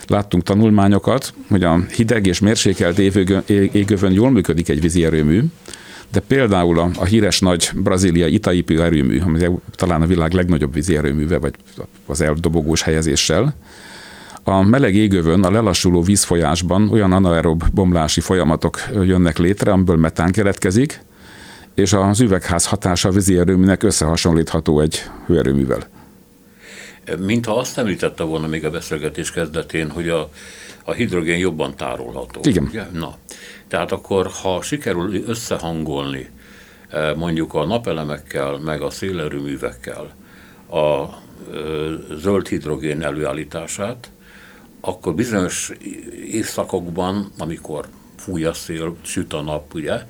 láttunk 0.06 0.42
tanulmányokat, 0.42 1.34
hogy 1.48 1.64
a 1.64 1.84
hideg 1.96 2.26
és 2.26 2.40
mérsékelt 2.40 2.98
égövön 3.48 4.12
jól 4.12 4.30
működik 4.30 4.68
egy 4.68 4.80
vízi 4.80 5.04
erőmű, 5.04 5.42
de 6.12 6.20
például 6.20 6.78
a, 6.78 6.90
a 6.96 7.04
híres 7.04 7.40
nagy 7.40 7.70
brazília 7.74 8.26
Itaipu 8.26 8.80
erőmű, 8.80 9.20
ami 9.20 9.48
talán 9.70 10.02
a 10.02 10.06
világ 10.06 10.32
legnagyobb 10.32 10.74
vízi 10.74 10.96
erőműve, 10.96 11.38
vagy 11.38 11.54
az 12.06 12.20
eldobogós 12.20 12.82
helyezéssel, 12.82 13.54
a 14.44 14.62
meleg 14.62 14.94
égövön, 14.94 15.44
a 15.44 15.50
lelassuló 15.50 16.02
vízfolyásban 16.02 16.88
olyan 16.90 17.12
anaerob 17.12 17.64
bomlási 17.72 18.20
folyamatok 18.20 18.78
jönnek 18.92 19.38
létre, 19.38 19.72
amiből 19.72 19.96
metán 19.96 20.32
keletkezik, 20.32 21.00
és 21.74 21.92
az 21.92 22.20
üvegház 22.20 22.66
hatása 22.66 23.08
a 23.08 23.12
vízi 23.12 23.38
erőműnek 23.38 23.82
összehasonlítható 23.82 24.80
egy 24.80 25.02
hőerőművel. 25.26 25.86
Mintha 27.18 27.58
azt 27.58 27.78
említette 27.78 28.22
volna 28.22 28.46
még 28.46 28.64
a 28.64 28.70
beszélgetés 28.70 29.30
kezdetén, 29.30 29.90
hogy 29.90 30.08
a, 30.08 30.30
a 30.84 30.92
hidrogén 30.92 31.38
jobban 31.38 31.76
tárolható. 31.76 32.40
Igen. 32.44 32.64
Ugye? 32.64 32.86
Na, 32.92 33.16
tehát 33.68 33.92
akkor, 33.92 34.30
ha 34.42 34.62
sikerül 34.62 35.24
összehangolni 35.26 36.28
eh, 36.88 37.14
mondjuk 37.14 37.54
a 37.54 37.64
napelemekkel, 37.64 38.58
meg 38.58 38.82
a 38.82 38.90
szélerőművekkel 38.90 40.12
a 40.70 41.08
zöld 42.14 42.48
hidrogén 42.48 43.02
előállítását, 43.02 44.10
akkor 44.84 45.14
bizonyos 45.14 45.72
évszakokban, 46.30 47.32
amikor 47.38 47.86
fúj 48.16 48.44
a 48.44 48.52
szél, 48.52 48.96
süt 49.02 49.32
a 49.32 49.42
nap, 49.42 49.74
ugye, 49.74 50.02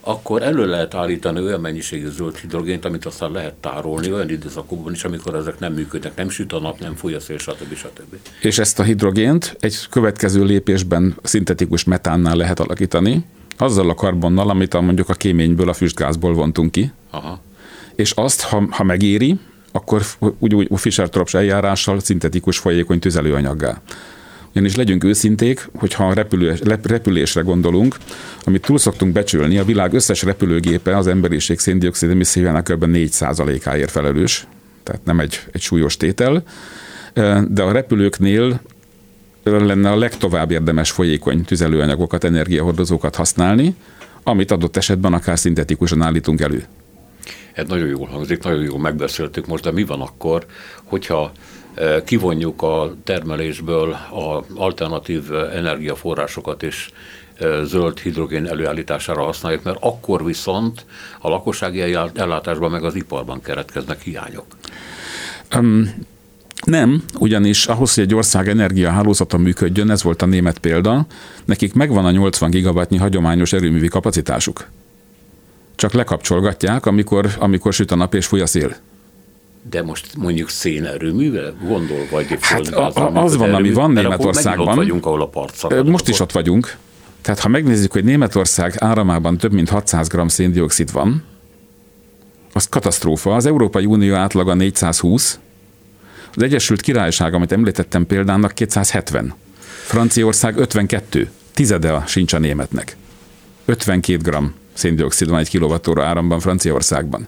akkor 0.00 0.42
elő 0.42 0.66
lehet 0.66 0.94
állítani 0.94 1.40
olyan 1.40 1.60
mennyiségű 1.60 2.08
zöld 2.08 2.36
hidrogént, 2.36 2.84
amit 2.84 3.06
aztán 3.06 3.30
lehet 3.30 3.54
tárolni 3.54 4.12
olyan 4.12 4.30
időszakokban 4.30 4.92
is, 4.92 5.04
amikor 5.04 5.34
ezek 5.34 5.58
nem 5.58 5.72
működnek, 5.72 6.16
nem 6.16 6.28
süt 6.28 6.52
a 6.52 6.60
nap, 6.60 6.80
nem 6.80 6.94
fúj 6.94 7.14
a 7.14 7.20
szél, 7.20 7.38
stb. 7.38 7.74
stb. 7.74 8.14
És 8.40 8.58
ezt 8.58 8.78
a 8.78 8.82
hidrogént 8.82 9.56
egy 9.60 9.88
következő 9.90 10.44
lépésben 10.44 11.16
szintetikus 11.22 11.84
metánnál 11.84 12.36
lehet 12.36 12.60
alakítani, 12.60 13.24
azzal 13.58 13.90
a 13.90 13.94
karbonnal, 13.94 14.50
amit 14.50 14.74
a, 14.74 14.80
mondjuk 14.80 15.08
a 15.08 15.14
kéményből, 15.14 15.68
a 15.68 15.72
füstgázból 15.72 16.34
vontunk 16.34 16.72
ki. 16.72 16.92
Aha. 17.10 17.40
És 17.94 18.10
azt, 18.10 18.40
ha, 18.40 18.66
ha 18.70 18.84
megéri, 18.84 19.38
akkor 19.72 20.02
úgy, 20.38 20.54
úgy 20.54 20.68
Fischer-Tropsch 20.74 21.36
eljárással 21.36 22.00
szintetikus 22.00 22.58
folyékony 22.58 22.98
tüzelőanyaggá. 22.98 23.80
Ugyanis 24.50 24.76
legyünk 24.76 25.04
őszinték, 25.04 25.68
hogyha 25.74 26.12
repülés, 26.12 26.60
repülésre 26.82 27.40
gondolunk, 27.40 27.96
amit 28.44 28.62
túl 28.62 28.78
szoktunk 28.78 29.12
becsülni, 29.12 29.58
a 29.58 29.64
világ 29.64 29.92
összes 29.92 30.22
repülőgépe 30.22 30.96
az 30.96 31.06
emberiség 31.06 31.58
széndiokszid 31.58 32.10
emissziójának 32.10 32.64
kb. 32.64 32.84
4%-áért 32.86 33.90
felelős, 33.90 34.46
tehát 34.82 35.04
nem 35.04 35.20
egy, 35.20 35.40
egy 35.52 35.60
súlyos 35.60 35.96
tétel, 35.96 36.42
de 37.48 37.62
a 37.62 37.72
repülőknél 37.72 38.60
lenne 39.42 39.90
a 39.90 39.96
legtovább 39.96 40.50
érdemes 40.50 40.90
folyékony 40.90 41.44
tüzelőanyagokat, 41.44 42.24
energiahordozókat 42.24 43.14
használni, 43.14 43.74
amit 44.22 44.50
adott 44.50 44.76
esetben 44.76 45.12
akár 45.12 45.38
szintetikusan 45.38 46.02
állítunk 46.02 46.40
elő. 46.40 46.64
Ez 47.52 47.68
nagyon 47.68 47.88
jól 47.88 48.06
hangzik, 48.06 48.42
nagyon 48.42 48.62
jól 48.62 48.78
megbeszéltük 48.78 49.46
most, 49.46 49.64
de 49.64 49.72
mi 49.72 49.84
van 49.84 50.00
akkor, 50.00 50.46
hogyha 50.84 51.32
kivonjuk 52.04 52.62
a 52.62 52.94
termelésből 53.04 53.96
az 54.10 54.44
alternatív 54.56 55.32
energiaforrásokat 55.32 56.62
és 56.62 56.90
zöld 57.62 57.98
hidrogén 57.98 58.46
előállítására 58.46 59.22
használjuk, 59.22 59.62
mert 59.62 59.78
akkor 59.80 60.24
viszont 60.24 60.84
a 61.20 61.28
lakossági 61.28 61.80
ellátásban 62.14 62.70
meg 62.70 62.84
az 62.84 62.94
iparban 62.94 63.42
keretkeznek 63.42 64.00
hiányok. 64.00 64.46
Um, 65.56 66.06
nem, 66.64 67.02
ugyanis 67.18 67.66
ahhoz, 67.66 67.94
hogy 67.94 68.04
egy 68.04 68.14
ország 68.14 68.48
energiahálózata 68.48 69.38
működjön, 69.38 69.90
ez 69.90 70.02
volt 70.02 70.22
a 70.22 70.26
német 70.26 70.58
példa, 70.58 71.06
nekik 71.44 71.74
megvan 71.74 72.04
a 72.04 72.10
80 72.10 72.50
gigawattnyi 72.50 72.96
hagyományos 72.96 73.52
erőművi 73.52 73.88
kapacitásuk. 73.88 74.68
Csak 75.74 75.92
lekapcsolgatják, 75.92 76.86
amikor, 76.86 77.28
amikor 77.38 77.72
süt 77.72 77.90
a 77.90 77.94
nap 77.96 78.14
és 78.14 78.26
fúj 78.26 78.40
a 78.40 78.46
szél. 78.46 78.76
De 79.70 79.82
most 79.82 80.16
mondjuk 80.16 80.48
szénerőművel 80.48 81.54
gondol, 81.66 82.06
vagy 82.10 82.38
hát 82.40 82.66
a, 82.66 82.90
a, 82.94 83.22
az 83.22 83.36
van, 83.36 83.54
ami 83.54 83.72
van 83.72 83.90
Németországban. 83.90 84.68
Ott 84.68 84.74
vagyunk, 84.74 85.06
ahol 85.06 85.22
a 85.22 85.26
part 85.26 85.84
Most 85.84 86.08
is 86.08 86.20
ott 86.20 86.32
vagyunk. 86.32 86.76
Tehát 87.20 87.40
ha 87.40 87.48
megnézzük, 87.48 87.92
hogy 87.92 88.04
Németország 88.04 88.74
áramában 88.78 89.36
több 89.36 89.52
mint 89.52 89.68
600 89.68 90.08
g 90.08 90.30
széndiokszid 90.30 90.92
van, 90.92 91.24
az 92.52 92.68
katasztrófa. 92.68 93.34
Az 93.34 93.46
Európai 93.46 93.86
Unió 93.86 94.14
átlaga 94.14 94.54
420, 94.54 95.38
az 96.34 96.42
Egyesült 96.42 96.80
Királyság, 96.80 97.34
amit 97.34 97.52
említettem 97.52 98.06
példának, 98.06 98.52
270. 98.52 99.34
Franciaország 99.84 100.56
52. 100.56 101.30
Tizede 101.54 102.02
sincs 102.06 102.32
a 102.32 102.38
németnek. 102.38 102.96
52 103.64 104.30
g 104.30 104.36
széndiokszid 104.72 105.28
van 105.28 105.38
egy 105.38 105.48
kilovattóra 105.48 106.04
áramban 106.04 106.40
Franciaországban. 106.40 107.26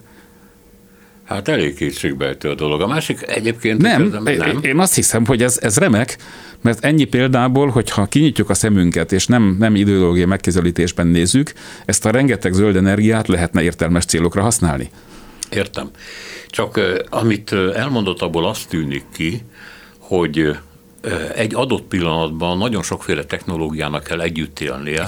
Hát 1.31 1.47
elég 1.47 1.75
kétségbejtő 1.75 2.49
a 2.49 2.55
dolog. 2.55 2.81
A 2.81 2.87
másik 2.87 3.27
egyébként... 3.27 3.81
Nem, 3.81 4.21
nem. 4.23 4.59
én 4.61 4.79
azt 4.79 4.95
hiszem, 4.95 5.25
hogy 5.25 5.43
ez, 5.43 5.57
ez 5.61 5.77
remek, 5.77 6.17
mert 6.61 6.85
ennyi 6.85 7.03
példából, 7.03 7.69
hogyha 7.69 8.05
kinyitjuk 8.05 8.49
a 8.49 8.53
szemünket, 8.53 9.11
és 9.11 9.25
nem, 9.25 9.55
nem 9.59 9.75
ideológiai 9.75 10.25
megközelítésben 10.25 11.07
nézzük, 11.07 11.53
ezt 11.85 12.05
a 12.05 12.11
rengeteg 12.11 12.53
zöld 12.53 12.75
energiát 12.75 13.27
lehetne 13.27 13.61
értelmes 13.61 14.05
célokra 14.05 14.41
használni. 14.41 14.89
Értem. 15.49 15.89
Csak 16.47 16.79
amit 17.09 17.51
elmondott, 17.73 18.21
abból 18.21 18.47
azt 18.47 18.69
tűnik 18.69 19.03
ki, 19.13 19.41
hogy 19.97 20.57
egy 21.35 21.55
adott 21.55 21.83
pillanatban 21.83 22.57
nagyon 22.57 22.83
sokféle 22.83 23.23
technológiának 23.23 24.03
kell 24.03 24.21
együtt 24.21 24.59
élnie 24.59 25.05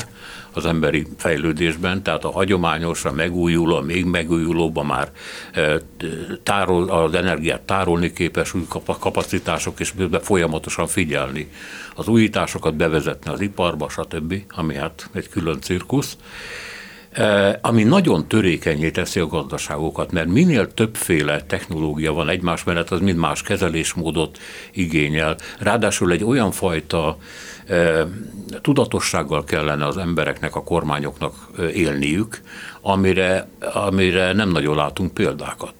az 0.53 0.65
emberi 0.65 1.07
fejlődésben, 1.17 2.03
tehát 2.03 2.23
a 2.23 2.31
hagyományos, 2.31 3.05
a 3.05 3.11
megújuló, 3.11 3.81
még 3.81 4.05
megújulóban 4.05 4.85
már 4.85 5.11
tárol, 6.43 6.89
az 6.89 7.13
energiát 7.13 7.61
tárolni 7.61 8.13
képes 8.13 8.53
új 8.53 8.65
kapacitások, 8.99 9.79
és 9.79 9.93
folyamatosan 10.21 10.87
figyelni 10.87 11.49
az 11.95 12.07
újításokat, 12.07 12.75
bevezetni 12.75 13.31
az 13.31 13.41
iparba, 13.41 13.89
stb., 13.89 14.33
ami 14.49 14.75
hát 14.75 15.09
egy 15.13 15.29
külön 15.29 15.61
cirkusz 15.61 16.17
ami 17.61 17.83
nagyon 17.83 18.27
törékenyé 18.27 18.91
teszi 18.91 19.19
a 19.19 19.27
gazdaságokat, 19.27 20.11
mert 20.11 20.27
minél 20.27 20.73
többféle 20.73 21.41
technológia 21.41 22.13
van 22.13 22.29
egymás 22.29 22.63
mellett, 22.63 22.89
az 22.89 22.99
mind 22.99 23.17
más 23.17 23.41
kezelésmódot 23.41 24.37
igényel. 24.71 25.35
Ráadásul 25.59 26.11
egy 26.11 26.23
olyan 26.23 26.51
fajta 26.51 27.17
tudatossággal 28.61 29.43
kellene 29.43 29.87
az 29.87 29.97
embereknek, 29.97 30.55
a 30.55 30.63
kormányoknak 30.63 31.33
élniük, 31.73 32.41
amire, 32.81 33.47
amire 33.73 34.33
nem 34.33 34.49
nagyon 34.49 34.75
látunk 34.75 35.13
példákat. 35.13 35.73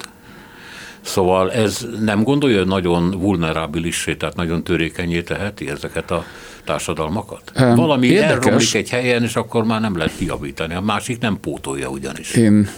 Szóval 1.02 1.52
ez 1.52 1.88
nem 2.00 2.24
gondolja, 2.24 2.58
hogy 2.58 2.68
nagyon 2.68 3.12
vulnerabilissé, 3.20 4.16
tehát 4.16 4.36
nagyon 4.36 4.64
törékenyé 4.64 5.22
teheti 5.22 5.70
ezeket 5.70 6.12
a 6.12 6.26
társadalmakat? 6.64 7.52
Um, 7.60 7.76
Valami 7.76 8.08
érdekes. 8.08 8.46
elromlik 8.46 8.74
egy 8.74 8.90
helyen, 8.90 9.24
és 9.24 9.36
akkor 9.36 9.64
már 9.64 9.82
nem 9.82 9.98
lehet 9.98 10.16
kiavítani, 10.18 10.74
a 10.74 10.82
másik 10.82 11.20
nem 11.20 11.40
pótolja 11.40 11.88
ugyanis. 11.90 12.34
Én 12.34 12.70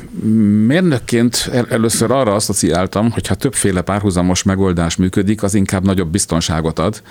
mérnökként 0.67 1.49
el- 1.51 1.67
először 1.69 2.11
arra 2.11 2.33
asszociáltam, 2.33 3.11
hogy 3.11 3.27
ha 3.27 3.35
többféle 3.35 3.81
párhuzamos 3.81 4.43
megoldás 4.43 4.95
működik, 4.95 5.43
az 5.43 5.53
inkább 5.53 5.83
nagyobb 5.83 6.09
biztonságot 6.09 6.79
ad. 6.79 7.01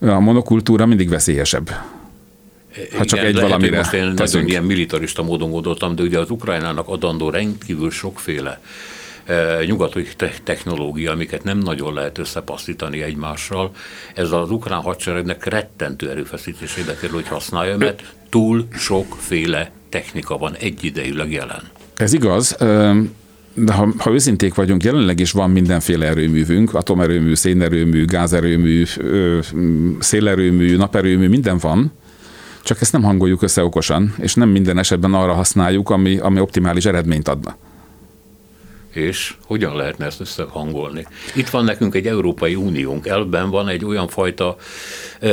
A 0.00 0.20
monokultúra 0.20 0.86
mindig 0.86 1.08
veszélyesebb. 1.08 1.68
Ha 2.96 3.04
csak 3.04 3.18
Igen, 3.18 3.26
egy 3.26 3.34
lehet, 3.34 3.48
valamire 3.48 3.76
most 3.76 3.92
én 3.92 4.12
nagyon 4.16 4.46
ilyen 4.46 4.64
militarista 4.64 5.22
módon 5.22 5.50
gondoltam, 5.50 5.94
de 5.94 6.02
ugye 6.02 6.18
az 6.18 6.30
Ukrajnának 6.30 6.88
adandó 6.88 7.30
rendkívül 7.30 7.90
sokféle 7.90 8.60
nyugati 9.66 10.06
technológia, 10.44 11.12
amiket 11.12 11.44
nem 11.44 11.58
nagyon 11.58 11.94
lehet 11.94 12.18
összepasszítani 12.18 13.02
egymással. 13.02 13.70
Ez 14.14 14.30
az 14.30 14.50
ukrán 14.50 14.80
hadseregnek 14.80 15.44
rettentő 15.44 16.10
erőfeszítésébe 16.10 16.94
kerül, 16.94 17.14
hogy 17.14 17.28
használja, 17.28 17.76
mert 17.76 18.02
túl 18.28 18.66
sokféle 18.72 19.70
technika 19.88 20.36
van 20.36 20.54
egyidejűleg 20.54 21.32
jelen. 21.32 21.62
Ez 21.96 22.12
igaz, 22.12 22.56
de 23.54 23.72
ha, 23.72 23.88
ha 23.98 24.12
őszinték 24.12 24.54
vagyunk, 24.54 24.82
jelenleg 24.82 25.20
is 25.20 25.32
van 25.32 25.50
mindenféle 25.50 26.06
erőművünk, 26.06 26.74
atomerőmű, 26.74 27.34
szénerőmű, 27.34 28.04
gázerőmű, 28.04 28.84
szélerőmű, 29.98 30.76
naperőmű, 30.76 31.28
minden 31.28 31.58
van, 31.58 31.92
csak 32.62 32.80
ezt 32.80 32.92
nem 32.92 33.02
hangoljuk 33.02 33.42
össze 33.42 33.64
okosan, 33.64 34.14
és 34.18 34.34
nem 34.34 34.48
minden 34.48 34.78
esetben 34.78 35.14
arra 35.14 35.32
használjuk, 35.32 35.90
ami, 35.90 36.18
ami 36.18 36.40
optimális 36.40 36.84
eredményt 36.84 37.28
adna 37.28 37.56
és 38.90 39.34
hogyan 39.44 39.76
lehetne 39.76 40.06
ezt 40.06 40.20
összehangolni. 40.20 41.06
Itt 41.34 41.48
van 41.48 41.64
nekünk 41.64 41.94
egy 41.94 42.06
Európai 42.06 42.54
Uniónk, 42.54 43.06
elben 43.06 43.50
van 43.50 43.68
egy 43.68 43.84
olyan 43.84 44.08
fajta 44.08 44.56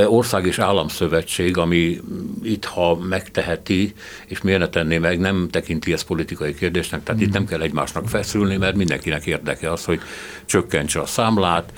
ország 0.08 0.45
és 0.45 0.60
államszövetség, 0.60 1.58
ami 1.58 2.01
itt, 2.43 2.66
ha 2.66 2.95
megteheti, 2.95 3.93
és 4.28 4.41
miért 4.41 4.60
ne 4.60 4.68
tenné 4.68 4.97
meg, 4.97 5.20
nem 5.20 5.47
tekinti 5.51 5.93
ezt 5.93 6.05
politikai 6.05 6.55
kérdésnek, 6.55 7.03
tehát 7.03 7.22
mm. 7.22 7.24
itt 7.24 7.34
nem 7.34 7.45
kell 7.45 7.62
egymásnak 7.62 8.10
feszülni, 8.10 8.58
mert 8.58 8.76
mindenkinek 8.76 9.26
érdeke 9.26 9.72
az, 9.72 9.86
hogy 9.86 9.99
csökkentse 10.45 10.99
a 10.99 11.05
számlát, 11.05 11.74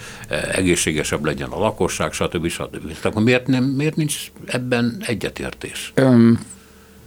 egészségesebb 0.51 1.25
legyen 1.25 1.49
a 1.49 1.59
lakosság, 1.59 2.13
stb. 2.13 2.47
stb. 2.47 2.99
Tehát 3.01 3.19
miért, 3.19 3.47
nem, 3.47 3.63
miért 3.63 3.95
nincs 3.95 4.31
ebben 4.45 5.03
egyetértés? 5.05 5.93
Um, 5.97 6.39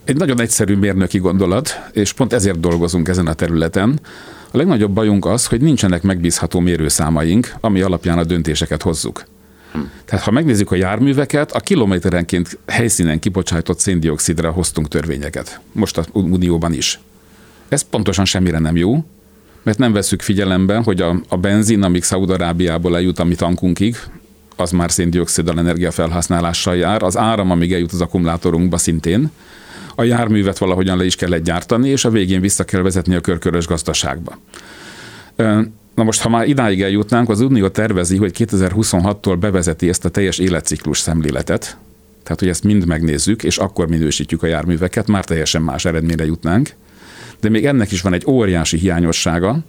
egy 0.03 0.17
nagyon 0.17 0.41
egyszerű 0.41 0.75
mérnöki 0.75 1.17
gondolat, 1.17 1.89
és 1.91 2.13
pont 2.13 2.33
ezért 2.33 2.59
dolgozunk 2.59 3.07
ezen 3.07 3.27
a 3.27 3.33
területen, 3.33 3.99
a 4.53 4.57
legnagyobb 4.57 4.91
bajunk 4.91 5.25
az, 5.25 5.45
hogy 5.45 5.61
nincsenek 5.61 6.01
megbízható 6.01 6.59
mérőszámaink, 6.59 7.53
ami 7.59 7.81
alapján 7.81 8.17
a 8.17 8.23
döntéseket 8.23 8.81
hozzuk. 8.81 9.23
Tehát 10.05 10.25
ha 10.25 10.31
megnézzük 10.31 10.71
a 10.71 10.75
járműveket, 10.75 11.51
a 11.51 11.59
kilométerenként 11.59 12.57
helyszínen 12.67 13.19
kibocsájtott 13.19 13.79
széndiokszidra 13.79 14.51
hoztunk 14.51 14.87
törvényeket. 14.87 15.59
Most 15.71 15.97
a 15.97 16.05
Unióban 16.11 16.73
is. 16.73 16.99
Ez 17.67 17.81
pontosan 17.81 18.25
semmire 18.25 18.59
nem 18.59 18.75
jó, 18.75 19.05
mert 19.63 19.77
nem 19.77 19.93
veszük 19.93 20.21
figyelembe, 20.21 20.77
hogy 20.77 21.01
a, 21.01 21.21
a 21.27 21.37
benzin, 21.37 21.83
amíg 21.83 22.03
Szaudarábiából 22.03 22.95
eljut 22.95 23.19
a 23.19 23.23
mi 23.23 23.35
tankunkig, 23.35 23.97
az 24.55 24.71
már 24.71 24.91
széndioksziddal 24.91 25.59
energiafelhasználással 25.59 26.75
jár, 26.75 27.03
az 27.03 27.17
áram, 27.17 27.51
amíg 27.51 27.73
eljut 27.73 27.91
az 27.91 28.01
akkumulátorunkba 28.01 28.77
szintén, 28.77 29.31
a 29.95 30.03
járművet 30.03 30.57
valahogyan 30.57 30.97
le 30.97 31.05
is 31.05 31.15
kellett 31.15 31.43
gyártani, 31.43 31.89
és 31.89 32.05
a 32.05 32.09
végén 32.09 32.41
vissza 32.41 32.63
kell 32.63 32.81
vezetni 32.81 33.15
a 33.15 33.21
körkörös 33.21 33.67
gazdaságba. 33.67 34.37
Na 35.95 36.03
most, 36.03 36.21
ha 36.21 36.29
már 36.29 36.47
idáig 36.47 36.81
eljutnánk, 36.81 37.29
az 37.29 37.39
Unió 37.39 37.67
tervezi, 37.67 38.17
hogy 38.17 38.35
2026-tól 38.37 39.37
bevezeti 39.39 39.89
ezt 39.89 40.05
a 40.05 40.09
teljes 40.09 40.37
életciklus 40.37 40.99
szemléletet, 40.99 41.77
tehát, 42.23 42.39
hogy 42.39 42.47
ezt 42.47 42.63
mind 42.63 42.85
megnézzük, 42.85 43.43
és 43.43 43.57
akkor 43.57 43.87
minősítjük 43.87 44.43
a 44.43 44.47
járműveket, 44.47 45.07
már 45.07 45.25
teljesen 45.25 45.61
más 45.61 45.85
eredményre 45.85 46.25
jutnánk. 46.25 46.69
De 47.39 47.49
még 47.49 47.65
ennek 47.65 47.91
is 47.91 48.01
van 48.01 48.13
egy 48.13 48.23
óriási 48.27 48.77
hiányossága, 48.77 49.59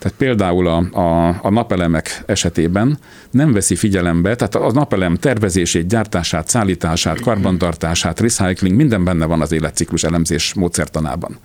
tehát 0.00 0.16
például 0.16 0.66
a, 0.66 0.98
a, 0.98 1.38
a 1.42 1.50
napelemek 1.50 2.22
esetében 2.26 2.98
nem 3.30 3.52
veszi 3.52 3.74
figyelembe, 3.74 4.34
tehát 4.34 4.54
a 4.54 4.72
napelem 4.72 5.16
tervezését, 5.16 5.86
gyártását, 5.88 6.48
szállítását, 6.48 7.20
karbantartását, 7.20 8.20
recycling, 8.20 8.76
minden 8.76 9.04
benne 9.04 9.26
van 9.26 9.40
az 9.40 9.52
életciklus 9.52 10.04
elemzés 10.04 10.54
módszertanában. 10.54 11.38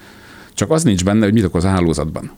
Csak 0.53 0.71
az 0.71 0.83
nincs 0.83 1.03
benne, 1.03 1.23
hogy 1.23 1.33
mit 1.33 1.43
okoz 1.43 1.63
a 1.63 1.69
hálózatban. 1.69 2.31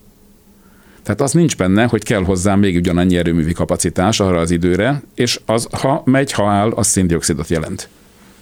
Tehát 1.02 1.20
az 1.20 1.32
nincs 1.32 1.56
benne, 1.56 1.84
hogy 1.84 2.04
kell 2.04 2.24
hozzá 2.24 2.54
még 2.54 2.76
ugyanannyi 2.76 3.16
erőművi 3.16 3.52
kapacitás 3.52 4.20
arra 4.20 4.38
az 4.38 4.50
időre, 4.50 5.02
és 5.14 5.40
az, 5.46 5.68
ha 5.70 6.02
megy, 6.04 6.32
ha 6.32 6.48
áll, 6.48 6.70
az 6.70 6.86
széndiokszidot 6.86 7.48
jelent. 7.48 7.88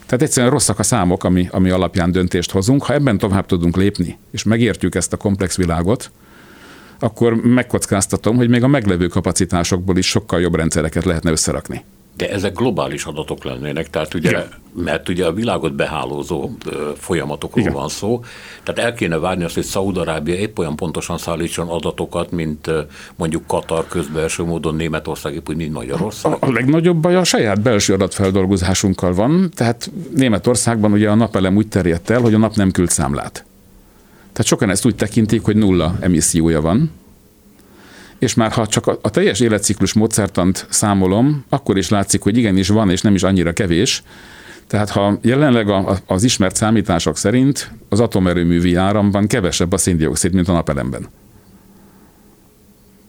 Tehát 0.07 0.23
egyszerűen 0.23 0.53
rosszak 0.53 0.79
a 0.79 0.83
számok, 0.83 1.25
ami, 1.25 1.49
ami 1.51 1.71
alapján 1.71 2.13
döntést 2.13 2.51
hozunk. 2.51 2.83
Ha 2.83 2.95
ebben 2.95 3.19
tovább 3.19 3.47
tudunk 3.47 3.77
lépni, 3.77 4.19
és 4.31 4.43
megértjük 4.43 4.95
ezt 4.95 5.13
a 5.13 5.17
komplex 5.17 5.57
világot, 5.57 6.11
akkor 6.99 7.35
megkockáztatom, 7.35 8.37
hogy 8.37 8.49
még 8.49 8.63
a 8.63 8.67
meglevő 8.67 9.07
kapacitásokból 9.07 9.97
is 9.97 10.07
sokkal 10.07 10.41
jobb 10.41 10.55
rendszereket 10.55 11.05
lehetne 11.05 11.31
összerakni. 11.31 11.85
De 12.17 12.31
ezek 12.31 12.55
globális 12.55 13.05
adatok 13.05 13.45
lennének, 13.45 13.91
tehát 13.91 14.15
ugye, 14.15 14.29
Igen. 14.29 14.49
mert 14.75 15.09
ugye 15.09 15.27
a 15.27 15.33
világot 15.33 15.75
behálózó 15.75 16.51
folyamatokról 16.97 17.65
Igen. 17.65 17.77
van 17.77 17.89
szó, 17.89 18.25
tehát 18.63 18.91
el 18.91 18.95
kéne 18.95 19.19
várni 19.19 19.45
azt, 19.45 19.55
hogy 19.55 19.65
Szaúd-Arábia 19.65 20.35
épp 20.35 20.59
olyan 20.59 20.77
pontosan 20.77 21.19
szállítson 21.19 21.69
adatokat, 21.69 22.31
mint 22.31 22.71
mondjuk 23.17 23.47
Katar 23.47 23.87
közbelső 23.89 24.43
módon 24.43 24.75
Németország, 24.75 25.35
épp 25.35 25.49
úgy, 25.49 25.57
mint 25.57 25.73
Magyarország. 25.73 26.33
A, 26.33 26.47
a 26.47 26.53
legnagyobb 26.53 26.97
baj 26.97 27.17
a 27.17 27.25
saját 27.25 27.61
belső 27.61 27.93
adatfeldolgozásunkkal 27.93 29.15
van, 29.15 29.51
tehát 29.55 29.91
Németországban 30.15 30.93
ugye 30.93 31.11
a 31.11 31.15
napelem 31.15 31.57
úgy 31.57 31.69
terjedt 31.69 32.11
el, 32.11 32.21
hogy 32.21 32.35
a 32.35 32.39
nap 32.39 32.55
nem 32.55 32.71
küld 32.71 32.91
számlát. 32.91 33.46
Tehát 34.37 34.51
sokan 34.51 34.71
ezt 34.71 34.87
úgy 34.87 34.95
tekintik, 34.95 35.43
hogy 35.45 35.57
nulla 35.57 35.97
emissziója 36.01 36.61
van, 36.61 36.91
és 38.19 38.35
már 38.35 38.53
ha 38.53 38.67
csak 38.67 38.87
a, 38.87 39.11
teljes 39.11 39.41
életciklus 39.41 39.93
módszertant 39.93 40.67
számolom, 40.71 41.45
akkor 41.49 41.77
is 41.77 41.89
látszik, 41.89 42.23
hogy 42.23 42.37
igenis 42.37 42.69
van, 42.69 42.91
és 42.91 43.01
nem 43.01 43.15
is 43.15 43.23
annyira 43.23 43.53
kevés. 43.53 44.03
Tehát 44.67 44.91
ha 44.91 45.19
jelenleg 45.23 45.69
a, 45.69 45.99
az 46.07 46.23
ismert 46.23 46.57
számítások 46.57 47.17
szerint 47.17 47.73
az 47.89 48.01
atomerőművi 48.01 48.75
áramban 48.75 49.27
kevesebb 49.27 49.73
a 49.73 49.77
széndiokszid, 49.77 50.33
mint 50.33 50.49
a 50.49 50.53
napelemben. 50.53 51.09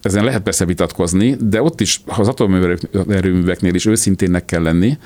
Ezen 0.01 0.23
lehet 0.23 0.41
persze 0.43 0.65
vitatkozni, 0.65 1.35
de 1.39 1.61
ott 1.61 1.81
is, 1.81 2.01
ha 2.05 2.21
az 2.21 2.27
atomerőműveknél 2.27 3.73
is 3.73 3.85
őszintének 3.85 4.45
kell 4.45 4.61
lenni, 4.61 4.97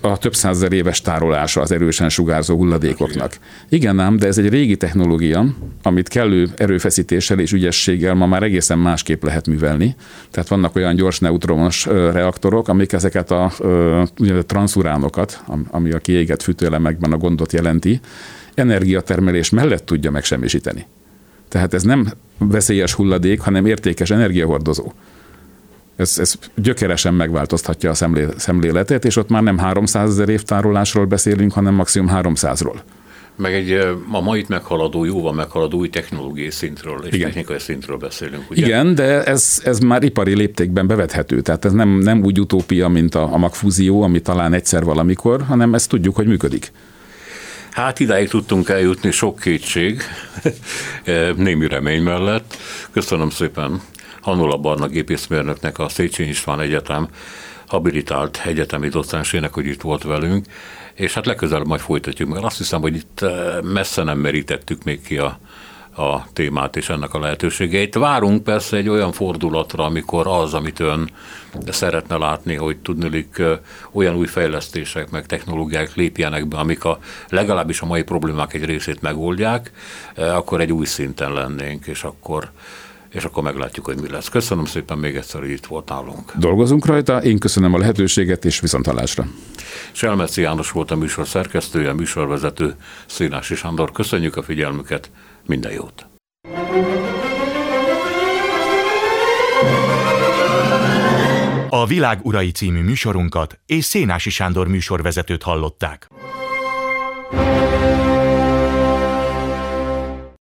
a 0.00 0.18
több 0.18 0.34
százezer 0.34 0.72
éves 0.72 1.00
tárolása 1.00 1.60
az 1.60 1.72
erősen 1.72 2.08
sugárzó 2.08 2.56
hulladékoknak. 2.56 3.38
Igen 3.68 3.98
ám, 3.98 4.16
de 4.16 4.26
ez 4.26 4.38
egy 4.38 4.48
régi 4.48 4.76
technológia, 4.76 5.44
amit 5.82 6.08
kellő 6.08 6.48
erőfeszítéssel 6.56 7.38
és 7.38 7.52
ügyességgel 7.52 8.14
ma 8.14 8.26
már 8.26 8.42
egészen 8.42 8.78
másképp 8.78 9.22
lehet 9.22 9.46
művelni. 9.46 9.96
Tehát 10.30 10.48
vannak 10.48 10.76
olyan 10.76 10.94
gyors 10.94 11.18
neutronos 11.18 11.86
reaktorok, 11.86 12.68
amik 12.68 12.92
ezeket 12.92 13.30
a 13.30 13.52
transuránokat, 14.46 15.42
ami 15.70 15.90
a 15.90 15.98
kiégett 15.98 16.42
fűtőelemekben 16.42 17.12
a 17.12 17.16
gondot 17.16 17.52
jelenti, 17.52 18.00
energiatermelés 18.54 19.50
mellett 19.50 19.86
tudja 19.86 20.10
megsemmisíteni. 20.10 20.86
Tehát 21.48 21.74
ez 21.74 21.82
nem 21.82 22.12
veszélyes 22.38 22.92
hulladék, 22.92 23.40
hanem 23.40 23.66
értékes 23.66 24.10
energiahordozó. 24.10 24.92
Ez, 25.98 26.18
ez 26.18 26.34
gyökeresen 26.54 27.14
megváltoztatja 27.14 27.90
a 27.90 27.94
szemlé, 27.94 28.26
szemléletet, 28.36 29.04
és 29.04 29.16
ott 29.16 29.28
már 29.28 29.42
nem 29.42 29.58
300 29.58 30.10
ezer 30.10 30.28
év 30.28 30.42
tárolásról 30.42 31.04
beszélünk, 31.04 31.52
hanem 31.52 31.74
maximum 31.74 32.10
300-ról. 32.14 32.76
Meg 33.36 33.54
egy 33.54 33.72
a 34.12 34.20
mai 34.20 34.44
meghaladó, 34.48 35.04
jóval 35.04 35.32
meghaladó 35.32 35.78
új 35.78 35.88
technológiai 35.88 36.50
szintről 36.50 37.04
és 37.04 37.14
Igen. 37.14 37.26
technikai 37.26 37.58
szintről 37.58 37.96
beszélünk. 37.96 38.50
Ugye? 38.50 38.66
Igen, 38.66 38.94
de 38.94 39.24
ez, 39.24 39.60
ez 39.64 39.78
már 39.78 40.02
ipari 40.02 40.34
léptékben 40.34 40.86
bevethető. 40.86 41.40
Tehát 41.40 41.64
ez 41.64 41.72
nem, 41.72 41.88
nem 41.88 42.22
úgy 42.22 42.40
utópia, 42.40 42.88
mint 42.88 43.14
a, 43.14 43.32
a 43.32 43.36
magfúzió, 43.36 44.02
ami 44.02 44.20
talán 44.20 44.52
egyszer 44.52 44.84
valamikor, 44.84 45.42
hanem 45.42 45.74
ezt 45.74 45.88
tudjuk, 45.88 46.14
hogy 46.16 46.26
működik. 46.26 46.72
Hát 47.70 48.00
idáig 48.00 48.28
tudtunk 48.28 48.68
eljutni 48.68 49.10
sok 49.10 49.38
kétség, 49.38 50.02
némi 51.36 51.68
remény 51.68 52.02
mellett. 52.02 52.56
Köszönöm 52.92 53.30
szépen 53.30 53.80
Hanola 54.28 54.56
Barna 54.56 54.86
gépészmérnöknek, 54.86 55.78
a 55.78 55.88
Széchenyi 55.88 56.28
István 56.28 56.60
Egyetem 56.60 57.08
habilitált 57.66 58.42
egyetemi 58.44 58.88
docensének, 58.88 59.54
hogy 59.54 59.66
itt 59.66 59.80
volt 59.80 60.02
velünk, 60.02 60.46
és 60.94 61.14
hát 61.14 61.26
legközelebb 61.26 61.66
majd 61.66 61.80
folytatjuk, 61.80 62.28
mert 62.28 62.44
azt 62.44 62.58
hiszem, 62.58 62.80
hogy 62.80 62.96
itt 62.96 63.20
eh, 63.20 63.60
messze 63.62 64.02
nem 64.02 64.18
merítettük 64.18 64.84
még 64.84 65.02
ki 65.02 65.18
a, 65.18 65.38
a 65.96 66.26
témát 66.32 66.76
és 66.76 66.88
ennek 66.88 67.14
a 67.14 67.18
lehetőségeit. 67.18 67.94
Várunk 67.94 68.44
persze 68.44 68.76
egy 68.76 68.88
olyan 68.88 69.12
fordulatra, 69.12 69.84
amikor 69.84 70.26
az, 70.26 70.54
amit 70.54 70.80
ön 70.80 71.10
szeretne 71.68 72.16
látni, 72.16 72.54
hogy 72.54 72.76
tudnilik 72.76 73.38
eh, 73.38 73.58
olyan 73.92 74.14
új 74.14 74.26
fejlesztések, 74.26 75.10
meg 75.10 75.26
technológiák 75.26 75.94
lépjenek 75.94 76.48
be, 76.48 76.56
amik 76.56 76.84
a, 76.84 76.98
legalábbis 77.28 77.80
a 77.80 77.86
mai 77.86 78.02
problémák 78.02 78.54
egy 78.54 78.64
részét 78.64 79.02
megoldják, 79.02 79.72
eh, 80.14 80.36
akkor 80.36 80.60
egy 80.60 80.72
új 80.72 80.86
szinten 80.86 81.32
lennénk, 81.32 81.86
és 81.86 82.04
akkor 82.04 82.50
és 83.10 83.24
akkor 83.24 83.42
meglátjuk, 83.42 83.84
hogy 83.84 84.00
mi 84.00 84.10
lesz. 84.10 84.28
Köszönöm 84.28 84.64
szépen 84.64 84.98
még 84.98 85.16
egyszer, 85.16 85.40
hogy 85.40 85.50
itt 85.50 85.66
volt 85.66 85.88
nálunk. 85.88 86.32
Dolgozunk 86.36 86.86
rajta, 86.86 87.22
én 87.22 87.38
köszönöm 87.38 87.74
a 87.74 87.78
lehetőséget, 87.78 88.44
és 88.44 88.60
viszontalásra. 88.60 89.26
Selmeci 89.92 90.40
János 90.40 90.70
volt 90.70 90.90
a 90.90 90.96
műsor 90.96 91.26
szerkesztője, 91.26 91.90
a 91.90 91.94
műsorvezető 91.94 92.74
Szénási 93.06 93.54
Sándor. 93.54 93.92
Köszönjük 93.92 94.36
a 94.36 94.42
figyelmüket, 94.42 95.10
minden 95.46 95.72
jót! 95.72 96.06
A 101.70 101.86
Világ 101.86 102.18
Urai 102.22 102.50
című 102.50 102.82
műsorunkat 102.82 103.58
és 103.66 103.84
Szénási 103.84 104.30
Sándor 104.30 104.68
műsorvezetőt 104.68 105.42
hallották. 105.42 106.08